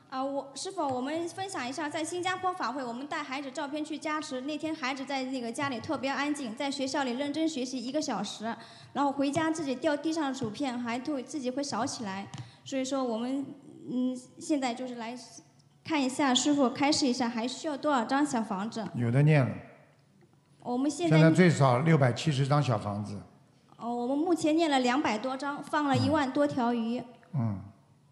[0.09, 4.41] 啊，我师傅，我们分享一下，在新加坡法会，我们带孩子照片去加持。
[4.41, 8.53] 那天孩子在那个家里特别安静，在学校里认真学习一个小时，
[8.93, 12.27] 然后回家自己掉地上的薯片还会自己会扫起来。
[12.65, 13.45] 所以说我们
[13.89, 15.15] 嗯，现在就是来
[15.83, 18.87] 看一下师傅开示一下，还需要多少张小房子？
[18.95, 19.51] 有的念了。
[20.59, 23.19] 我们现在现在最少六百七十张小房子，
[23.77, 27.01] 哦，我们目前念了两百多张，放了一万多条鱼，
[27.33, 27.59] 嗯，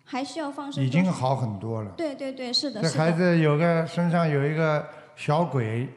[0.03, 1.03] 还需要放生已多少。
[1.03, 1.91] 经好很多了。
[1.91, 3.03] 对对对，是的，这是的。
[3.03, 4.83] 孩子有个身上有一个
[5.15, 5.87] 小鬼，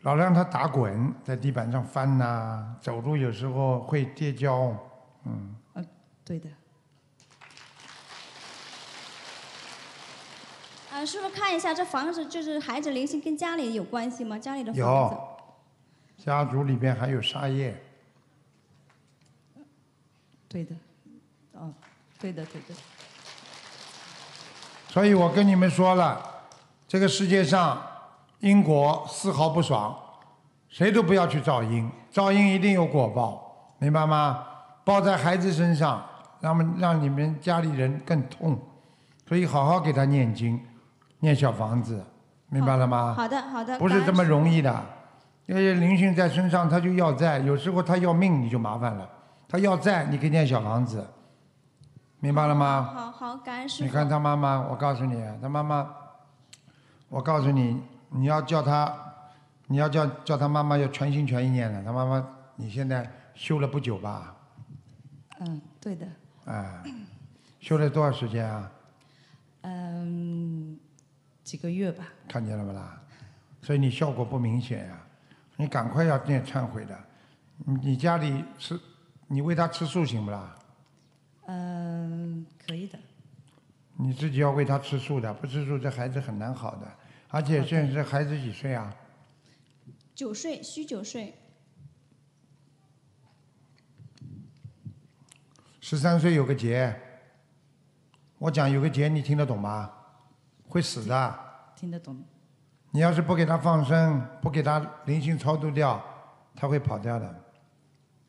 [0.00, 4.76] 老让他打滚，在地板上翻呐、走路有时候会跌跤，
[5.24, 5.54] 嗯，
[6.24, 6.48] 对的。
[11.02, 14.38] 啊，师傅看一下这房子，就是孩子灵性跟家里有关系吗？
[14.38, 14.80] 家里的房子。
[14.80, 15.28] 有，
[16.16, 17.76] 家族里边还有杀业，
[20.48, 20.76] 对的。
[21.54, 21.72] 哦，
[22.20, 22.80] 对的，对的。
[24.90, 26.24] 所以我跟你们说了，
[26.86, 27.82] 这个世界上
[28.38, 29.98] 因果丝毫不爽，
[30.68, 34.46] 谁都不要去造因，造因一定有果报，明白吗？
[34.84, 36.00] 报在孩子身上，
[36.38, 38.56] 让们让你们家里人更痛，
[39.26, 40.60] 所以好好给他念经，
[41.22, 42.04] 念小房子，
[42.48, 43.14] 明白了吗？
[43.14, 43.78] 好的好的。
[43.78, 44.60] 不是这么容易。
[44.60, 44.84] 的，
[45.46, 49.08] 因为灵性在身上，他就要债，有时候他要命你就麻烦了，
[49.48, 51.06] 他要债你可以念小房子，
[52.18, 52.90] 明白了吗？
[52.92, 53.84] 好好，感恩师傅。
[53.84, 55.88] 你看他妈妈，我告诉你，他妈妈，
[57.08, 57.80] 我告诉你，
[58.10, 58.92] 你要叫他，
[59.68, 61.84] 你要叫叫他妈妈要全心全意念的。
[61.84, 62.26] 他妈妈，
[62.56, 64.34] 你现在修了不久吧？
[65.38, 66.04] 嗯，对的。
[66.46, 66.82] 哎，
[67.60, 68.70] 修了多少时间啊？
[69.62, 70.76] 嗯，
[71.42, 72.08] 几个月吧。
[72.28, 73.00] 看见了不啦？
[73.62, 75.06] 所以你效果不明显呀、
[75.56, 76.98] 你赶快要念忏悔的。
[77.58, 78.80] 你你家里吃，
[79.28, 80.58] 你喂他吃素行不啦？
[81.46, 82.98] 嗯，可以的。
[83.96, 86.92] 你自己要喂他吃素的，不吃素这孩子很难好的。
[87.28, 88.92] 而且现在这孩子几岁啊？
[90.14, 91.34] 九岁，虚九岁。
[95.80, 96.98] 十三岁有个劫，
[98.38, 99.90] 我讲有个劫，你听得懂吗？
[100.72, 101.38] 会死的。
[101.76, 102.16] 听得懂。
[102.92, 106.02] 你要是不给他放生，不给他灵性超度掉，
[106.56, 107.34] 他会跑掉的，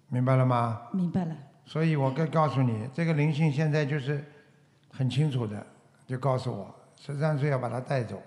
[0.09, 0.81] 明白了吗？
[0.91, 1.33] 明白了。
[1.63, 4.21] 所以我该告诉你，这个灵性现在就是
[4.91, 5.65] 很清楚的，
[6.05, 8.21] 就告诉我，十三岁要把他带走。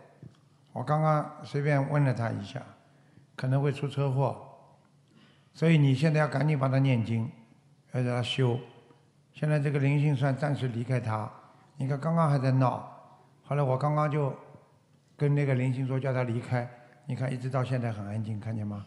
[0.72, 2.62] 我刚刚随便问了他一下，
[3.34, 4.34] 可能会出车祸，
[5.52, 7.30] 所以你现在要赶紧帮他念经，
[7.92, 8.58] 要让他修。
[9.34, 11.30] 现在这个灵性算暂时离开他，
[11.76, 12.90] 你看刚刚还在闹，
[13.48, 14.34] 后来我刚刚就
[15.16, 16.68] 跟那个林星说叫他离开，
[17.06, 18.84] 你看一直到现在很安静，看见吗？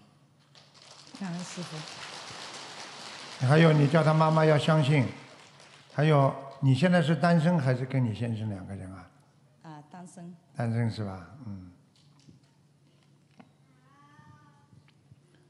[1.20, 1.78] 感恩师傅。
[3.48, 5.06] 还有，你叫他妈妈要相信。
[5.94, 9.10] 还有，你现在是单身还是跟你先生两个人啊？
[9.64, 10.36] 啊，单身。
[10.56, 11.26] 单身是吧？
[11.46, 11.72] 嗯。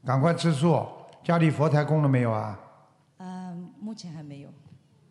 [0.04, 0.86] 赶快吃素，
[1.24, 2.58] 家里佛台供了没有啊？
[3.18, 4.48] 嗯，目前还没有。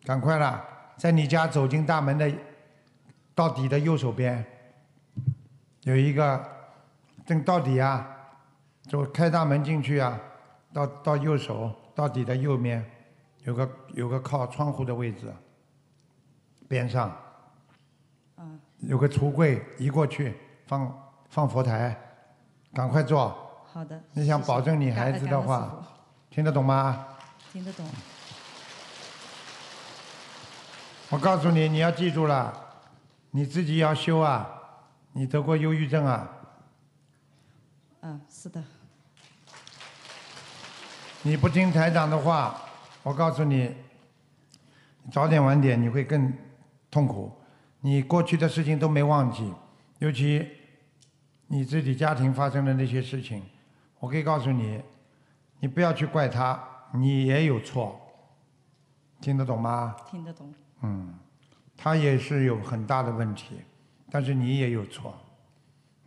[0.04, 0.64] 赶快啦，
[0.96, 2.30] 在你家走进大门的
[3.34, 4.44] 到底的右手边，
[5.82, 6.44] 有一个
[7.24, 8.06] 正到底啊，
[8.88, 10.20] 走开大门进去啊，
[10.72, 12.84] 到到右手到底的右面
[13.44, 15.32] 有个有个靠窗户的位置，
[16.68, 17.16] 边上
[18.36, 20.36] 嗯，有个橱柜，移过去
[20.66, 21.98] 放放佛台，
[22.74, 23.36] 赶快做。
[23.72, 24.00] 好的。
[24.12, 25.82] 你想保证你孩子的话，
[26.28, 27.06] 听得懂吗？
[27.52, 27.86] 听得懂。
[31.08, 32.52] 我告诉你，你要记住了，
[33.30, 34.48] 你自己要修啊！
[35.12, 36.30] 你得过忧郁症啊？
[38.00, 38.62] 嗯，是的。
[41.22, 42.60] 你不听台长的话，
[43.02, 43.74] 我告诉你，
[45.12, 46.32] 早点晚点你会更
[46.90, 47.30] 痛苦。
[47.80, 49.52] 你过去的事情都没忘记，
[49.98, 50.46] 尤其
[51.46, 53.42] 你自己家庭发生的那些事情，
[53.98, 54.82] 我可以告诉你，
[55.58, 56.62] 你不要去怪他，
[56.92, 58.00] 你也有错，
[59.20, 59.94] 听得懂吗？
[60.10, 60.54] 听得懂。
[60.82, 61.14] 嗯，
[61.82, 63.56] 他也是有很大的问题，
[64.10, 65.14] 但是你也有错，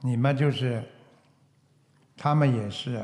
[0.01, 0.83] 你们就是，
[2.15, 3.03] 他们也是，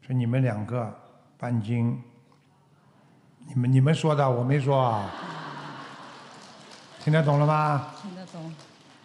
[0.00, 0.96] 说你们两个
[1.36, 2.00] 半斤，
[3.48, 5.10] 你们你们说的，我没说啊，
[7.00, 7.92] 听得懂了吗？
[8.00, 8.54] 听得懂。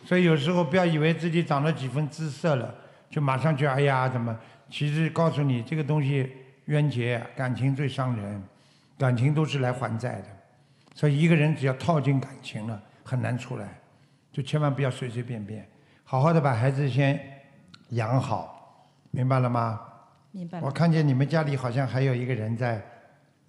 [0.06, 2.76] 所以有时候不要以为自己长了几分姿色了，
[3.10, 4.38] 就马上就哎呀怎么？
[4.70, 6.32] 其实告诉你，这个东西
[6.66, 8.44] 冤结，感情最伤人，
[9.00, 10.28] 感情都是来还债的。
[10.94, 13.80] 所以一个人只要套进感情了，很难出来，
[14.32, 15.68] 就千万不要随随便便，
[16.04, 17.20] 好好的把孩子先
[17.90, 19.80] 养好，明白了吗？
[20.32, 20.66] 明白了。
[20.66, 22.82] 我看见你们家里好像还有一个人在，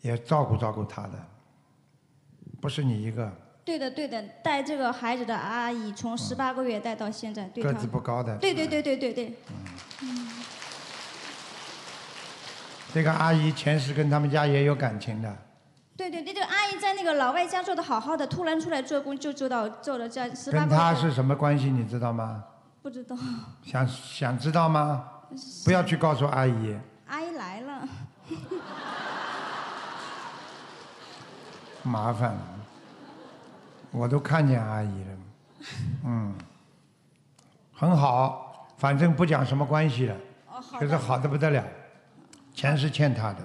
[0.01, 1.12] 也照顾照顾他的，
[2.61, 3.33] 不是你一个，
[3.65, 8.37] 对的对的，带这个孩子的阿姨从十八个月带到现在，个子不高的。
[8.39, 9.35] 对对对对对对。
[10.03, 10.29] 嗯
[12.93, 15.37] 这个阿姨前世跟他们家也有感情的，
[15.97, 20.69] 对对对，这个阿姨在那个老外家做的好好的，突然出来做工就做到做了这十八跟。
[20.71, 21.71] 他是什么关系？
[21.71, 22.45] 你知道吗？
[22.83, 23.16] 不知道，
[23.62, 25.09] 想想知道吗？
[25.65, 27.89] 不要去告诉阿姨，阿姨来了。
[31.83, 32.41] 麻烦了。
[33.91, 35.16] 我都看见阿姨了，
[36.05, 36.35] 嗯，
[37.73, 40.16] 很好，反正不讲什么关系了，
[40.51, 40.97] 哦，好可是。
[40.97, 41.65] 好的不得了，
[42.53, 43.39] 钱是欠他的，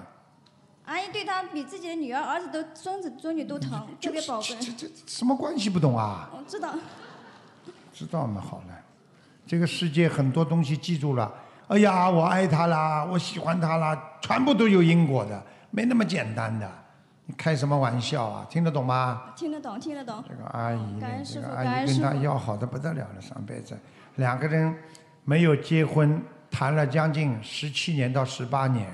[0.90, 4.48] 阿姨对她比自己的女儿、儿子都、孙子、孙女都疼，特别宝贝。
[4.76, 6.28] 这什么关系不懂啊？
[6.32, 6.74] 我知道。
[7.92, 8.40] 知道嘛？
[8.40, 8.74] 好了，
[9.46, 11.32] 这个世界很多东西记住了。
[11.68, 15.40] 哎呀，我爱他啦，我喜欢他啦，全部都有因果的，
[15.70, 16.68] 没那么简单的。
[17.26, 18.44] 你开什么玩笑啊？
[18.50, 19.32] 听得懂吗？
[19.36, 20.24] 听得懂，听得懂。
[20.28, 20.78] 这个阿姨
[21.24, 23.78] 这个阿姨跟他要好的不得了了，上辈子
[24.16, 24.76] 两个人
[25.24, 28.92] 没有结婚，谈了将近十七年到十八年，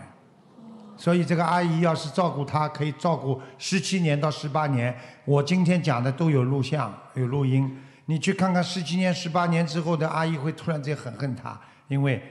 [0.97, 4.97] 所以这个阿姨要是照顾他，可以照顾十七年到十八年。
[5.25, 12.23] 我今天讲的都有录像，有录音，你去看看十七年、十八年之后的阿姨会突然间很恨他，因为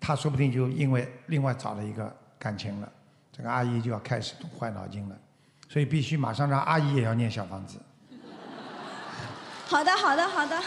[0.00, 2.88] 他说不定就因为另外找了一个感情了，
[3.30, 5.16] 这个阿姨就要开始动坏脑筋了，
[5.68, 7.78] 所以必须马上让阿姨也要念小房子。
[9.66, 10.60] 好的，好的，好的。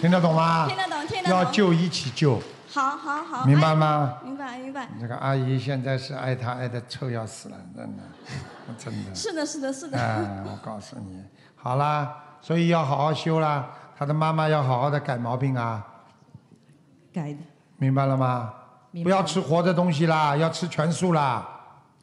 [0.00, 0.66] 听得懂吗？
[0.66, 2.40] 听得懂听得懂要救一起救。
[2.72, 3.44] 好好好。
[3.44, 4.88] 明白吗哎明白明白。
[4.98, 8.02] 这个阿姨现在是爱他爱的臭要死了，真的，
[8.78, 9.14] 真的。
[9.14, 9.98] 是的，是的，是的。
[9.98, 11.22] 哎，我告诉你，
[11.54, 13.68] 好啦，所以要好好修啦。
[13.98, 15.86] 他的妈妈要好好的改毛病啊，
[17.12, 17.38] 改的。
[17.76, 18.54] 明白了吗？
[19.02, 21.46] 不要吃活的东西啦，要吃全素啦。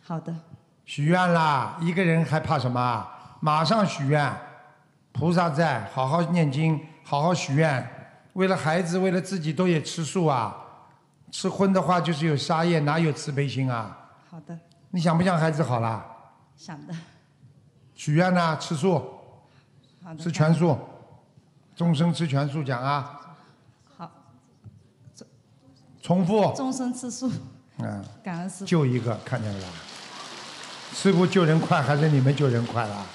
[0.06, 0.34] 好的。
[0.86, 3.10] 许愿啦，一个人还怕什么啊？
[3.40, 4.32] 马上许愿，
[5.12, 7.88] 菩萨在，好好念经，好好许愿。
[8.34, 10.56] 为了孩子，为了自己，都也吃素啊。
[11.32, 13.98] 吃荤的话就是有杀业，哪有慈悲心啊？
[14.30, 14.58] 好的。
[14.92, 16.04] 你想不想孩子好啦？
[16.56, 16.94] 想的。
[17.96, 19.00] 许愿呐，吃素，
[20.04, 20.18] 好的。
[20.18, 20.78] 吃全素，
[21.76, 23.36] 终生吃全素讲啊，
[23.98, 24.10] 好。
[26.02, 26.54] 重复。
[26.56, 27.32] 终身吃素。
[27.78, 28.66] 嗯，感恩师傅。
[28.66, 29.68] 救一个，看见了吧？
[30.94, 33.06] 师傅救人快还是你们救人快啦？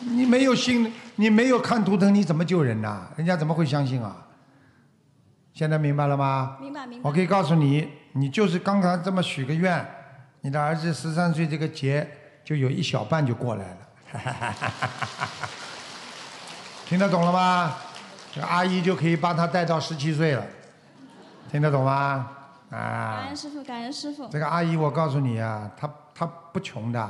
[0.00, 3.06] 你没有心，你没有看图腾，你怎么救人呐？
[3.16, 4.23] 人家怎么会相信啊？
[5.54, 6.56] 现在明白了吗？
[6.60, 9.86] 明白明白我可以告诉你，你就是刚刚这么许个愿，
[10.40, 12.04] 你的儿子十三岁这个节
[12.44, 13.76] 就有一小半就过来了。
[16.84, 17.76] 听得懂了吗？
[18.34, 20.44] 这个阿姨就可以把他带到十七岁了，
[21.48, 22.28] 听得懂吗？
[22.70, 23.26] 啊感。
[23.28, 24.26] 恩师傅，感恩师傅。
[24.28, 27.08] 这个阿姨，我告诉你啊，她她不穷的，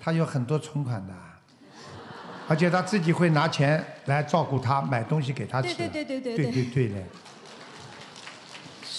[0.00, 1.14] 她有很多存款的，
[2.48, 5.72] 而且她自己会拿钱来照顾他，买东西给他吃。
[5.74, 6.96] 对对对对对对对对的。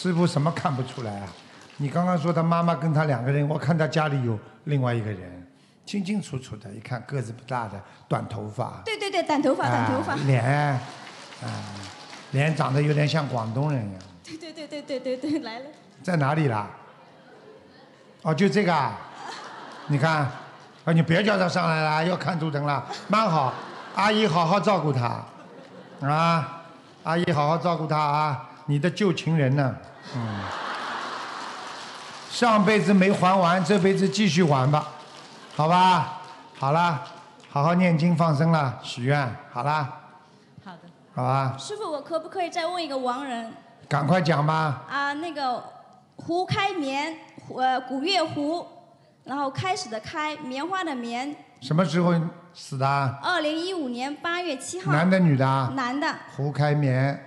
[0.06, 1.28] 师傅什么看不出来啊？
[1.78, 5.48] 你刚刚说他妈妈跟他两个人，我看他家里有另外一个人，
[5.84, 7.72] 清清楚楚的，一看个子不大的，
[8.08, 10.20] 短头发，对对对，短头发，短头发啊。
[10.28, 11.50] 脸，啊，
[12.34, 14.02] 脸长得有点像广东人一样。
[14.24, 15.66] 对对对对对对对，来了。
[16.04, 16.68] 在哪里啦？
[18.22, 18.96] 哦，就这个啊？
[19.88, 20.18] 你看，
[20.84, 23.52] 啊，你别叫他上来了，要看图腾了，蛮好。
[23.96, 25.26] 阿姨好好照顾他，
[26.08, 26.62] 啊，
[27.02, 29.76] 阿姨好好照顾他啊，你的旧情人呢？
[30.16, 30.40] 嗯，
[32.30, 34.88] 上辈子没还完，这辈子继续还吧，
[35.56, 36.22] 好吧？
[36.58, 37.02] 好啦，
[37.50, 40.00] 好好念经放生了，许愿，好啦，
[40.64, 40.80] 好的。
[41.14, 41.56] 好吧？
[41.58, 43.54] 师傅，我可不可以再问一个亡人
[43.88, 44.84] 赶快讲吧。
[44.90, 45.14] 啊？
[45.14, 45.64] 那个
[46.16, 47.16] 胡开眠，
[47.56, 48.66] 呃，古月胡，
[49.24, 52.14] 然后开始的开，棉花的棉，什么时候
[52.54, 53.18] 死的啊？
[53.24, 54.92] 二零一五年八月七号。
[54.92, 56.14] 男的女的啊男的。
[56.36, 57.25] 胡开棉，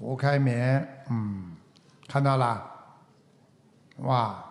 [0.00, 1.54] 胡开棉，嗯，
[2.08, 2.62] 看到了，
[3.98, 4.42] 哇，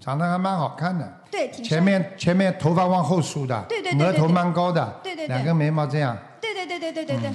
[0.00, 1.20] 长得还蛮好看的。
[1.30, 6.18] 对，挺前面前面头发往后梳的，对对对对对额头蛮高的，对对对两根眉毛这样。
[6.40, 7.30] 对对对对对对对。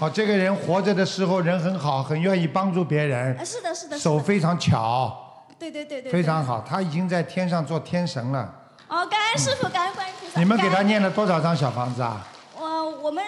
[0.00, 3.98] 哦，这个人活着的时候人很好，很愿意帮助别人啊，，是的，是的，是的。
[3.98, 6.12] 手非常巧，对对对对。
[6.12, 6.44] 非常。
[6.44, 6.60] 好。
[6.68, 8.54] 他已经在天上做天神了。
[8.88, 10.38] 哦，感恩师傅，感恩观音菩萨。
[10.38, 12.26] 你们给他念了多少张小房子啊？
[12.58, 13.24] 我我们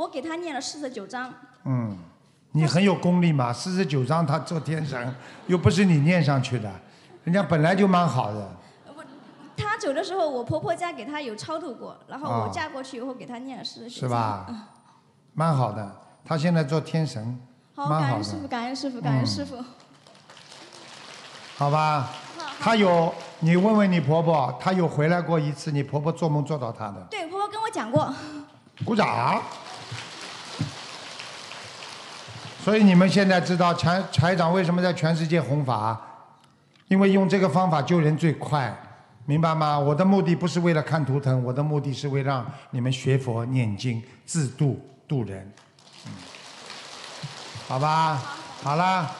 [0.00, 1.30] 我给他念了四十九章。
[1.64, 1.94] 嗯，
[2.52, 5.14] 你很有功力嘛，四十九章他做天神，
[5.46, 6.72] 又不是你念上去的，
[7.24, 8.50] 人家本来就蛮好的。
[9.58, 14.46] 他走的时候，我婆婆家给他有超度过，然后我哦嫁过去以后给他念了四十九是吧
[15.34, 15.94] 蛮好的。
[16.24, 17.38] 他现在做天神，
[17.74, 19.62] 好，蛮好感恩师傅，感恩师傅，感恩师傅。
[21.58, 22.08] 好吧？
[22.58, 28.10] 他有，你问问你婆婆，她有回来过一次，你婆婆做梦做到她的，对，婆婆跟我讲过。
[28.82, 29.42] 鼓掌。
[32.62, 35.98] 所以你们现在知道财财长为什么在全世界弘法？
[36.88, 38.70] 因为用这个方法救人最快，
[39.24, 39.78] 明白吗？
[39.78, 44.78] 我的目的不是为了看图腾，我的目的是为了让你们学佛念经自度
[45.08, 45.50] 度人，
[46.06, 46.12] 嗯
[47.66, 48.20] 好吧？
[48.62, 49.10] 好啦，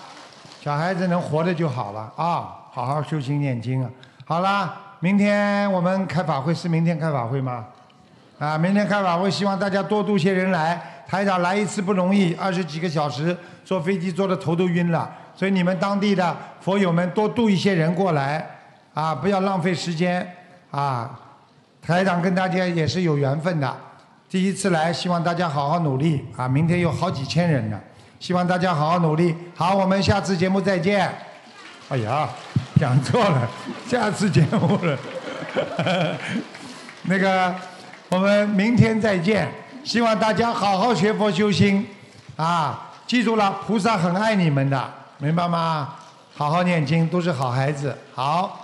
[0.60, 3.90] 小孩子能活着就好了啊，好好修心念经啊。
[4.26, 7.64] 好啦，明天我们开法会是明天开法会吗？
[8.38, 10.89] 啊，明天开法会，希望大家多度些人来。
[11.10, 15.10] 台长来一次不容易，二十几个小时，坐飞机坐的头都晕了。
[15.34, 18.48] 所以你们当地的佛友们多度一些人过来，
[18.94, 20.24] 啊，不要浪费时间
[20.70, 21.18] 啊。
[21.82, 23.76] 台长跟大家也是有缘分的，
[24.28, 26.46] 第一次来，希望大家好好努力啊。
[26.46, 27.80] 明天有好几千人呢，
[28.20, 29.34] 希望大家好好努力。
[29.56, 31.12] 好，我们下次节目再见。
[31.88, 32.28] 哎呀，
[32.78, 33.48] 讲错了，
[33.88, 34.96] 下次节目了。
[37.02, 37.52] 那个，
[38.10, 39.48] 我们明天再见。
[39.82, 41.86] 希望大家好好学佛修心，
[42.36, 45.94] 啊，记住了，菩萨很爱你们的，明白吗？
[46.36, 47.96] 好好念经，都是好孩子。
[48.14, 48.59] 好。